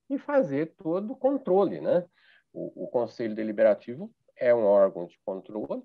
e 0.09 0.17
fazer 0.17 0.75
todo 0.77 1.13
o 1.13 1.17
controle. 1.17 1.81
Né? 1.81 2.07
O, 2.53 2.85
o 2.85 2.89
Conselho 2.89 3.35
Deliberativo 3.35 4.13
é 4.37 4.55
um 4.55 4.65
órgão 4.65 5.07
de 5.07 5.19
controle 5.25 5.83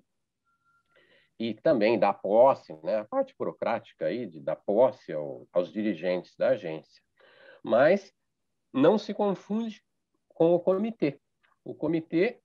e 1.38 1.54
também 1.54 1.98
dá 1.98 2.12
posse, 2.12 2.72
né? 2.84 2.98
a 2.98 3.04
parte 3.04 3.34
burocrática 3.36 4.06
aí 4.06 4.26
de 4.26 4.40
dar 4.40 4.56
posse 4.56 5.12
ao, 5.12 5.48
aos 5.52 5.72
dirigentes 5.72 6.36
da 6.36 6.50
agência. 6.50 7.02
Mas 7.64 8.14
não 8.72 8.98
se 8.98 9.12
confunde 9.12 9.82
com 10.28 10.54
o 10.54 10.60
comitê. 10.60 11.20
O 11.64 11.74
comitê 11.74 12.40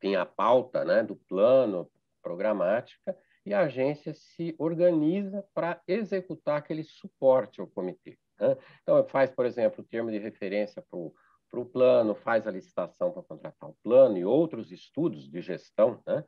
tem 0.00 0.16
a 0.16 0.26
pauta 0.26 0.84
né, 0.84 1.02
do 1.02 1.16
plano 1.16 1.90
programática 2.22 3.16
e 3.44 3.54
a 3.54 3.60
agência 3.60 4.12
se 4.12 4.54
organiza 4.58 5.44
para 5.54 5.80
executar 5.86 6.58
aquele 6.58 6.82
suporte 6.82 7.60
ao 7.60 7.66
comitê. 7.66 8.18
Né? 8.38 8.56
Então, 8.82 9.06
faz, 9.06 9.30
por 9.30 9.46
exemplo, 9.46 9.82
o 9.82 9.86
termo 9.86 10.10
de 10.10 10.18
referência 10.18 10.82
para 10.82 11.60
o 11.60 11.66
plano, 11.66 12.14
faz 12.14 12.46
a 12.46 12.50
licitação 12.50 13.12
para 13.12 13.22
contratar 13.22 13.70
o 13.70 13.76
plano 13.82 14.18
e 14.18 14.24
outros 14.24 14.72
estudos 14.72 15.30
de 15.30 15.40
gestão, 15.40 16.02
né? 16.06 16.24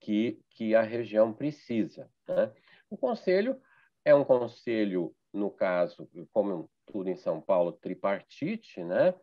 que, 0.00 0.40
que 0.50 0.74
a 0.74 0.82
região 0.82 1.32
precisa. 1.32 2.10
Né? 2.26 2.52
O 2.90 2.96
conselho 2.96 3.60
é 4.04 4.14
um 4.14 4.24
conselho, 4.24 5.14
no 5.32 5.50
caso, 5.50 6.08
como 6.32 6.70
tudo 6.92 7.08
em 7.08 7.16
São 7.16 7.40
Paulo, 7.40 7.72
tripartite, 7.72 8.82
né? 8.82 9.14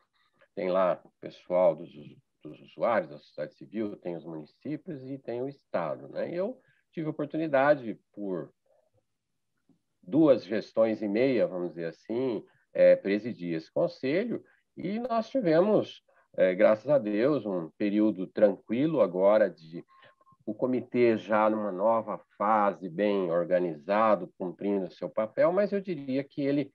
tem 0.55 0.69
lá 0.69 1.01
o 1.03 1.11
pessoal 1.19 1.75
dos, 1.75 1.91
dos 2.43 2.59
usuários 2.61 3.09
da 3.09 3.17
sociedade 3.17 3.55
civil, 3.55 3.97
tem 3.97 4.15
os 4.15 4.25
municípios 4.25 5.03
e 5.03 5.17
tem 5.17 5.41
o 5.41 5.49
Estado. 5.49 6.07
Né? 6.07 6.33
Eu 6.33 6.59
tive 6.91 7.09
oportunidade, 7.09 7.99
por 8.13 8.53
duas 10.01 10.43
gestões 10.45 11.01
e 11.01 11.07
meia, 11.07 11.47
vamos 11.47 11.69
dizer 11.69 11.87
assim, 11.87 12.45
é, 12.73 12.95
presidir 12.95 13.55
esse 13.55 13.71
conselho, 13.71 14.43
e 14.77 14.99
nós 14.99 15.29
tivemos, 15.29 16.03
é, 16.37 16.53
graças 16.53 16.89
a 16.89 16.97
Deus, 16.97 17.45
um 17.45 17.69
período 17.77 18.27
tranquilo 18.27 19.01
agora 19.01 19.49
de 19.49 19.83
o 20.45 20.53
comitê 20.53 21.17
já 21.17 21.49
numa 21.49 21.71
nova 21.71 22.19
fase, 22.37 22.87
bem 22.87 23.31
organizado, 23.31 24.31
cumprindo 24.37 24.93
seu 24.93 25.09
papel, 25.09 25.51
mas 25.51 25.71
eu 25.71 25.81
diria 25.81 26.23
que 26.23 26.41
ele 26.41 26.71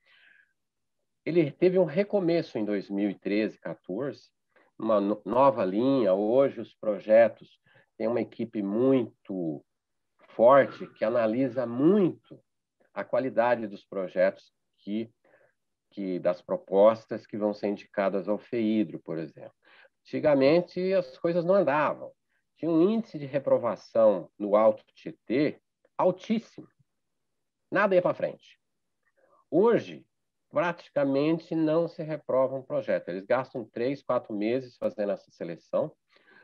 ele 1.25 1.51
teve 1.51 1.79
um 1.79 1.85
recomeço 1.85 2.59
em 2.59 2.65
2013, 2.65 3.59
14, 3.59 4.31
uma 4.79 5.01
nova 5.01 5.65
linha. 5.65 6.15
Hoje 6.15 6.61
os 6.61 6.75
projetos 6.75 7.61
têm 7.97 8.09
uma 8.09 8.21
equipe 8.21 8.63
muito 8.63 9.65
forte 10.31 10.87
que 10.87 11.05
analisa 11.05 11.67
muito 11.67 12.41
a 12.95 13.05
qualidade 13.05 13.67
dos 13.67 13.85
projetos 13.85 14.53
que 14.79 15.11
que 15.93 16.21
das 16.21 16.41
propostas 16.41 17.27
que 17.27 17.37
vão 17.37 17.53
ser 17.53 17.67
indicadas 17.67 18.29
ao 18.29 18.39
FEIDRO, 18.39 19.01
por 19.01 19.19
exemplo. 19.19 19.53
Antigamente 20.03 20.95
as 20.95 21.19
coisas 21.19 21.45
não 21.45 21.57
andavam 21.57 22.13
tinha 22.61 22.71
um 22.71 22.91
índice 22.91 23.19
de 23.19 23.25
reprovação 23.25 24.31
no 24.39 24.55
Alto 24.55 24.85
Tietê 24.95 25.59
altíssimo. 25.97 26.69
Nada 27.71 27.95
ia 27.95 28.03
para 28.03 28.13
frente. 28.13 28.61
Hoje, 29.51 30.07
praticamente 30.51 31.55
não 31.55 31.87
se 31.89 32.03
reprova 32.03 32.57
um 32.57 32.63
projeto. 32.63 33.09
Eles 33.09 33.25
gastam 33.25 33.65
três, 33.65 34.03
quatro 34.03 34.35
meses 34.35 34.77
fazendo 34.77 35.13
essa 35.13 35.31
seleção, 35.31 35.93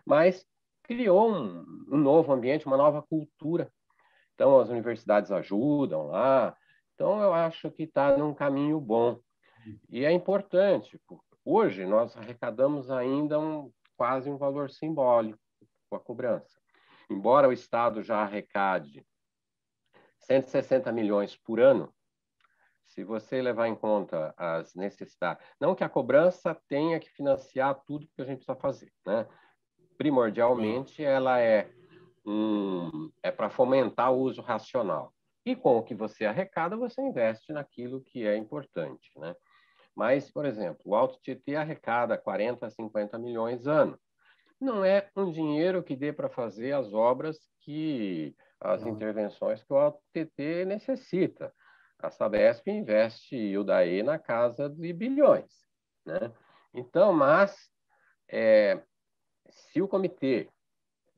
mas 0.06 0.46
criou 0.84 1.30
um, 1.32 1.84
um 1.90 1.96
novo 1.96 2.32
ambiente, 2.32 2.66
uma 2.66 2.76
nova 2.76 3.02
cultura. 3.02 3.70
Então, 4.34 4.60
as 4.60 4.68
universidades 4.68 5.32
ajudam 5.32 6.06
lá. 6.06 6.56
Então, 6.94 7.20
eu 7.20 7.34
acho 7.34 7.70
que 7.70 7.82
está 7.82 8.16
num 8.16 8.32
caminho 8.32 8.80
bom. 8.80 9.18
E 9.90 10.04
é 10.04 10.12
importante. 10.12 11.00
Hoje, 11.44 11.84
nós 11.84 12.16
arrecadamos 12.16 12.90
ainda 12.90 13.38
um, 13.40 13.72
quase 13.96 14.30
um 14.30 14.36
valor 14.36 14.70
simbólico 14.70 15.38
com 15.90 15.96
a 15.96 16.00
cobrança. 16.00 16.58
Embora 17.10 17.48
o 17.48 17.52
Estado 17.52 18.02
já 18.02 18.18
arrecade 18.18 19.04
160 20.20 20.92
milhões 20.92 21.36
por 21.36 21.60
ano, 21.60 21.92
se 22.96 23.04
você 23.04 23.42
levar 23.42 23.68
em 23.68 23.74
conta 23.74 24.34
as 24.38 24.74
necessidades, 24.74 25.44
não 25.60 25.74
que 25.74 25.84
a 25.84 25.88
cobrança 25.88 26.56
tenha 26.66 26.98
que 26.98 27.10
financiar 27.10 27.78
tudo 27.86 28.08
que 28.16 28.22
a 28.22 28.24
gente 28.24 28.38
precisa 28.38 28.56
fazer, 28.56 28.90
né? 29.04 29.28
Primordialmente, 29.98 31.04
ela 31.04 31.38
é 31.38 31.70
um, 32.24 33.10
é 33.22 33.30
para 33.30 33.50
fomentar 33.50 34.10
o 34.14 34.18
uso 34.18 34.40
racional. 34.40 35.12
E 35.44 35.54
com 35.54 35.76
o 35.76 35.82
que 35.82 35.94
você 35.94 36.24
arrecada, 36.24 36.74
você 36.74 37.02
investe 37.02 37.52
naquilo 37.52 38.00
que 38.00 38.26
é 38.26 38.34
importante, 38.34 39.10
né? 39.18 39.36
Mas, 39.94 40.30
por 40.30 40.46
exemplo, 40.46 40.80
o 40.86 40.94
Alto 40.94 41.20
Tietê 41.20 41.54
arrecada 41.54 42.16
40, 42.16 42.70
50 42.70 43.18
milhões 43.18 43.66
ano 43.66 43.98
não 44.58 44.82
é 44.82 45.06
um 45.14 45.30
dinheiro 45.30 45.82
que 45.82 45.94
dê 45.94 46.14
para 46.14 46.30
fazer 46.30 46.72
as 46.72 46.94
obras 46.94 47.38
que 47.60 48.34
as 48.58 48.86
intervenções 48.86 49.62
que 49.62 49.70
o 49.70 49.78
ATT 49.78 50.64
necessita. 50.66 51.52
A 51.98 52.10
Sabesp 52.10 52.68
investe 52.68 53.36
e 53.36 53.56
o 53.56 53.64
DAE 53.64 54.02
na 54.02 54.18
casa 54.18 54.68
de 54.68 54.92
bilhões. 54.92 55.52
Né? 56.04 56.32
Então, 56.74 57.12
mas 57.12 57.70
é, 58.28 58.82
se 59.48 59.80
o 59.80 59.88
comitê, 59.88 60.48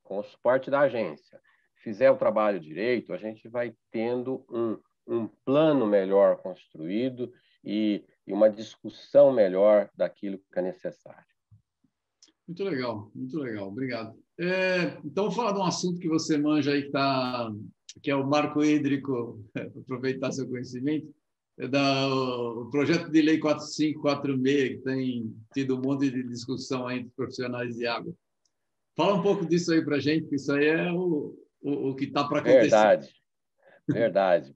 com 0.02 0.18
o 0.18 0.24
suporte 0.24 0.70
da 0.70 0.80
agência, 0.80 1.40
fizer 1.76 2.10
o 2.10 2.16
trabalho 2.16 2.60
direito, 2.60 3.12
a 3.12 3.16
gente 3.16 3.48
vai 3.48 3.74
tendo 3.90 4.44
um, 4.48 4.78
um 5.06 5.26
plano 5.26 5.86
melhor 5.86 6.36
construído 6.38 7.32
e, 7.64 8.04
e 8.26 8.32
uma 8.32 8.48
discussão 8.48 9.32
melhor 9.32 9.90
daquilo 9.94 10.38
que 10.38 10.58
é 10.58 10.62
necessário. 10.62 11.26
Muito 12.46 12.64
legal, 12.64 13.10
muito 13.14 13.38
legal, 13.38 13.68
obrigado. 13.68 14.18
É, 14.40 14.98
então, 15.04 15.24
vou 15.24 15.32
falar 15.32 15.52
de 15.52 15.58
um 15.58 15.64
assunto 15.64 16.00
que 16.00 16.08
você 16.08 16.38
manja 16.38 16.72
aí, 16.72 16.84
que, 16.84 16.90
tá, 16.90 17.50
que 18.02 18.10
é 18.10 18.16
o 18.16 18.26
marco 18.26 18.64
hídrico, 18.64 19.44
aproveitar 19.82 20.32
seu 20.32 20.48
conhecimento, 20.48 21.12
é 21.58 21.66
da, 21.66 22.08
o 22.08 22.70
projeto 22.70 23.10
de 23.10 23.20
lei 23.20 23.38
4546, 23.38 24.68
que 24.68 24.84
tem 24.84 25.36
tido 25.52 25.76
um 25.76 25.82
monte 25.82 26.10
de 26.10 26.22
discussão 26.22 26.90
entre 26.90 27.10
profissionais 27.16 27.74
de 27.74 27.86
água. 27.86 28.14
Fala 28.96 29.14
um 29.14 29.22
pouco 29.22 29.44
disso 29.44 29.72
aí 29.72 29.84
para 29.84 29.96
a 29.96 30.00
gente, 30.00 30.28
que 30.28 30.36
isso 30.36 30.52
aí 30.52 30.66
é 30.66 30.92
o, 30.92 31.36
o, 31.60 31.90
o 31.90 31.94
que 31.96 32.04
está 32.04 32.24
para 32.24 32.38
acontecer. 32.38 32.60
Verdade, 32.60 33.14
verdade. 33.88 34.54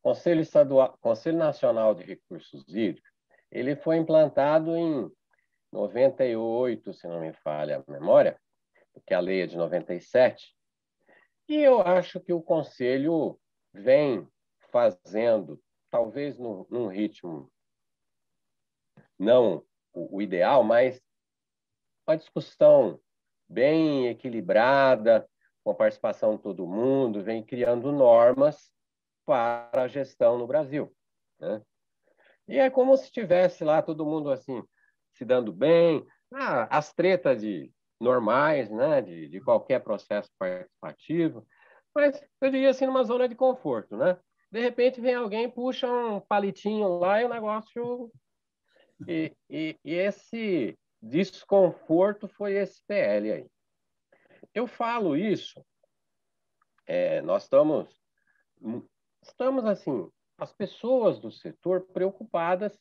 Conselho, 0.00 0.40
Estadual, 0.40 0.96
Conselho 1.00 1.38
Nacional 1.38 1.94
de 1.94 2.04
Recursos 2.04 2.64
Hídricos, 2.68 3.10
ele 3.50 3.76
foi 3.76 3.96
implantado 3.96 4.74
em 4.76 5.10
98, 5.72 6.92
se 6.92 7.06
não 7.06 7.20
me 7.20 7.32
falha 7.32 7.84
a 7.86 7.92
memória, 7.92 8.38
porque 8.92 9.14
a 9.14 9.20
lei 9.20 9.42
é 9.42 9.46
de 9.46 9.56
97. 9.56 10.54
E 11.52 11.60
eu 11.60 11.82
acho 11.82 12.18
que 12.18 12.32
o 12.32 12.40
Conselho 12.40 13.38
vem 13.74 14.26
fazendo, 14.70 15.62
talvez 15.90 16.38
num, 16.38 16.64
num 16.70 16.86
ritmo 16.86 17.52
não 19.18 19.62
o, 19.92 20.16
o 20.16 20.22
ideal, 20.22 20.64
mas 20.64 20.98
uma 22.06 22.16
discussão 22.16 22.98
bem 23.46 24.06
equilibrada, 24.08 25.28
com 25.62 25.72
a 25.72 25.74
participação 25.74 26.36
de 26.36 26.42
todo 26.42 26.66
mundo, 26.66 27.22
vem 27.22 27.44
criando 27.44 27.92
normas 27.92 28.72
para 29.26 29.68
a 29.74 29.88
gestão 29.88 30.38
no 30.38 30.46
Brasil. 30.46 30.90
Né? 31.38 31.60
E 32.48 32.58
é 32.58 32.70
como 32.70 32.96
se 32.96 33.12
tivesse 33.12 33.62
lá 33.62 33.82
todo 33.82 34.06
mundo 34.06 34.30
assim, 34.30 34.64
se 35.12 35.22
dando 35.22 35.52
bem, 35.52 36.02
ah, 36.32 36.66
as 36.74 36.94
tretas 36.94 37.42
de 37.42 37.70
normais, 38.02 38.70
né, 38.70 39.00
de, 39.00 39.28
de 39.28 39.40
qualquer 39.40 39.80
processo 39.80 40.30
participativo, 40.38 41.46
mas 41.94 42.22
eu 42.40 42.50
diria 42.50 42.70
assim 42.70 42.86
numa 42.86 43.04
zona 43.04 43.28
de 43.28 43.34
conforto, 43.34 43.96
né? 43.96 44.18
De 44.50 44.60
repente 44.60 45.00
vem 45.00 45.14
alguém 45.14 45.50
puxa 45.50 45.90
um 45.90 46.20
palitinho 46.20 46.98
lá 46.98 47.20
e 47.20 47.24
o 47.24 47.28
negócio 47.28 48.10
e, 49.06 49.34
e, 49.48 49.78
e 49.84 49.94
esse 49.94 50.78
desconforto 51.00 52.28
foi 52.28 52.54
esse 52.54 52.82
PL 52.86 53.32
aí. 53.32 53.50
Eu 54.54 54.66
falo 54.66 55.16
isso, 55.16 55.64
é, 56.86 57.22
nós 57.22 57.44
estamos 57.44 57.88
estamos 59.22 59.64
assim 59.64 60.10
as 60.38 60.52
pessoas 60.52 61.18
do 61.18 61.30
setor 61.30 61.86
preocupadas 61.92 62.78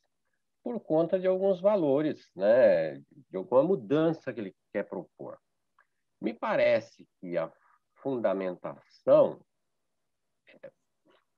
por 0.64 0.80
conta 0.80 1.20
de 1.20 1.28
alguns 1.28 1.59
valores, 1.59 2.30
né? 2.36 2.97
de 3.30 3.38
alguma 3.38 3.64
mudança 3.64 4.34
que 4.34 4.39
ele 4.39 4.55
quer 4.72 4.84
propor. 4.84 5.39
Me 6.22 6.34
parece 6.34 7.07
que 7.20 7.38
a 7.38 7.51
fundamentação 7.95 9.43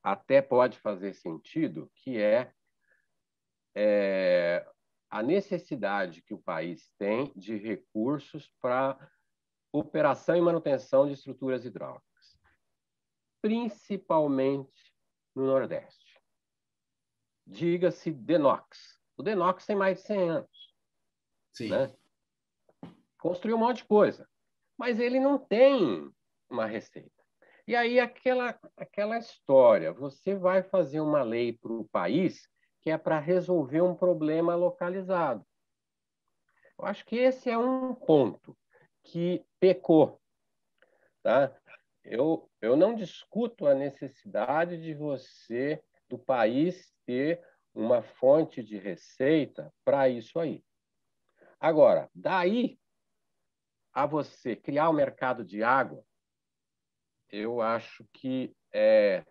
até 0.01 0.41
pode 0.41 0.78
fazer 0.80 1.13
sentido, 1.13 1.89
que 1.95 2.21
é, 2.21 2.53
é 3.74 4.67
a 5.09 5.24
necessidade 5.24 6.21
que 6.21 6.34
o 6.34 6.41
país 6.41 6.91
tem 6.97 7.32
de 7.36 7.55
recursos 7.57 8.51
para 8.59 8.97
operação 9.71 10.36
e 10.36 10.41
manutenção 10.41 11.07
de 11.07 11.13
estruturas 11.13 11.63
hidráulicas, 11.65 12.38
principalmente 13.41 14.93
no 15.34 15.45
Nordeste. 15.45 16.21
Diga-se 17.45 18.11
DENOX. 18.11 19.03
O 19.24 19.26
DENOX 19.26 19.65
tem 19.65 19.74
mais 19.74 19.99
de 19.99 20.03
100 20.03 20.30
anos. 20.30 20.74
Sim. 21.53 21.69
Né? 21.69 21.95
Construiu 23.17 23.55
um 23.55 23.59
monte 23.59 23.78
de 23.78 23.86
coisa, 23.86 24.28
mas 24.78 24.99
ele 24.99 25.17
não 25.17 25.39
tem 25.39 26.11
uma 26.49 26.65
receita. 26.65 27.24
E 27.65 27.74
aí 27.74 28.01
aquela 28.01 28.59
aquela 28.76 29.17
história, 29.17 29.93
você 29.93 30.36
vai 30.36 30.61
fazer 30.61 30.99
uma 30.99 31.24
lei 31.24 31.53
para 31.53 31.71
o 31.71 31.88
país 31.88 32.49
que 32.82 32.89
é 32.89 32.97
para 32.97 33.17
resolver 33.17 33.80
um 33.80 33.95
problema 33.95 34.55
localizado. 34.55 35.45
Eu 36.78 36.86
acho 36.86 37.05
que 37.05 37.15
esse 37.15 37.49
é 37.49 37.57
um 37.57 37.95
ponto 37.95 38.57
que 39.05 39.41
pecou, 39.57 40.19
tá? 41.21 41.49
Eu 42.03 42.51
eu 42.61 42.76
não 42.76 42.93
discuto 42.93 43.67
a 43.67 43.74
necessidade 43.74 44.82
de 44.82 44.93
você 44.93 45.82
do 46.09 46.19
país 46.19 46.93
ter 47.05 47.41
uma 47.74 48.01
fonte 48.01 48.61
de 48.61 48.78
receita 48.78 49.74
para 49.84 50.07
isso 50.07 50.39
aí. 50.39 50.63
Agora, 51.59 52.09
daí 52.13 52.78
a 53.93 54.05
você 54.05 54.55
criar 54.55 54.89
o 54.89 54.91
um 54.91 54.95
mercado 54.95 55.45
de 55.45 55.63
água, 55.63 56.03
eu 57.30 57.61
acho 57.61 58.05
que, 58.13 58.55
é, 58.71 59.24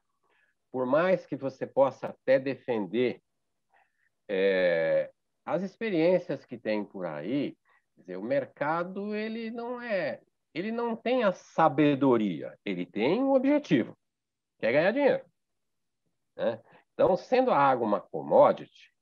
por 0.70 0.86
mais 0.86 1.26
que 1.26 1.36
você 1.36 1.66
possa 1.66 2.08
até 2.08 2.38
defender 2.38 3.22
é, 4.28 5.10
as 5.44 5.62
experiências 5.62 6.44
que 6.44 6.58
tem 6.58 6.84
por 6.84 7.06
aí, 7.06 7.56
dizer, 7.96 8.16
o 8.16 8.22
mercado 8.22 9.14
ele 9.14 9.50
não 9.50 9.80
é, 9.80 10.20
ele 10.54 10.72
não 10.72 10.96
tem 10.96 11.24
a 11.24 11.32
sabedoria, 11.32 12.58
ele 12.64 12.86
tem 12.86 13.22
um 13.22 13.34
objetivo, 13.34 13.96
que 14.58 14.66
é 14.66 14.72
ganhar 14.72 14.92
dinheiro. 14.92 15.24
Né? 16.36 16.60
Então, 16.94 17.16
sendo 17.16 17.50
a 17.50 17.58
água 17.58 17.86
uma 17.86 18.00
commodity, 18.00 18.92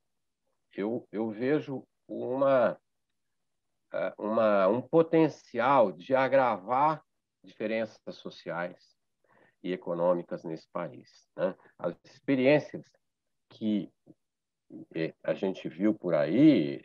eu, 0.75 1.07
eu 1.11 1.31
vejo 1.31 1.87
uma, 2.09 2.81
uma, 4.17 4.69
um 4.69 4.81
potencial 4.81 5.93
de 5.93 6.15
agravar 6.15 7.03
diferenças 7.43 8.17
sociais, 8.17 8.91
e 9.63 9.73
econômicas 9.73 10.45
nesse 10.45 10.69
país. 10.71 11.29
Né? 11.37 11.55
As 11.79 11.95
experiências 12.05 12.85
que 13.49 13.93
eh, 14.95 15.15
a 15.23 15.35
gente 15.35 15.69
viu 15.69 15.95
por 15.95 16.15
aí, 16.15 16.83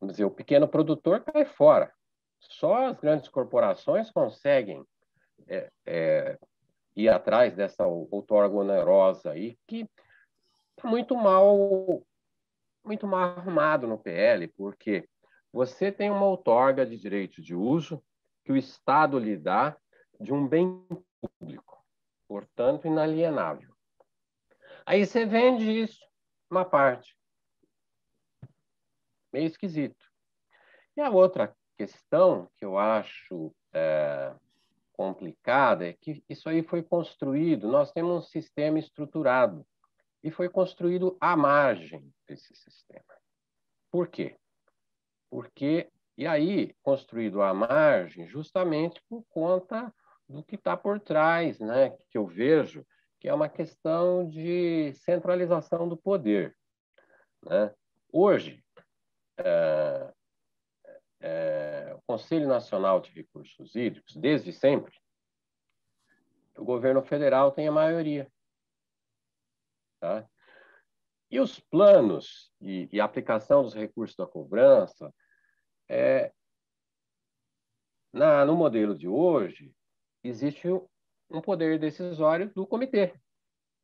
vamos 0.00 0.14
dizer, 0.14 0.24
o 0.24 0.30
pequeno 0.30 0.68
produtor 0.68 1.22
cai 1.24 1.44
fora. 1.44 1.92
Só 2.38 2.86
as 2.86 2.98
grandes 2.98 3.28
corporações 3.28 4.10
conseguem 4.10 4.84
é, 5.48 5.70
é, 5.86 6.38
ir 6.96 7.08
atrás 7.08 7.54
dessa 7.54 7.86
outorga 7.86 8.54
onerosa 8.56 9.30
aí, 9.30 9.56
que 9.66 9.88
muito 10.84 11.16
mal, 11.16 12.02
muito 12.84 13.06
mal 13.06 13.36
arrumado 13.38 13.86
no 13.86 13.98
PL, 13.98 14.48
porque 14.48 15.08
você 15.52 15.92
tem 15.92 16.10
uma 16.10 16.26
outorga 16.26 16.86
de 16.86 16.96
direito 16.96 17.42
de 17.42 17.54
uso 17.54 18.02
que 18.44 18.52
o 18.52 18.56
Estado 18.56 19.18
lhe 19.18 19.36
dá 19.36 19.76
de 20.20 20.32
um 20.32 20.46
bem 20.46 20.86
público 21.20 21.72
portanto, 22.32 22.86
inalienável. 22.86 23.76
Aí 24.86 25.04
você 25.04 25.26
vende 25.26 25.70
isso, 25.70 26.02
uma 26.50 26.64
parte. 26.64 27.14
Meio 29.30 29.46
esquisito. 29.48 30.02
E 30.96 31.02
a 31.02 31.10
outra 31.10 31.54
questão 31.76 32.48
que 32.56 32.64
eu 32.64 32.78
acho 32.78 33.54
é, 33.74 34.34
complicada 34.94 35.86
é 35.86 35.92
que 35.92 36.24
isso 36.26 36.48
aí 36.48 36.62
foi 36.62 36.82
construído, 36.82 37.68
nós 37.68 37.92
temos 37.92 38.16
um 38.16 38.26
sistema 38.26 38.78
estruturado 38.78 39.66
e 40.22 40.30
foi 40.30 40.48
construído 40.48 41.16
à 41.20 41.36
margem 41.36 42.12
desse 42.26 42.54
sistema. 42.54 43.14
Por 43.90 44.08
quê? 44.08 44.36
Porque, 45.30 45.90
e 46.16 46.26
aí, 46.26 46.74
construído 46.82 47.42
à 47.42 47.52
margem 47.52 48.26
justamente 48.28 49.02
por 49.08 49.24
conta 49.28 49.92
do 50.28 50.42
que 50.42 50.54
está 50.54 50.76
por 50.76 51.00
trás, 51.00 51.58
né? 51.58 51.90
que 52.10 52.16
eu 52.16 52.26
vejo 52.26 52.86
que 53.20 53.28
é 53.28 53.34
uma 53.34 53.48
questão 53.48 54.28
de 54.28 54.92
centralização 54.94 55.88
do 55.88 55.96
poder. 55.96 56.56
Né? 57.44 57.72
Hoje, 58.12 58.64
é, 59.38 60.12
é, 61.20 61.94
o 61.96 62.02
Conselho 62.02 62.48
Nacional 62.48 63.00
de 63.00 63.12
Recursos 63.12 63.76
Hídricos, 63.76 64.16
desde 64.16 64.52
sempre, 64.52 64.92
o 66.56 66.64
governo 66.64 67.02
federal 67.02 67.52
tem 67.52 67.68
a 67.68 67.72
maioria. 67.72 68.30
Tá? 70.02 70.28
E 71.30 71.38
os 71.38 71.60
planos 71.60 72.52
e, 72.60 72.88
e 72.92 73.00
aplicação 73.00 73.62
dos 73.62 73.72
recursos 73.72 74.16
da 74.16 74.26
cobrança, 74.26 75.14
é, 75.88 76.32
na, 78.12 78.44
no 78.44 78.56
modelo 78.56 78.98
de 78.98 79.06
hoje, 79.06 79.72
existe 80.24 80.66
um 81.30 81.40
poder 81.40 81.78
decisório 81.78 82.52
do 82.52 82.66
comitê, 82.66 83.14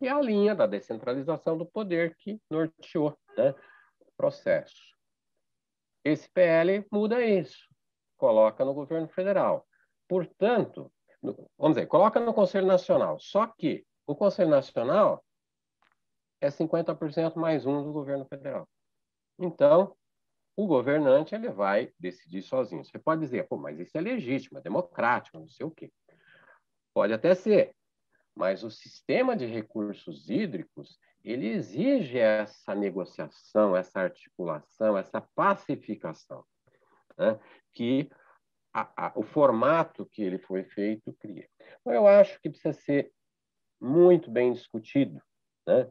que 0.01 0.09
é 0.09 0.11
a 0.11 0.21
linha 0.21 0.57
da 0.57 0.67
descentralização 0.67 1.57
do 1.57 1.65
poder 1.65 2.17
que 2.17 2.43
norteou 2.51 3.17
né, 3.37 3.55
o 4.01 4.11
processo. 4.17 4.97
Esse 6.05 6.29
PL 6.29 6.85
muda 6.91 7.25
isso, 7.25 7.65
coloca 8.17 8.65
no 8.65 8.75
governo 8.75 9.07
federal. 9.07 9.65
Portanto, 10.09 10.93
vamos 11.57 11.77
dizer, 11.77 11.87
coloca 11.87 12.19
no 12.19 12.35
Conselho 12.35 12.67
Nacional. 12.67 13.21
Só 13.21 13.47
que 13.47 13.87
o 14.05 14.17
Conselho 14.17 14.51
Nacional 14.51 15.25
é 16.41 16.49
50% 16.49 17.37
mais 17.37 17.67
um 17.67 17.83
do 17.83 17.93
governo 17.93 18.25
federal. 18.27 18.69
Então, 19.39 19.95
o 20.57 20.67
governante 20.67 21.35
ele 21.35 21.51
vai 21.51 21.93
decidir 21.99 22.43
sozinho. 22.43 22.85
Você 22.85 22.99
pode 22.99 23.21
dizer, 23.21 23.47
pô, 23.47 23.57
mas 23.57 23.79
isso 23.79 23.97
é 23.97 24.01
legítimo, 24.01 24.59
é 24.59 24.63
democrático, 24.63 25.39
não 25.39 25.49
sei 25.49 25.65
o 25.65 25.71
quê. 25.71 25.93
Pode 26.93 27.13
até 27.13 27.35
ser, 27.35 27.75
mas 28.35 28.65
o 28.65 28.71
sistema 28.71 29.37
de 29.37 29.47
recursos 29.47 30.29
hídricos 30.29 30.99
ele 31.25 31.49
exige 31.49 32.19
essa 32.19 32.75
negociação, 32.75 33.77
essa 33.77 34.01
articulação, 34.01 34.97
essa 34.97 35.21
pacificação, 35.21 36.45
né? 37.17 37.39
que 37.73 38.11
a, 38.73 39.07
a, 39.07 39.13
o 39.17 39.23
formato 39.23 40.07
que 40.07 40.23
ele 40.23 40.39
foi 40.39 40.65
feito 40.65 41.13
cria. 41.21 41.49
Então, 41.81 41.93
eu 41.93 42.07
acho 42.07 42.41
que 42.41 42.49
precisa 42.49 42.73
ser 42.73 43.13
muito 43.81 44.31
bem 44.31 44.53
discutido. 44.53 45.21
Né? 45.67 45.91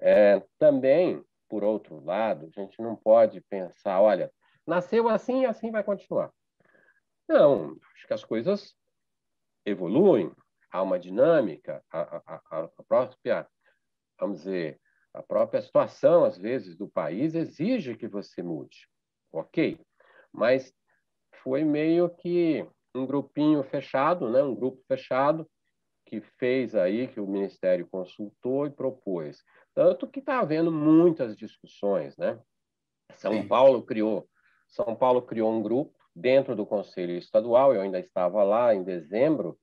É, 0.00 0.42
também, 0.58 1.22
por 1.48 1.62
outro 1.62 2.02
lado, 2.02 2.46
a 2.46 2.60
gente 2.60 2.80
não 2.80 2.96
pode 2.96 3.40
pensar, 3.42 4.00
olha, 4.00 4.32
nasceu 4.66 5.08
assim 5.08 5.42
e 5.42 5.46
assim 5.46 5.70
vai 5.70 5.84
continuar. 5.84 6.32
Não, 7.28 7.76
acho 7.94 8.06
que 8.06 8.14
as 8.14 8.24
coisas 8.24 8.74
evoluem, 9.64 10.32
há 10.72 10.82
uma 10.82 10.98
dinâmica, 10.98 11.84
a, 11.92 12.00
a, 12.26 12.42
a, 12.50 12.68
própria, 12.88 13.46
vamos 14.18 14.38
dizer, 14.38 14.80
a 15.12 15.22
própria 15.22 15.60
situação, 15.60 16.24
às 16.24 16.38
vezes, 16.38 16.76
do 16.76 16.88
país 16.88 17.34
exige 17.34 17.96
que 17.96 18.08
você 18.08 18.42
mude, 18.42 18.88
ok? 19.32 19.78
Mas 20.32 20.72
foi 21.42 21.64
meio 21.64 22.08
que 22.08 22.66
um 22.94 23.06
grupinho 23.06 23.62
fechado, 23.62 24.30
né? 24.30 24.42
um 24.42 24.54
grupo 24.54 24.82
fechado, 24.86 25.48
que 26.10 26.20
fez 26.20 26.74
aí, 26.74 27.06
que 27.06 27.20
o 27.20 27.26
Ministério 27.26 27.86
consultou 27.86 28.66
e 28.66 28.70
propôs. 28.70 29.44
Tanto 29.72 30.08
que 30.08 30.18
está 30.18 30.40
havendo 30.40 30.72
muitas 30.72 31.36
discussões, 31.36 32.16
né? 32.16 32.36
São 33.14 33.32
Sim. 33.34 33.46
Paulo 33.46 33.80
criou, 33.84 34.28
São 34.66 34.96
Paulo 34.96 35.22
criou 35.22 35.52
um 35.52 35.62
grupo 35.62 35.96
dentro 36.14 36.56
do 36.56 36.66
Conselho 36.66 37.16
Estadual, 37.16 37.72
eu 37.72 37.80
ainda 37.80 38.00
estava 38.00 38.42
lá 38.42 38.74
em 38.74 38.82
dezembro, 38.82 39.56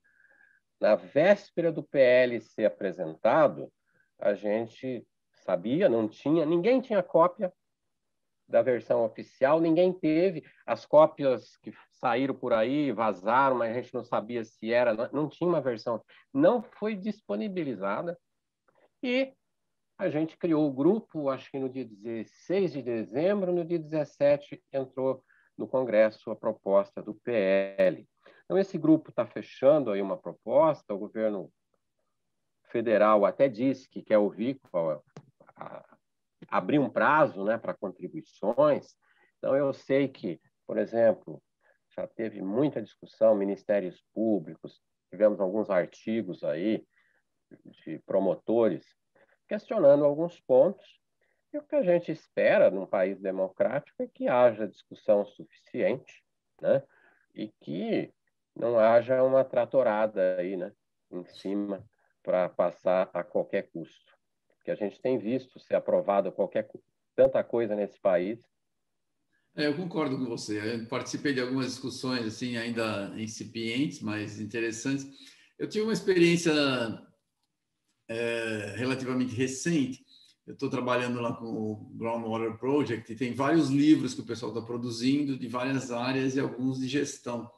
na 0.79 0.95
véspera 0.95 1.69
do 1.69 1.83
PL 1.83 2.39
ser 2.39 2.63
apresentado, 2.63 3.69
a 4.17 4.33
gente 4.33 5.05
sabia, 5.43 5.89
não 5.89 6.07
tinha, 6.07 6.45
ninguém 6.45 6.79
tinha 6.79 7.03
cópia 7.03 7.51
da 8.47 8.61
versão 8.61 9.03
oficial, 9.03 9.59
ninguém 9.59 9.91
teve. 9.91 10.43
As 10.65 10.85
cópias 10.85 11.57
que 11.57 11.73
saíram 11.91 12.33
por 12.33 12.53
aí, 12.53 12.91
vazaram, 12.91 13.57
mas 13.57 13.71
a 13.71 13.81
gente 13.81 13.93
não 13.93 14.03
sabia 14.03 14.43
se 14.43 14.71
era, 14.71 14.93
não 15.11 15.27
tinha 15.27 15.49
uma 15.49 15.61
versão, 15.61 16.01
não 16.33 16.61
foi 16.61 16.95
disponibilizada. 16.95 18.17
E 19.03 19.33
a 19.97 20.09
gente 20.09 20.37
criou 20.37 20.67
o 20.67 20.73
grupo, 20.73 21.29
acho 21.29 21.49
que 21.49 21.59
no 21.59 21.69
dia 21.69 21.85
16 21.85 22.73
de 22.73 22.81
dezembro, 22.81 23.51
no 23.51 23.65
dia 23.65 23.79
17 23.79 24.63
entrou 24.71 25.23
no 25.57 25.67
Congresso 25.67 26.29
a 26.29 26.35
proposta 26.35 27.01
do 27.01 27.15
PL. 27.15 28.07
Então, 28.45 28.57
esse 28.57 28.77
grupo 28.77 29.09
está 29.09 29.25
fechando 29.25 29.91
aí 29.91 30.01
uma 30.01 30.17
proposta, 30.17 30.93
o 30.93 30.99
governo 30.99 31.51
federal 32.69 33.25
até 33.25 33.49
disse 33.49 33.89
que 33.89 34.01
quer 34.01 34.17
ouvir 34.17 34.59
qual, 34.69 35.03
a, 35.55 35.86
abrir 36.47 36.79
um 36.79 36.89
prazo 36.89 37.43
né, 37.43 37.57
para 37.57 37.73
contribuições. 37.73 38.95
Então, 39.37 39.55
eu 39.55 39.73
sei 39.73 40.07
que, 40.07 40.39
por 40.65 40.77
exemplo, 40.77 41.41
já 41.95 42.07
teve 42.07 42.41
muita 42.41 42.81
discussão, 42.81 43.35
ministérios 43.35 44.03
públicos, 44.13 44.81
tivemos 45.09 45.39
alguns 45.39 45.69
artigos 45.69 46.43
aí 46.43 46.85
de 47.85 47.99
promotores 47.99 48.85
questionando 49.47 50.03
alguns 50.03 50.39
pontos. 50.39 50.85
E 51.53 51.57
o 51.57 51.63
que 51.63 51.75
a 51.75 51.83
gente 51.83 52.11
espera 52.11 52.69
num 52.69 52.85
país 52.85 53.19
democrático 53.19 54.03
é 54.03 54.07
que 54.07 54.27
haja 54.27 54.67
discussão 54.67 55.25
suficiente, 55.25 56.23
né? 56.61 56.83
E 57.33 57.47
que 57.61 58.13
não 58.55 58.77
haja 58.77 59.23
uma 59.23 59.45
tratorada 59.45 60.37
aí, 60.37 60.57
né? 60.57 60.73
Em 61.09 61.23
cima 61.25 61.87
para 62.21 62.49
passar 62.49 63.09
a 63.13 63.23
qualquer 63.23 63.69
custo. 63.71 64.16
Que 64.67 64.71
a 64.71 64.75
gente 64.75 64.99
tem 64.99 65.17
visto 65.17 65.61
ser 65.61 65.75
aprovado 65.75 66.29
qualquer 66.29 66.69
tanta 67.15 67.41
coisa 67.41 67.73
nesse 67.73 67.97
país. 68.01 68.37
É, 69.55 69.65
eu 69.65 69.77
concordo 69.77 70.17
com 70.17 70.25
você. 70.25 70.59
Eu 70.59 70.85
participei 70.87 71.33
de 71.33 71.39
algumas 71.39 71.67
discussões 71.67 72.25
assim 72.25 72.57
ainda 72.57 73.13
incipientes, 73.15 74.01
mas 74.01 74.41
interessantes. 74.41 75.07
Eu 75.57 75.69
tive 75.69 75.85
uma 75.85 75.93
experiência 75.93 76.51
é, 78.09 78.73
relativamente 78.75 79.33
recente. 79.33 80.05
Eu 80.45 80.51
estou 80.51 80.69
trabalhando 80.69 81.21
lá 81.21 81.33
com 81.33 81.45
o 81.45 81.75
Groundwater 81.95 82.57
Project 82.57 83.09
e 83.09 83.15
tem 83.15 83.33
vários 83.33 83.69
livros 83.69 84.13
que 84.13 84.19
o 84.19 84.25
pessoal 84.25 84.51
está 84.51 84.61
produzindo 84.61 85.39
de 85.39 85.47
várias 85.47 85.91
áreas 85.91 86.35
e 86.35 86.41
alguns 86.41 86.77
de 86.77 86.89
gestão. 86.89 87.49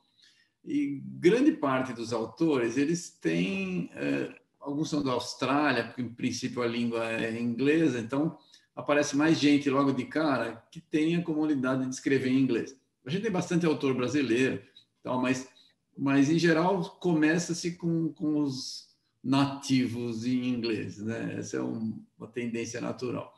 E 0.64 1.02
grande 1.04 1.54
parte 1.54 1.92
dos 1.92 2.14
autores, 2.14 2.78
eles 2.78 3.10
têm, 3.10 3.90
é, 3.96 4.39
alguns 4.60 4.90
são 4.90 5.02
da 5.02 5.12
Austrália, 5.12 5.86
porque 5.86 6.02
em 6.02 6.10
princípio 6.10 6.62
a 6.62 6.68
língua 6.68 7.12
é 7.12 7.40
inglesa, 7.40 8.00
então 8.00 8.38
aparece 8.76 9.16
mais 9.16 9.40
gente 9.40 9.70
logo 9.70 9.92
de 9.92 10.06
cara 10.06 10.64
que 10.72 10.80
tem 10.80 11.16
a 11.16 11.24
comunidade 11.24 11.84
de 11.84 11.94
escrever 11.94 12.30
em 12.30 12.40
inglês. 12.40 12.76
A 13.06 13.10
gente 13.10 13.24
tem 13.24 13.32
bastante 13.32 13.66
autor 13.66 13.94
brasileiro, 13.94 14.62
então, 15.00 15.22
mas, 15.22 15.50
mas 15.98 16.30
em 16.30 16.38
geral 16.38 16.84
começa-se 17.00 17.72
com, 17.72 18.12
com 18.14 18.40
os 18.42 18.90
nativos 19.24 20.26
em 20.26 20.48
inglês, 20.48 21.00
né? 21.00 21.36
Essa 21.38 21.58
é 21.58 21.62
um, 21.62 22.02
uma 22.18 22.28
tendência 22.28 22.80
natural. 22.80 23.34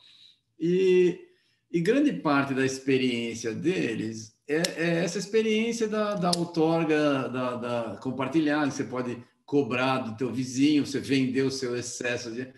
E, 0.59 1.27
e, 1.71 1.81
grande 1.81 2.13
parte 2.13 2.53
da 2.53 2.63
experiência 2.63 3.51
deles 3.51 4.35
é, 4.47 4.61
é 4.75 5.03
essa 5.03 5.17
experiência 5.17 5.87
da, 5.87 6.13
da 6.13 6.31
outorga, 6.37 7.27
da, 7.29 7.55
da 7.55 7.97
compartilhada, 7.97 8.69
você 8.69 8.83
pode 8.83 9.17
cobrar 9.51 9.99
do 9.99 10.15
teu 10.15 10.31
vizinho, 10.31 10.85
você 10.85 11.01
vender 11.01 11.41
o 11.41 11.51
seu 11.51 11.75
excesso 11.75 12.31
de... 12.31 12.53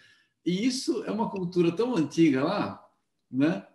E 0.46 0.64
isso 0.64 1.04
é 1.06 1.12
uma 1.12 1.28
cultura 1.28 1.72
tão 1.72 1.96
antiga 1.96 2.44
lá, 2.44 2.88
né? 3.32 3.66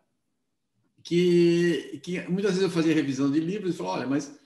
Que, 1.02 2.00
que 2.00 2.20
muitas 2.28 2.52
vezes 2.52 2.62
eu 2.62 2.70
fazia 2.70 2.94
revisão 2.94 3.28
de 3.28 3.40
livros 3.40 3.74
e 3.74 3.76
falava, 3.76 3.98
olha, 3.98 4.06
mas 4.06 4.38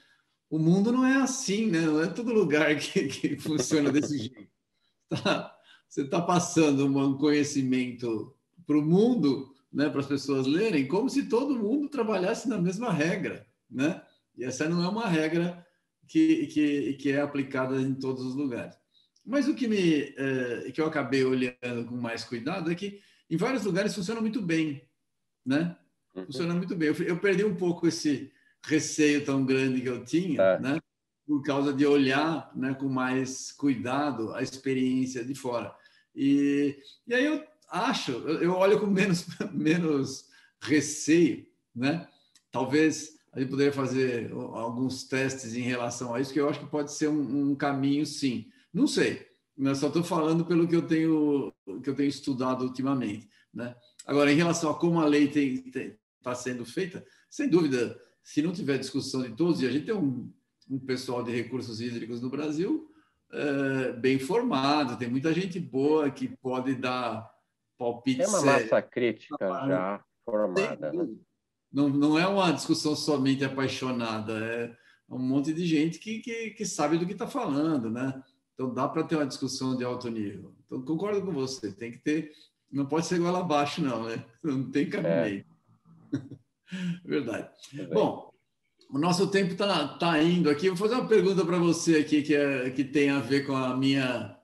o 0.49 0.59
mundo 0.59 0.91
não 0.91 1.05
é 1.05 1.17
assim, 1.17 1.67
né? 1.67 1.83
Não 1.83 2.01
é 2.01 2.07
todo 2.07 2.33
lugar 2.33 2.75
que, 2.81 3.09
que 3.09 3.37
funciona 3.37 3.93
desse 3.93 4.17
jeito 4.17 4.51
tá, 5.23 5.55
você 5.87 6.01
está 6.01 6.23
passando 6.23 6.87
um 6.87 7.19
conhecimento 7.19 8.35
para 8.67 8.79
o 8.79 8.83
mundo, 8.83 9.53
né, 9.71 9.91
para 9.91 10.01
as 10.01 10.07
pessoas 10.07 10.47
lerem, 10.47 10.89
como 10.89 11.11
se 11.11 11.29
todo 11.29 11.59
mundo 11.59 11.91
trabalhasse 11.91 12.49
na 12.49 12.57
mesma 12.57 12.91
regra, 12.91 13.47
né? 13.71 14.03
E 14.35 14.45
essa 14.45 14.67
não 14.67 14.83
é 14.83 14.89
uma 14.89 15.07
regra 15.07 15.67
que, 16.13 16.47
que, 16.49 16.93
que 16.95 17.11
é 17.11 17.23
aplicada 17.23 17.81
em 17.81 17.95
todos 17.95 18.23
os 18.23 18.35
lugares. 18.35 18.77
Mas 19.25 19.49
o 19.49 19.55
que 19.55 19.67
me 19.67 20.15
é, 20.15 20.71
que 20.71 20.79
eu 20.79 20.87
acabei 20.87 21.25
olhando 21.25 21.87
com 21.87 21.97
mais 21.97 22.23
cuidado 22.23 22.71
é 22.71 22.75
que 22.75 23.01
em 23.31 23.37
vários 23.39 23.65
lugares 23.65 23.95
funciona 23.95 24.21
muito 24.21 24.43
bem, 24.43 24.87
né? 25.45 25.75
Uhum. 26.15 26.27
Funciona 26.27 26.55
muito 26.55 26.77
bem. 26.77 26.89
Eu, 26.89 26.95
eu, 27.05 27.19
perdi 27.19 27.45
um 27.45 27.55
pouco 27.55 27.87
esse 27.89 28.31
receio 28.63 29.25
tão 29.25 29.47
grande 29.47 29.81
que 29.81 29.89
eu 29.89 30.05
tinha, 30.05 30.43
é. 30.43 30.61
né? 30.61 30.79
por 31.27 31.43
causa 31.43 31.73
de 31.73 31.87
olhar 31.87 32.51
né, 32.55 32.75
com 32.75 32.91
mais 32.91 33.51
cuidado 33.53 34.35
a 34.35 34.43
experiência 34.43 35.25
de 35.25 35.35
fora. 35.35 35.75
E, 36.15 36.77
e 37.07 37.15
aí 37.15 37.25
eu 37.25 37.43
acho, 37.71 38.13
eu 38.13 38.53
olho 38.53 38.79
com 38.79 38.87
menos, 38.87 39.25
menos 39.51 40.27
receio, 40.61 41.47
né? 41.75 42.07
Talvez 42.51 43.17
a 43.33 43.41
gente 43.41 43.51
poderia 43.51 43.73
fazer 43.73 44.31
alguns 44.33 45.05
testes 45.05 45.55
em 45.55 45.63
relação 45.63 46.15
a 46.15 46.21
isso, 46.21 46.33
que 46.33 46.41
eu 46.41 46.49
acho 46.49 46.61
que 46.61 46.67
pode 46.67 46.93
ser 46.93 47.09
um, 47.09 47.51
um 47.51 47.55
caminho, 47.55 48.05
sim. 48.05 48.51
Não 48.73 48.87
sei, 48.87 49.27
eu 49.59 49.75
só 49.75 49.89
estou 49.89 50.05
falando 50.05 50.45
pelo 50.45 50.67
que 50.69 50.77
eu 50.77 50.83
tenho 50.83 51.53
que 51.83 51.91
eu 51.91 51.95
tenho 51.95 52.09
estudado 52.09 52.65
ultimamente, 52.65 53.29
né? 53.53 53.75
Agora, 54.07 54.33
em 54.33 54.37
relação 54.37 54.71
a 54.71 54.79
como 54.79 55.01
a 55.01 55.07
lei 55.07 55.25
está 55.25 56.35
sendo 56.35 56.65
feita, 56.65 57.05
sem 57.31 57.49
dúvida, 57.49 57.99
se 58.23 58.43
não 58.43 58.53
tiver 58.53 58.79
discussão 58.79 59.23
de 59.23 59.31
todos, 59.31 59.63
e 59.63 59.67
a 59.67 59.71
gente 59.71 59.87
tem 59.87 59.95
um 59.95 60.33
um 60.71 60.79
pessoal 60.79 61.23
de 61.23 61.31
recursos 61.31 61.81
hídricos 61.81 62.21
no 62.23 62.31
Brasil 62.31 62.91
é, 63.33 63.93
bem 63.93 64.19
formado, 64.19 64.97
tem 64.97 65.09
muita 65.09 65.33
gente 65.33 65.59
boa 65.59 66.11
que 66.11 66.29
pode 66.29 66.75
dar 66.75 67.31
palpite. 67.79 68.23
É 68.23 68.29
uma 68.29 68.41
sério. 68.41 68.63
massa 68.65 68.83
crítica 68.83 69.37
já 69.41 70.05
formada. 70.25 70.93
Né? 70.93 71.09
Não, 71.73 71.89
não 71.89 72.19
é 72.19 72.27
uma 72.27 72.53
discussão 72.53 72.95
somente 72.95 73.45
apaixonada, 73.45 74.33
é 74.33 74.77
um 75.09 75.19
monte 75.19 75.53
de 75.53 75.65
gente 75.67 75.99
que, 75.99 76.21
que, 76.21 76.51
que 76.51 76.67
sabe 76.67 76.99
do 76.99 77.07
que 77.07 77.13
está 77.13 77.27
falando, 77.27 77.91
né? 77.91 78.23
Então 78.55 78.73
dá 78.73 78.89
para 78.89 79.05
ter 79.05 79.17
uma 79.17 79.27
discussão 79.27 79.77
de 79.77 79.85
alto 79.85 80.11
nível. 80.11 80.55
Então 80.67 80.83
concordo 80.83 81.23
com 81.23 81.33
você, 81.33 81.73
tem 81.73 81.91
que 81.91 81.99
ter, 81.99 82.33
não 82.71 82.87
pode 82.87 83.07
ser 83.07 83.17
igual 83.17 83.37
abaixo 83.37 83.83
não, 83.83 84.05
né? 84.05 84.25
Não 84.43 84.71
tem 84.71 84.89
caminho. 84.89 85.11
É. 85.13 85.45
Verdade. 87.05 87.49
É 87.79 87.87
Bom, 87.87 88.33
o 88.91 88.99
nosso 88.99 89.27
tempo 89.29 89.53
está 89.53 89.89
tá 89.89 90.23
indo 90.23 90.49
aqui. 90.49 90.69
Vou 90.69 90.77
fazer 90.77 90.95
uma 90.95 91.09
pergunta 91.09 91.45
para 91.45 91.59
você 91.59 91.97
aqui 91.97 92.23
que, 92.23 92.35
é, 92.35 92.71
que 92.71 92.85
tem 92.85 93.11
a 93.11 93.21
ver 93.21 93.47
com 93.47 93.55
a 93.55 93.77
minha, 93.77 94.39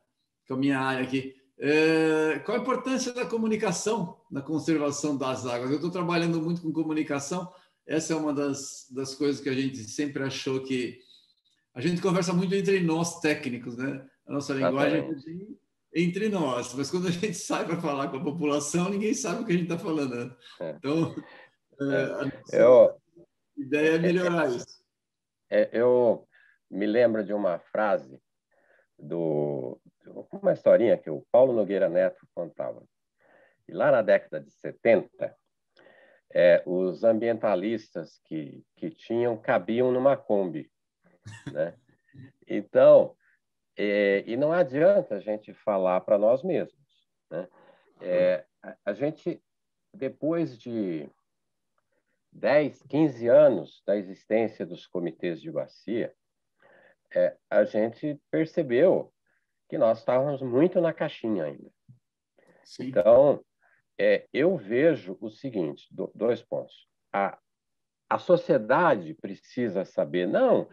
com 0.47 0.55
a 0.55 0.57
minha 0.57 0.79
área 0.79 1.05
aqui. 1.05 1.38
É, 1.61 2.39
qual 2.45 2.57
a 2.57 2.61
importância 2.61 3.13
da 3.13 3.27
comunicação 3.27 4.21
na 4.31 4.41
conservação 4.41 5.17
das 5.17 5.45
águas? 5.45 5.71
Eu 5.71 5.77
estou 5.77 5.91
trabalhando 5.91 6.41
muito 6.41 6.63
com 6.63 6.73
comunicação. 6.73 7.53
Essa 7.87 8.13
é 8.13 8.17
uma 8.17 8.33
das, 8.33 8.87
das 8.91 9.15
coisas 9.15 9.41
que 9.41 9.49
a 9.49 9.55
gente 9.55 9.79
sempre 9.85 10.23
achou 10.23 10.63
que 10.63 11.01
a 11.75 11.81
gente 11.81 12.01
conversa 12.01 12.33
muito 12.33 12.55
entre 12.55 12.81
nós 12.81 13.21
técnicos, 13.21 13.77
né? 13.77 14.07
A 14.27 14.33
nossa 14.33 14.53
linguagem 14.53 15.01
é 15.01 16.01
entre 16.03 16.29
nós, 16.29 16.75
mas 16.75 16.91
quando 16.91 17.09
a 17.09 17.11
gente 17.11 17.35
sai 17.35 17.65
para 17.65 17.81
falar 17.81 18.09
com 18.09 18.19
a 18.19 18.23
população, 18.23 18.91
ninguém 18.91 19.15
sabe 19.15 19.43
o 19.43 19.47
que 19.47 19.53
a 19.53 19.57
gente 19.57 19.71
está 19.71 19.79
falando. 19.79 20.15
Né? 20.15 20.37
É. 20.61 20.71
Então, 20.71 21.15
é, 21.81 22.61
eu 22.61 22.85
a 22.85 22.95
ideia 23.57 23.97
é 23.97 23.99
melhorar 23.99 24.49
isso. 24.51 24.79
É, 25.51 25.71
eu 25.73 26.27
me 26.71 26.87
lembro 26.87 27.25
de 27.25 27.33
uma 27.33 27.59
frase 27.59 28.21
do 28.99 29.81
uma 30.33 30.53
historinha 30.53 30.97
que 30.97 31.11
o 31.11 31.25
Paulo 31.31 31.53
Nogueira 31.53 31.89
Neto 31.89 32.27
contava. 32.35 32.83
E 33.69 33.73
lá 33.73 33.91
na 33.91 34.03
década 34.03 34.41
de 34.41 34.51
70, 34.51 35.37
é, 36.35 36.63
os 36.67 37.05
ambientalistas 37.05 38.19
que, 38.25 38.65
que 38.77 38.91
tinham 38.91 39.37
cabiam 39.37 39.91
numa 39.91 40.17
Kombi. 40.17 40.71
Né? 41.53 41.75
Então, 42.47 43.15
é, 43.77 44.25
e 44.27 44.37
não 44.37 44.53
adianta 44.53 45.17
a 45.17 45.21
gente 45.21 45.53
falar 45.53 46.01
para 46.01 46.19
nós 46.19 46.43
mesmos. 46.43 47.09
Né? 47.31 47.49
É, 48.01 48.47
a, 48.63 48.77
a 48.87 48.93
gente, 48.93 49.43
depois 49.95 50.59
de 50.59 51.09
10, 52.33 52.83
15 52.85 53.29
anos 53.29 53.83
da 53.87 53.97
existência 53.97 54.65
dos 54.65 54.87
comitês 54.87 55.41
de 55.41 55.51
bacia, 55.51 56.15
é, 57.15 57.37
a 57.51 57.65
gente 57.65 58.21
percebeu 58.31 59.13
que 59.69 59.77
nós 59.77 59.99
estávamos 59.99 60.41
muito 60.43 60.81
na 60.81 60.93
caixinha 60.93 61.45
ainda. 61.45 61.71
Sim. 62.64 62.89
Então, 62.89 63.45
é, 63.99 64.27
eu 64.33 64.57
vejo 64.57 65.16
o 65.21 65.31
seguinte, 65.31 65.87
do, 65.91 66.11
dois 66.14 66.43
pontos. 66.43 66.89
A, 67.12 67.39
a 68.09 68.19
sociedade 68.19 69.14
precisa 69.14 69.85
saber, 69.85 70.27
não 70.27 70.69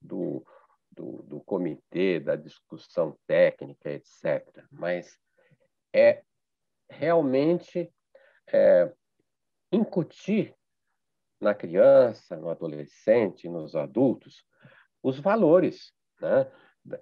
do, 0.00 0.44
do, 0.90 1.22
do 1.22 1.40
comitê, 1.40 2.18
da 2.18 2.36
discussão 2.36 3.16
técnica, 3.26 3.90
etc., 3.90 4.64
mas 4.70 5.18
é 5.92 6.22
realmente 6.88 7.92
é, 8.52 8.92
incutir 9.70 10.54
na 11.40 11.54
criança, 11.54 12.36
no 12.36 12.48
adolescente, 12.48 13.48
nos 13.48 13.74
adultos, 13.74 14.44
os 15.02 15.18
valores 15.18 15.92
né, 16.20 16.50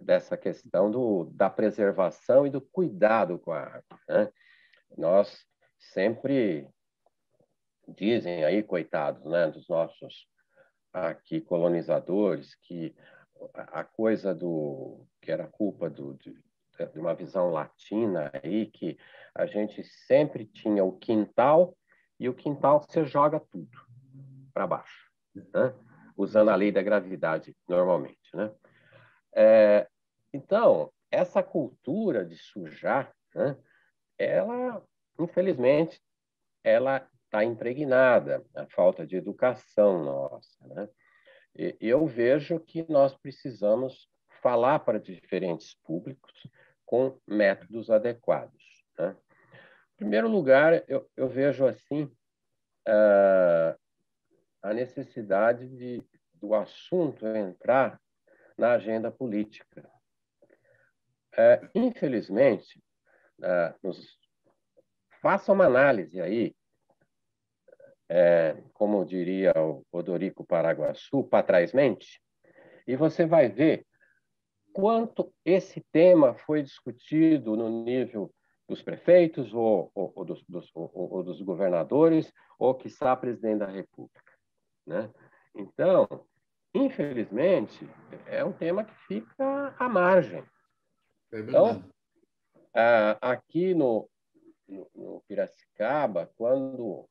dessa 0.00 0.36
questão 0.36 0.90
do, 0.90 1.24
da 1.32 1.48
preservação 1.48 2.46
e 2.46 2.50
do 2.50 2.60
cuidado 2.60 3.38
com 3.38 3.52
a 3.52 3.60
água. 3.60 4.00
Né? 4.08 4.32
Nós 4.96 5.44
sempre 5.78 6.68
dizem 7.86 8.44
aí, 8.44 8.62
coitados, 8.62 9.24
né, 9.24 9.50
dos 9.50 9.68
nossos 9.68 10.28
aqui 10.92 11.40
colonizadores, 11.40 12.54
que 12.62 12.94
a 13.54 13.84
coisa 13.84 14.34
do 14.34 15.06
que 15.20 15.30
era 15.30 15.46
culpa 15.46 15.88
do, 15.88 16.14
de, 16.14 16.32
de 16.32 16.98
uma 16.98 17.14
visão 17.14 17.50
latina 17.50 18.30
aí, 18.42 18.66
que 18.66 18.98
a 19.34 19.46
gente 19.46 19.84
sempre 19.84 20.44
tinha 20.46 20.84
o 20.84 20.98
quintal 20.98 21.76
e 22.18 22.28
o 22.28 22.34
quintal 22.34 22.82
você 22.82 23.04
joga 23.04 23.38
tudo 23.38 23.70
para 24.52 24.66
baixo, 24.66 25.10
né? 25.34 25.74
usando 26.16 26.50
a 26.50 26.56
lei 26.56 26.72
da 26.72 26.82
gravidade 26.82 27.56
normalmente, 27.68 28.34
né? 28.34 28.50
É, 29.40 29.86
então 30.32 30.92
essa 31.12 31.44
cultura 31.44 32.24
de 32.24 32.36
sujar, 32.36 33.14
né? 33.32 33.56
Ela, 34.18 34.84
infelizmente, 35.16 36.02
ela 36.64 37.08
está 37.24 37.44
impregnada 37.44 38.44
a 38.52 38.66
falta 38.66 39.06
de 39.06 39.14
educação 39.14 40.02
nossa, 40.02 40.66
né? 40.66 40.88
E 41.54 41.76
eu 41.80 42.04
vejo 42.04 42.58
que 42.58 42.84
nós 42.90 43.16
precisamos 43.16 44.08
falar 44.42 44.80
para 44.80 44.98
diferentes 44.98 45.74
públicos 45.84 46.32
com 46.84 47.16
métodos 47.26 47.90
adequados. 47.90 48.84
Né? 48.98 49.16
Em 49.94 49.96
primeiro 49.96 50.28
lugar, 50.28 50.84
eu, 50.88 51.08
eu 51.16 51.28
vejo 51.28 51.66
assim 51.66 52.04
uh, 52.86 53.78
a 54.62 54.72
necessidade 54.72 55.68
de, 55.68 56.02
do 56.34 56.54
assunto 56.54 57.26
entrar 57.26 58.00
na 58.58 58.72
agenda 58.72 59.10
política. 59.10 59.88
Uh, 61.34 61.70
infelizmente, 61.74 62.82
uh, 63.38 63.74
nos, 63.82 64.18
faça 65.22 65.52
uma 65.52 65.66
análise 65.66 66.20
aí, 66.20 66.54
é, 68.10 68.56
como 68.72 69.04
diria 69.04 69.52
o 69.56 69.84
Odorico 69.92 70.44
Paraguaçu, 70.44 71.22
para 71.24 71.44
trás 71.44 71.72
mente, 71.72 72.20
e 72.86 72.96
você 72.96 73.26
vai 73.26 73.48
ver 73.48 73.86
quanto 74.72 75.32
esse 75.44 75.84
tema 75.92 76.34
foi 76.34 76.62
discutido 76.62 77.54
no 77.54 77.68
nível 77.84 78.32
dos 78.68 78.82
prefeitos 78.82 79.52
ou, 79.54 79.90
ou, 79.94 80.12
ou, 80.14 80.24
dos, 80.24 80.44
dos, 80.48 80.70
ou, 80.74 81.22
dos, 81.22 81.40
governadores 81.42 82.32
ou, 82.58 82.78
está 82.84 83.16
presidente 83.16 83.60
da 83.60 83.66
República. 83.66 84.32
Né? 84.86 85.10
Então, 85.54 86.26
infelizmente, 86.74 87.88
é 88.26 88.44
um 88.44 88.52
tema 88.52 88.84
que 88.84 88.94
fica 89.06 89.74
à 89.78 89.88
margem. 89.88 90.44
É 91.32 91.40
então, 91.40 91.84
aqui 93.20 93.74
no, 93.74 94.08
no, 94.68 94.90
no 94.94 95.24
Piracicaba, 95.26 96.30
quando 96.36 97.08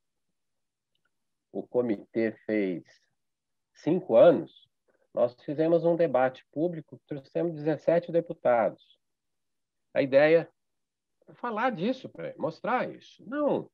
o 1.51 1.68
comitê 1.68 2.32
fez 2.45 2.84
cinco 3.74 4.16
anos, 4.16 4.68
nós 5.14 5.36
fizemos 5.41 5.84
um 5.84 5.95
debate 5.95 6.45
público, 6.51 6.99
trouxemos 7.08 7.55
17 7.55 8.12
deputados. 8.12 8.99
A 9.93 10.01
ideia 10.01 10.49
falar 11.34 11.72
disso, 11.72 12.08
para 12.10 12.34
mostrar 12.38 12.89
isso. 12.89 13.24
Não, 13.28 13.70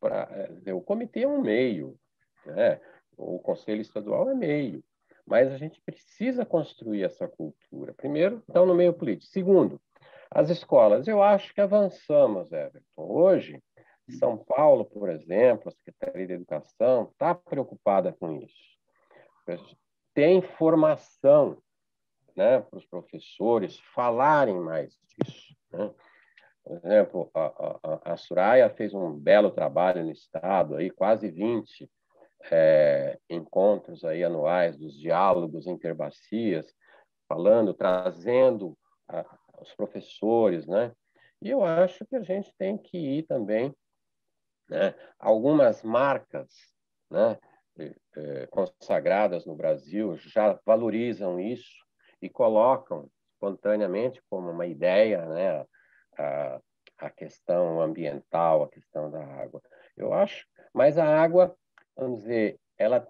pra, 0.00 0.28
é, 0.64 0.72
o 0.72 0.80
comitê 0.80 1.22
é 1.22 1.28
um 1.28 1.40
meio, 1.40 1.98
né? 2.44 2.80
o 3.16 3.38
conselho 3.38 3.80
estadual 3.80 4.30
é 4.30 4.34
meio, 4.34 4.82
mas 5.26 5.52
a 5.52 5.58
gente 5.58 5.80
precisa 5.80 6.46
construir 6.46 7.02
essa 7.02 7.26
cultura. 7.26 7.92
Primeiro, 7.94 8.42
então, 8.48 8.64
no 8.64 8.74
meio 8.74 8.92
político. 8.94 9.30
Segundo, 9.32 9.80
as 10.30 10.50
escolas. 10.50 11.08
Eu 11.08 11.22
acho 11.22 11.52
que 11.52 11.60
avançamos, 11.60 12.52
Everton. 12.52 12.84
Hoje, 12.96 13.62
São 14.18 14.36
Paulo, 14.36 14.84
por 14.84 15.08
exemplo, 15.08 15.68
a 15.68 15.72
Secretaria 15.72 16.26
de 16.26 16.32
Educação 16.34 17.10
está 17.12 17.34
preocupada 17.34 18.12
com 18.12 18.40
isso. 18.40 18.76
Tem 20.14 20.40
formação 20.40 21.58
né, 22.36 22.60
para 22.60 22.78
os 22.78 22.86
professores 22.86 23.78
falarem 23.94 24.60
mais 24.60 24.96
disso. 25.18 25.56
Né? 25.72 25.92
Por 26.62 26.76
exemplo, 26.76 27.30
a, 27.34 27.46
a, 27.82 28.12
a 28.12 28.16
Suraya 28.16 28.68
fez 28.70 28.92
um 28.92 29.12
belo 29.12 29.50
trabalho 29.50 30.04
no 30.04 30.10
Estado, 30.10 30.76
aí, 30.76 30.90
quase 30.90 31.30
20 31.30 31.88
é, 32.50 33.18
encontros 33.28 34.04
aí 34.04 34.22
anuais 34.22 34.76
dos 34.76 34.98
diálogos 34.98 35.66
interbacias, 35.66 36.74
falando, 37.28 37.74
trazendo 37.74 38.76
a, 39.08 39.24
os 39.60 39.74
professores, 39.74 40.66
né? 40.66 40.92
E 41.42 41.50
eu 41.50 41.62
acho 41.64 42.04
que 42.06 42.16
a 42.16 42.22
gente 42.22 42.52
tem 42.56 42.78
que 42.78 42.96
ir 42.96 43.22
também, 43.24 43.74
né? 44.68 44.94
Algumas 45.18 45.82
marcas, 45.82 46.48
né? 47.10 47.38
É, 47.78 48.46
consagradas 48.46 49.44
no 49.44 49.54
Brasil 49.54 50.16
já 50.16 50.58
valorizam 50.64 51.38
isso 51.38 51.84
e 52.22 52.28
colocam 52.30 53.10
espontaneamente 53.34 54.22
como 54.30 54.50
uma 54.50 54.66
ideia, 54.66 55.26
né? 55.26 55.66
a, 56.18 56.60
a 56.98 57.10
questão 57.10 57.80
ambiental, 57.80 58.62
a 58.62 58.68
questão 58.68 59.10
da 59.10 59.22
água. 59.22 59.62
Eu 59.96 60.12
acho, 60.12 60.46
mas 60.74 60.98
a 60.98 61.04
água, 61.04 61.56
vamos 61.96 62.20
dizer, 62.20 62.58
ela 62.78 63.06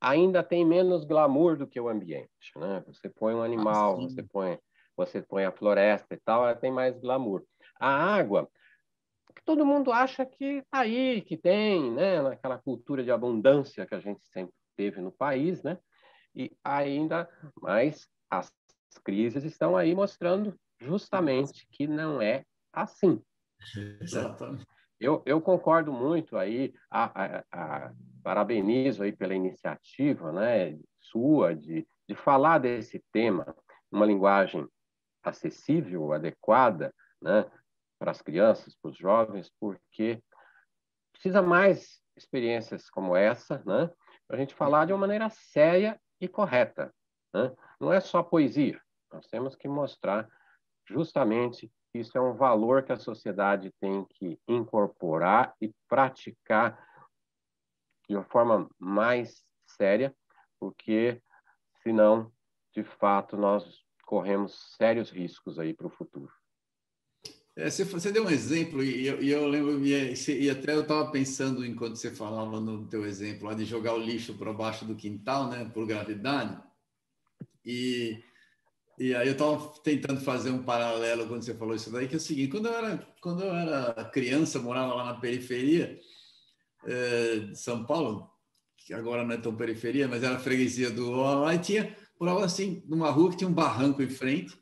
ainda 0.00 0.42
tem 0.42 0.64
menos 0.64 1.04
glamour 1.04 1.56
do 1.56 1.66
que 1.66 1.80
o 1.80 1.88
ambiente, 1.88 2.52
né? 2.56 2.82
Você 2.86 3.08
põe 3.08 3.34
um 3.34 3.42
animal, 3.42 3.94
ah, 3.94 4.02
você 4.02 4.22
põe, 4.22 4.58
você 4.96 5.22
põe 5.22 5.44
a 5.44 5.52
floresta 5.52 6.14
e 6.14 6.18
tal, 6.18 6.44
ela 6.44 6.54
tem 6.54 6.70
mais 6.70 6.98
glamour. 6.98 7.42
A 7.80 7.88
água, 7.88 8.48
todo 9.44 9.66
mundo 9.66 9.92
acha 9.92 10.24
que 10.24 10.62
tá 10.70 10.80
aí, 10.80 11.22
que 11.22 11.36
tem, 11.36 11.92
né? 11.92 12.22
Naquela 12.22 12.58
cultura 12.58 13.02
de 13.02 13.10
abundância 13.10 13.86
que 13.86 13.94
a 13.94 14.00
gente 14.00 14.20
sempre 14.28 14.54
teve 14.76 15.00
no 15.00 15.10
país, 15.10 15.62
né? 15.62 15.78
E 16.34 16.52
ainda, 16.62 17.28
mas 17.60 18.08
as 18.30 18.52
crises 19.04 19.44
estão 19.44 19.76
aí 19.76 19.94
mostrando 19.94 20.54
justamente 20.80 21.66
que 21.72 21.86
não 21.86 22.22
é 22.22 22.44
assim. 22.72 23.20
Exatamente. 24.00 24.66
Eu, 25.00 25.22
eu 25.24 25.40
concordo 25.40 25.92
muito 25.92 26.36
aí, 26.36 26.74
a, 26.90 27.04
a, 27.04 27.44
a, 27.52 27.92
parabenizo 28.22 29.02
aí 29.02 29.12
pela 29.12 29.34
iniciativa 29.34 30.32
né, 30.32 30.76
sua 31.00 31.54
de, 31.54 31.86
de 32.08 32.14
falar 32.16 32.58
desse 32.58 33.02
tema 33.12 33.56
numa 33.90 34.04
linguagem 34.04 34.66
acessível, 35.22 36.12
adequada, 36.12 36.92
né, 37.22 37.48
para 37.98 38.10
as 38.10 38.20
crianças, 38.20 38.74
para 38.74 38.90
os 38.90 38.96
jovens, 38.96 39.52
porque 39.60 40.22
precisa 41.12 41.42
mais 41.42 42.00
experiências 42.16 42.90
como 42.90 43.14
essa, 43.16 43.62
né, 43.64 43.90
para 44.26 44.36
a 44.36 44.40
gente 44.40 44.54
falar 44.54 44.84
de 44.84 44.92
uma 44.92 45.00
maneira 45.00 45.28
séria 45.30 46.00
e 46.20 46.26
correta. 46.26 46.92
Né? 47.32 47.54
Não 47.80 47.92
é 47.92 48.00
só 48.00 48.22
poesia, 48.22 48.80
nós 49.12 49.26
temos 49.26 49.54
que 49.54 49.68
mostrar 49.68 50.28
justamente 50.86 51.70
isso 51.94 52.16
é 52.16 52.20
um 52.20 52.34
valor 52.34 52.82
que 52.82 52.92
a 52.92 52.98
sociedade 52.98 53.72
tem 53.80 54.04
que 54.04 54.38
incorporar 54.46 55.54
e 55.60 55.72
praticar 55.88 56.78
de 58.08 58.16
uma 58.16 58.24
forma 58.24 58.68
mais 58.78 59.44
séria, 59.66 60.14
porque 60.58 61.20
senão, 61.82 62.32
de 62.74 62.82
fato, 62.82 63.36
nós 63.36 63.84
corremos 64.02 64.74
sérios 64.76 65.10
riscos 65.10 65.58
aí 65.58 65.74
para 65.74 65.86
o 65.86 65.90
futuro. 65.90 66.32
É, 67.54 67.68
você, 67.68 67.84
você, 67.84 68.12
deu 68.12 68.24
um 68.24 68.30
exemplo 68.30 68.84
e 68.84 69.06
eu, 69.06 69.20
e 69.20 69.30
eu 69.30 69.48
lembro 69.48 69.84
e, 69.84 70.14
e, 70.44 70.48
até 70.48 70.74
eu 70.74 70.82
estava 70.82 71.10
pensando 71.10 71.66
enquanto 71.66 71.96
você 71.96 72.10
falava 72.10 72.60
no 72.60 72.86
teu 72.86 73.04
exemplo 73.04 73.48
lá 73.48 73.54
de 73.54 73.64
jogar 73.64 73.94
o 73.94 73.98
lixo 73.98 74.38
para 74.38 74.52
baixo 74.52 74.84
do 74.84 74.94
quintal, 74.94 75.48
né, 75.48 75.68
por 75.74 75.84
gravidade. 75.84 76.56
E 77.64 78.22
e 78.98 79.14
aí 79.14 79.28
eu 79.28 79.32
estava 79.32 79.72
tentando 79.84 80.20
fazer 80.20 80.50
um 80.50 80.62
paralelo 80.62 81.28
quando 81.28 81.42
você 81.42 81.54
falou 81.54 81.74
isso 81.76 81.90
daí, 81.90 82.08
que 82.08 82.14
é 82.14 82.16
o 82.16 82.20
seguinte, 82.20 82.50
quando 82.50 82.66
eu 82.66 82.74
era, 82.74 83.06
quando 83.20 83.44
eu 83.44 83.54
era 83.54 84.04
criança, 84.06 84.58
morava 84.58 84.92
lá 84.94 85.04
na 85.04 85.14
periferia 85.14 86.00
é, 86.84 87.38
de 87.38 87.56
São 87.56 87.84
Paulo, 87.84 88.28
que 88.76 88.92
agora 88.92 89.24
não 89.24 89.34
é 89.34 89.38
tão 89.38 89.54
periferia, 89.54 90.08
mas 90.08 90.24
era 90.24 90.40
freguesia 90.40 90.90
do 90.90 91.12
lá 91.12 91.54
e 91.54 91.60
tinha, 91.60 91.96
morava 92.18 92.44
assim, 92.44 92.82
numa 92.86 93.08
rua 93.08 93.30
que 93.30 93.36
tinha 93.36 93.48
um 93.48 93.54
barranco 93.54 94.02
em 94.02 94.10
frente, 94.10 94.58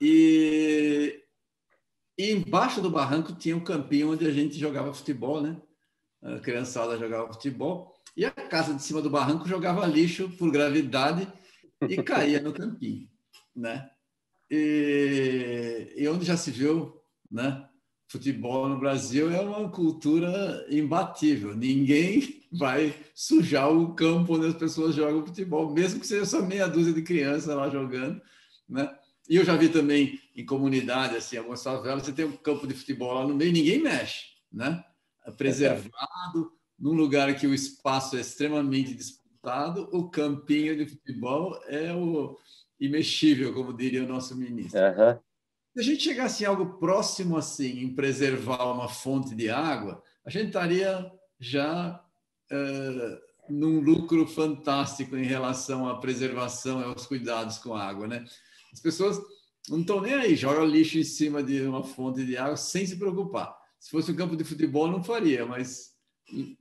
e, 0.00 1.22
e 2.16 2.32
embaixo 2.32 2.80
do 2.80 2.90
barranco 2.90 3.34
tinha 3.34 3.54
um 3.54 3.64
campinho 3.64 4.12
onde 4.12 4.26
a 4.26 4.32
gente 4.32 4.58
jogava 4.58 4.94
futebol, 4.94 5.42
né? 5.42 5.60
A 6.22 6.38
criançada 6.38 6.98
jogava 6.98 7.30
futebol, 7.30 7.94
e 8.16 8.24
a 8.24 8.30
casa 8.30 8.72
de 8.72 8.82
cima 8.82 9.02
do 9.02 9.10
barranco 9.10 9.46
jogava 9.46 9.86
lixo 9.86 10.30
por 10.38 10.50
gravidade 10.50 11.30
e 11.86 12.02
caía 12.02 12.40
no 12.40 12.54
campinho 12.54 13.10
né? 13.60 13.90
E, 14.50 15.92
e 15.96 16.08
onde 16.08 16.24
já 16.24 16.36
se 16.36 16.50
viu, 16.50 17.00
né? 17.30 17.66
Futebol 18.08 18.68
no 18.68 18.80
Brasil 18.80 19.30
é 19.30 19.40
uma 19.40 19.70
cultura 19.70 20.66
imbatível. 20.68 21.54
Ninguém 21.54 22.42
vai 22.50 22.92
sujar 23.14 23.70
o 23.70 23.94
campo 23.94 24.34
onde 24.34 24.46
as 24.46 24.54
pessoas 24.54 24.96
jogam 24.96 25.24
futebol, 25.24 25.72
mesmo 25.72 26.00
que 26.00 26.06
seja 26.06 26.24
só 26.24 26.42
meia 26.42 26.66
dúzia 26.66 26.92
de 26.92 27.02
crianças 27.02 27.54
lá 27.54 27.68
jogando, 27.70 28.20
né? 28.68 28.92
E 29.28 29.36
eu 29.36 29.44
já 29.44 29.54
vi 29.56 29.68
também 29.68 30.18
em 30.34 30.44
comunidade, 30.44 31.16
assim, 31.16 31.36
algumas 31.36 31.62
favelas, 31.62 32.02
você 32.02 32.12
tem 32.12 32.24
um 32.24 32.36
campo 32.36 32.66
de 32.66 32.74
futebol 32.74 33.14
lá 33.14 33.24
no 33.24 33.36
meio, 33.36 33.52
ninguém 33.52 33.80
mexe, 33.80 34.24
né? 34.52 34.84
preservado, 35.36 36.52
num 36.78 36.92
lugar 36.92 37.36
que 37.36 37.46
o 37.46 37.54
espaço 37.54 38.16
é 38.16 38.20
extremamente 38.20 38.94
disputado, 38.94 39.88
o 39.92 40.10
campinho 40.10 40.76
de 40.76 40.86
futebol 40.86 41.60
é 41.66 41.94
o 41.94 42.36
imexível, 42.80 43.52
como 43.52 43.76
diria 43.76 44.04
o 44.04 44.08
nosso 44.08 44.34
ministro. 44.36 44.80
Uhum. 44.80 45.18
Se 45.74 45.80
a 45.80 45.82
gente 45.82 46.02
chegasse 46.02 46.42
em 46.42 46.46
algo 46.46 46.78
próximo 46.78 47.36
assim, 47.36 47.80
em 47.80 47.94
preservar 47.94 48.72
uma 48.72 48.88
fonte 48.88 49.34
de 49.34 49.48
água, 49.50 50.02
a 50.24 50.30
gente 50.30 50.48
estaria 50.48 51.10
já 51.38 52.02
uh, 52.50 53.52
num 53.52 53.80
lucro 53.80 54.26
fantástico 54.26 55.16
em 55.16 55.24
relação 55.24 55.88
à 55.88 55.98
preservação 55.98 56.80
e 56.80 56.84
aos 56.84 57.06
cuidados 57.06 57.58
com 57.58 57.74
a 57.74 57.84
água, 57.84 58.08
né? 58.08 58.24
As 58.72 58.80
pessoas 58.80 59.20
não 59.68 59.80
estão 59.80 60.00
nem 60.00 60.14
aí, 60.14 60.34
jogam 60.34 60.64
lixo 60.64 60.98
em 60.98 61.04
cima 61.04 61.42
de 61.42 61.62
uma 61.62 61.84
fonte 61.84 62.24
de 62.24 62.36
água 62.36 62.56
sem 62.56 62.84
se 62.86 62.96
preocupar. 62.96 63.56
Se 63.78 63.90
fosse 63.90 64.10
um 64.10 64.16
campo 64.16 64.36
de 64.36 64.44
futebol, 64.44 64.88
não 64.88 65.02
faria, 65.02 65.46
mas 65.46 65.94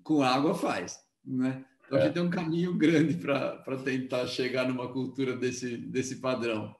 com 0.03 0.21
água 0.21 0.53
faz, 0.53 0.99
né? 1.25 1.65
Então 1.89 1.97
a 1.97 2.01
gente 2.03 2.13
tem 2.13 2.21
um 2.21 2.29
caminho 2.29 2.75
grande 2.77 3.15
para 3.15 3.77
tentar 3.83 4.27
chegar 4.27 4.67
numa 4.67 4.87
cultura 4.93 5.35
desse, 5.35 5.75
desse 5.75 6.17
padrão. 6.17 6.75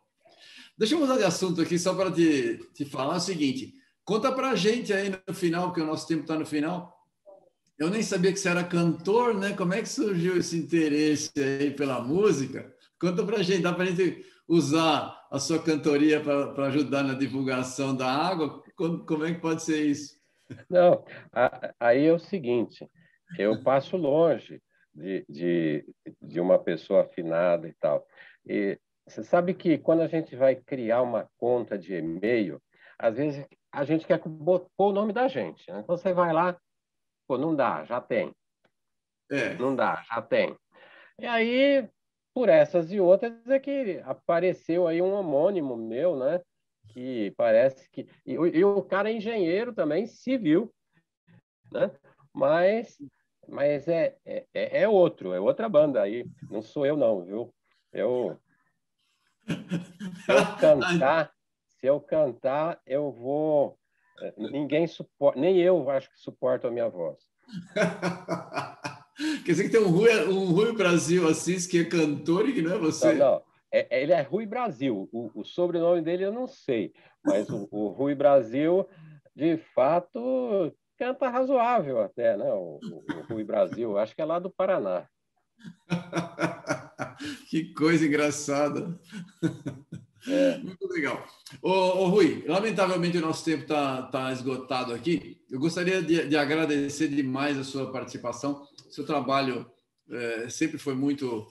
Deixa 0.78 0.94
eu 0.94 1.00
mudar 1.00 1.18
de 1.18 1.24
assunto 1.24 1.60
aqui 1.62 1.80
só 1.80 1.96
para 1.96 2.12
te, 2.12 2.60
te 2.76 2.86
falar 2.86 3.16
o 3.16 3.20
seguinte. 3.20 3.74
Conta 4.06 4.32
para 4.32 4.52
a 4.52 4.56
gente 4.56 4.94
aí 4.94 5.12
no 5.28 5.34
final, 5.34 5.66
porque 5.66 5.82
o 5.82 5.86
nosso 5.86 6.08
tempo 6.08 6.22
está 6.22 6.38
no 6.38 6.46
final. 6.46 6.96
Eu 7.80 7.90
nem 7.90 8.04
sabia 8.04 8.32
que 8.32 8.38
você 8.38 8.50
era 8.50 8.64
cantor, 8.64 9.34
né? 9.34 9.54
Como 9.54 9.74
é 9.74 9.82
que 9.82 9.90
surgiu 9.90 10.38
esse 10.38 10.56
interesse 10.56 11.32
aí 11.36 11.72
pela 11.72 12.00
música? 12.00 12.72
Conta 13.02 13.24
para 13.24 13.38
a 13.38 13.44
gente, 13.44 13.64
dá 13.64 13.74
para 13.74 13.86
a 13.86 13.88
gente 13.88 14.24
usar 14.48 15.28
a 15.32 15.40
sua 15.40 15.58
cantoria 15.58 16.22
para 16.22 16.68
ajudar 16.68 17.02
na 17.02 17.16
divulgação 17.16 17.96
da 17.96 18.08
água? 18.08 18.62
Como 18.76 19.26
é 19.26 19.34
que 19.34 19.42
pode 19.42 19.64
ser 19.64 19.88
isso? 19.88 20.20
Não, 20.70 21.04
aí 21.80 22.06
é 22.06 22.14
o 22.14 22.20
seguinte, 22.20 22.88
eu 23.40 23.64
passo 23.64 23.98
longe 23.98 24.62
de, 25.00 25.26
de, 25.30 25.86
de 26.22 26.40
uma 26.40 26.60
pessoa 26.60 27.02
afinada 27.02 27.68
e 27.68 27.74
tal. 27.74 28.06
E 28.46 28.78
você 29.08 29.24
sabe 29.24 29.54
que 29.54 29.78
quando 29.78 30.02
a 30.02 30.08
gente 30.08 30.36
vai 30.36 30.56
criar 30.56 31.02
uma 31.02 31.30
conta 31.38 31.78
de 31.78 31.96
e-mail, 31.96 32.62
às 32.98 33.16
vezes 33.16 33.46
a 33.72 33.84
gente 33.84 34.06
quer 34.06 34.20
pôr 34.20 34.68
o 34.78 34.92
nome 34.92 35.14
da 35.14 35.28
gente. 35.28 35.72
Né? 35.72 35.80
Então 35.80 35.98
você 35.98 36.14
vai 36.14 36.34
lá, 36.34 36.60
pô, 37.28 37.38
não 37.38 37.56
dá, 37.56 37.84
já 37.86 38.02
tem. 38.02 38.34
É. 39.32 39.56
Não 39.56 39.76
dá, 39.76 40.04
já 40.08 40.22
tem. 40.22 40.56
E 41.20 41.26
aí, 41.26 41.88
por 42.34 42.50
essas 42.50 42.92
e 42.92 43.00
outras, 43.00 43.34
é 43.48 43.60
que 43.60 44.02
apareceu 44.06 44.88
aí 44.88 45.02
um 45.02 45.14
homônimo 45.14 45.76
meu, 45.76 46.16
né? 46.16 46.42
Que 46.88 47.32
parece 47.38 47.88
que. 47.92 48.08
E, 48.26 48.34
e 48.34 48.66
o 48.66 48.82
cara 48.82 49.10
é 49.10 49.14
engenheiro 49.14 49.74
também, 49.74 50.08
civil, 50.08 50.74
né? 51.72 51.92
Mas, 52.34 52.98
mas 53.52 53.88
é, 53.88 54.16
é, 54.26 54.46
é 54.54 54.88
outro, 54.88 55.34
é 55.34 55.40
outra 55.40 55.68
banda 55.68 56.02
aí. 56.02 56.26
Não 56.50 56.62
sou 56.62 56.86
eu, 56.86 56.96
não, 56.96 57.24
viu? 57.24 57.54
Eu. 57.92 58.40
Se 59.46 60.32
eu 60.32 60.46
cantar, 60.60 61.32
se 61.68 61.88
eu 61.88 62.00
cantar, 62.00 62.80
eu 62.86 63.12
vou. 63.12 63.78
Eh, 64.22 64.34
ninguém 64.38 64.86
suporta, 64.88 65.40
nem 65.40 65.58
eu 65.58 65.90
acho 65.90 66.12
que 66.12 66.20
suporto 66.20 66.68
a 66.68 66.72
minha 66.72 66.90
voz. 66.90 67.18
Quer 69.44 69.52
dizer 69.52 69.64
que 69.66 69.70
tem 69.70 69.82
um 69.82 69.90
Rui, 69.90 70.10
um 70.30 70.52
Rui 70.52 70.74
Brasil 70.74 71.28
Assis 71.28 71.68
que 71.68 71.80
é 71.80 71.86
cantor 71.86 72.48
e 72.48 72.54
que 72.54 72.62
não 72.62 72.76
é 72.76 72.78
você? 72.78 73.14
Não, 73.14 73.34
não. 73.34 73.44
É, 73.72 74.02
ele 74.02 74.14
é 74.14 74.22
Rui 74.22 74.46
Brasil. 74.46 75.10
O, 75.12 75.42
o, 75.42 75.44
sobrenome 75.44 76.02
dele 76.02 76.26
eu 76.26 76.32
não 76.32 76.48
sei, 76.48 76.94
mas 77.24 77.50
o, 77.50 77.68
o, 77.70 77.90
Rui 77.90 78.16
Brasil, 78.16 78.88
de 79.36 79.58
fato, 79.58 80.74
canta 81.00 81.30
razoável 81.30 82.02
até, 82.02 82.36
né? 82.36 82.52
O, 82.52 82.78
o 82.84 83.34
Rui 83.34 83.46
Brasil, 83.46 83.98
acho 83.98 84.14
que 84.14 84.22
é 84.22 84.26
lá 84.26 84.38
do 84.38 84.52
Paraná. 84.52 85.08
que 87.50 87.74
coisa 87.74 88.06
engraçada. 88.06 89.00
É. 90.28 90.58
Muito 90.58 90.86
legal. 90.90 91.26
Ô, 91.62 91.70
ô, 91.72 92.08
Rui, 92.10 92.44
lamentavelmente 92.46 93.18
o 93.18 93.22
nosso 93.22 93.46
tempo 93.46 93.64
está 93.64 94.04
tá 94.04 94.32
esgotado 94.34 94.94
aqui. 94.94 95.42
Eu 95.50 95.58
gostaria 95.60 96.02
de, 96.02 96.28
de, 96.28 96.36
agradecer 96.36 97.08
demais 97.08 97.58
a 97.58 97.64
sua 97.64 97.90
participação. 97.92 98.68
Seu 98.90 99.06
trabalho 99.06 99.66
é, 100.12 100.50
sempre 100.50 100.78
foi 100.78 100.94
muito, 100.94 101.48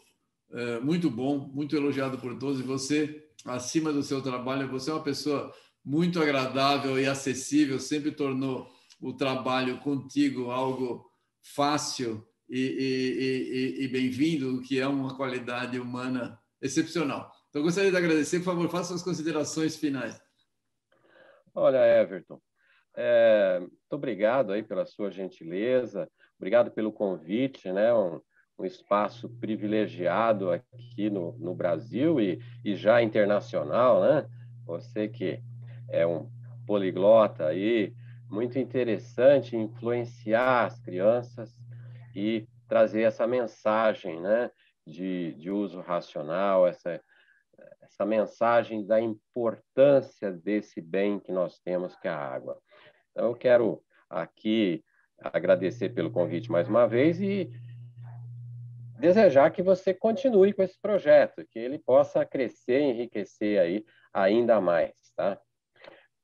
é, 0.52 0.78
muito 0.80 1.10
bom, 1.10 1.38
muito 1.38 1.74
elogiado 1.74 2.18
por 2.18 2.38
todos. 2.38 2.60
E 2.60 2.62
você, 2.62 3.26
acima 3.46 3.90
do 3.92 4.02
seu 4.02 4.20
trabalho, 4.20 4.68
você 4.68 4.90
é 4.90 4.92
uma 4.94 5.02
pessoa 5.02 5.50
muito 5.82 6.20
agradável 6.20 7.00
e 7.00 7.06
acessível, 7.06 7.80
sempre 7.80 8.12
tornou 8.12 8.68
o 9.00 9.12
trabalho 9.12 9.78
contigo 9.78 10.50
algo 10.50 11.10
fácil 11.42 12.26
e, 12.48 12.60
e, 12.60 13.82
e, 13.82 13.84
e 13.84 13.88
bem-vindo, 13.88 14.60
que 14.62 14.80
é 14.80 14.86
uma 14.86 15.16
qualidade 15.16 15.78
humana 15.78 16.38
excepcional. 16.60 17.30
Então, 17.50 17.62
gostaria 17.62 17.90
de 17.90 17.96
agradecer. 17.96 18.38
Por 18.38 18.46
favor, 18.46 18.68
faça 18.70 18.88
suas 18.88 19.02
considerações 19.02 19.76
finais. 19.76 20.20
Olha, 21.54 21.78
Everton, 22.00 22.40
é, 22.96 23.58
muito 23.60 23.92
obrigado 23.92 24.52
aí 24.52 24.62
pela 24.62 24.86
sua 24.86 25.10
gentileza, 25.10 26.08
obrigado 26.38 26.70
pelo 26.70 26.92
convite, 26.92 27.70
né? 27.72 27.92
Um, 27.94 28.20
um 28.58 28.64
espaço 28.64 29.28
privilegiado 29.40 30.50
aqui 30.50 31.08
no, 31.08 31.38
no 31.38 31.54
Brasil 31.54 32.20
e, 32.20 32.40
e 32.64 32.74
já 32.74 33.02
internacional, 33.02 34.00
né? 34.00 34.28
Você 34.66 35.08
que 35.08 35.40
é 35.88 36.06
um 36.06 36.30
poliglota 36.66 37.46
aí, 37.46 37.94
muito 38.30 38.58
interessante 38.58 39.56
influenciar 39.56 40.66
as 40.66 40.78
crianças 40.80 41.56
e 42.14 42.46
trazer 42.68 43.02
essa 43.02 43.26
mensagem, 43.26 44.20
né? 44.20 44.50
De, 44.86 45.34
de 45.34 45.50
uso 45.50 45.80
racional, 45.80 46.66
essa 46.66 46.98
essa 47.82 48.04
mensagem 48.04 48.86
da 48.86 49.00
importância 49.00 50.30
desse 50.30 50.80
bem 50.80 51.18
que 51.18 51.32
nós 51.32 51.58
temos, 51.58 51.96
que 51.96 52.06
é 52.06 52.10
a 52.10 52.16
água. 52.16 52.60
Então, 53.10 53.26
eu 53.26 53.34
quero 53.34 53.82
aqui 54.08 54.84
agradecer 55.18 55.88
pelo 55.88 56.10
convite 56.10 56.50
mais 56.50 56.68
uma 56.68 56.86
vez 56.86 57.20
e 57.20 57.50
desejar 59.00 59.50
que 59.50 59.62
você 59.62 59.92
continue 59.92 60.52
com 60.52 60.62
esse 60.62 60.78
projeto, 60.80 61.44
que 61.50 61.58
ele 61.58 61.78
possa 61.78 62.24
crescer, 62.24 62.80
enriquecer 62.80 63.58
aí 63.58 63.84
ainda 64.12 64.60
mais, 64.60 64.92
tá? 65.16 65.40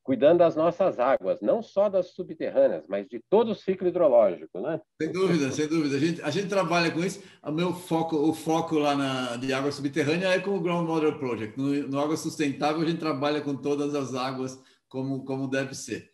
Cuidando 0.05 0.39
das 0.39 0.55
nossas 0.55 1.01
águas, 1.01 1.41
não 1.41 1.63
só 1.63 1.89
das 1.89 2.11
subterrâneas, 2.11 2.85
mas 2.87 3.09
de 3.09 3.19
todo 3.31 3.53
o 3.53 3.55
ciclo 3.55 3.89
hidrológico, 3.89 4.61
né? 4.61 4.79
Sem 5.01 5.11
dúvida, 5.11 5.51
sem 5.51 5.67
dúvida. 5.67 5.97
A 5.97 5.99
gente, 5.99 6.23
a 6.23 6.31
gente 6.31 6.47
trabalha 6.47 6.91
com 6.91 7.03
isso. 7.03 7.23
O 7.43 7.51
meu 7.51 7.73
foco, 7.73 8.17
o 8.17 8.35
foco 8.35 8.77
lá 8.77 8.95
na, 8.95 9.37
de 9.37 9.51
água 9.53 9.73
subterrânea 9.73 10.29
é 10.29 10.39
com 10.39 10.51
o 10.51 10.61
Groundwater 10.61 11.19
Project. 11.19 11.59
No, 11.59 11.73
no 11.89 11.99
Água 11.99 12.19
Sustentável, 12.19 12.83
a 12.83 12.85
gente 12.85 12.99
trabalha 12.99 13.41
com 13.41 13.57
todas 13.57 13.95
as 13.95 14.15
águas 14.15 14.61
como, 14.91 15.25
como 15.25 15.49
deve 15.49 15.75
ser. 15.75 16.11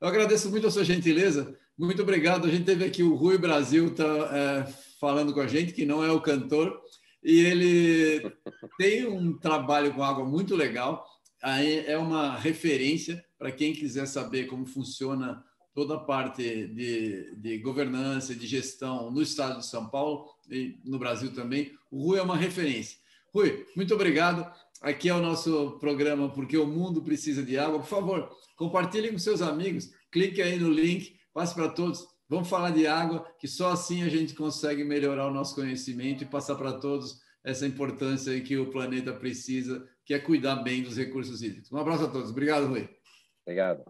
Eu 0.00 0.08
agradeço 0.08 0.50
muito 0.50 0.66
a 0.66 0.70
sua 0.70 0.84
gentileza. 0.84 1.54
Muito 1.78 2.00
obrigado. 2.00 2.46
A 2.46 2.50
gente 2.50 2.64
teve 2.64 2.86
aqui 2.86 3.02
o 3.02 3.14
Rui 3.14 3.36
Brasil 3.36 3.94
tá, 3.94 4.04
é, 4.04 4.66
falando 4.98 5.34
com 5.34 5.40
a 5.40 5.46
gente, 5.46 5.74
que 5.74 5.84
não 5.84 6.02
é 6.02 6.10
o 6.10 6.22
cantor, 6.22 6.80
e 7.22 7.40
ele 7.40 8.32
tem 8.78 9.06
um 9.06 9.36
trabalho 9.36 9.92
com 9.92 10.02
água 10.02 10.24
muito 10.24 10.56
legal. 10.56 11.06
É 11.86 11.96
uma 11.96 12.36
referência 12.36 13.24
para 13.38 13.52
quem 13.52 13.72
quiser 13.72 14.06
saber 14.06 14.46
como 14.46 14.66
funciona 14.66 15.44
toda 15.72 15.94
a 15.94 16.00
parte 16.00 16.42
de, 16.42 17.36
de 17.36 17.58
governança, 17.58 18.34
de 18.34 18.46
gestão 18.46 19.10
no 19.10 19.22
estado 19.22 19.60
de 19.60 19.66
São 19.66 19.88
Paulo 19.88 20.26
e 20.50 20.80
no 20.84 20.98
Brasil 20.98 21.32
também. 21.34 21.70
O 21.90 22.02
Rui 22.02 22.18
é 22.18 22.22
uma 22.22 22.36
referência. 22.36 22.98
Rui, 23.32 23.64
muito 23.76 23.94
obrigado. 23.94 24.50
Aqui 24.80 25.08
é 25.08 25.14
o 25.14 25.20
nosso 25.20 25.78
programa 25.78 26.30
Porque 26.30 26.56
o 26.56 26.66
Mundo 26.66 27.02
Precisa 27.02 27.42
de 27.42 27.58
Água. 27.58 27.78
Por 27.78 27.88
favor, 27.88 28.30
compartilhe 28.56 29.12
com 29.12 29.18
seus 29.18 29.42
amigos, 29.42 29.90
clique 30.10 30.42
aí 30.42 30.58
no 30.58 30.70
link, 30.70 31.16
passe 31.32 31.54
para 31.54 31.68
todos. 31.68 32.04
Vamos 32.28 32.48
falar 32.48 32.70
de 32.70 32.88
água, 32.88 33.24
que 33.38 33.46
só 33.46 33.70
assim 33.70 34.02
a 34.02 34.08
gente 34.08 34.34
consegue 34.34 34.82
melhorar 34.82 35.28
o 35.28 35.32
nosso 35.32 35.54
conhecimento 35.54 36.24
e 36.24 36.26
passar 36.26 36.56
para 36.56 36.72
todos 36.72 37.20
essa 37.44 37.66
importância 37.66 38.40
que 38.40 38.56
o 38.56 38.70
planeta 38.70 39.12
precisa, 39.12 39.86
que 40.06 40.14
é 40.14 40.18
cuidar 40.20 40.62
bem 40.62 40.82
dos 40.84 40.96
recursos 40.96 41.42
hídricos. 41.42 41.70
Um 41.72 41.78
abraço 41.78 42.04
a 42.04 42.08
todos. 42.08 42.30
Obrigado, 42.30 42.68
Rui. 42.68 42.88
Obrigado. 43.44 43.84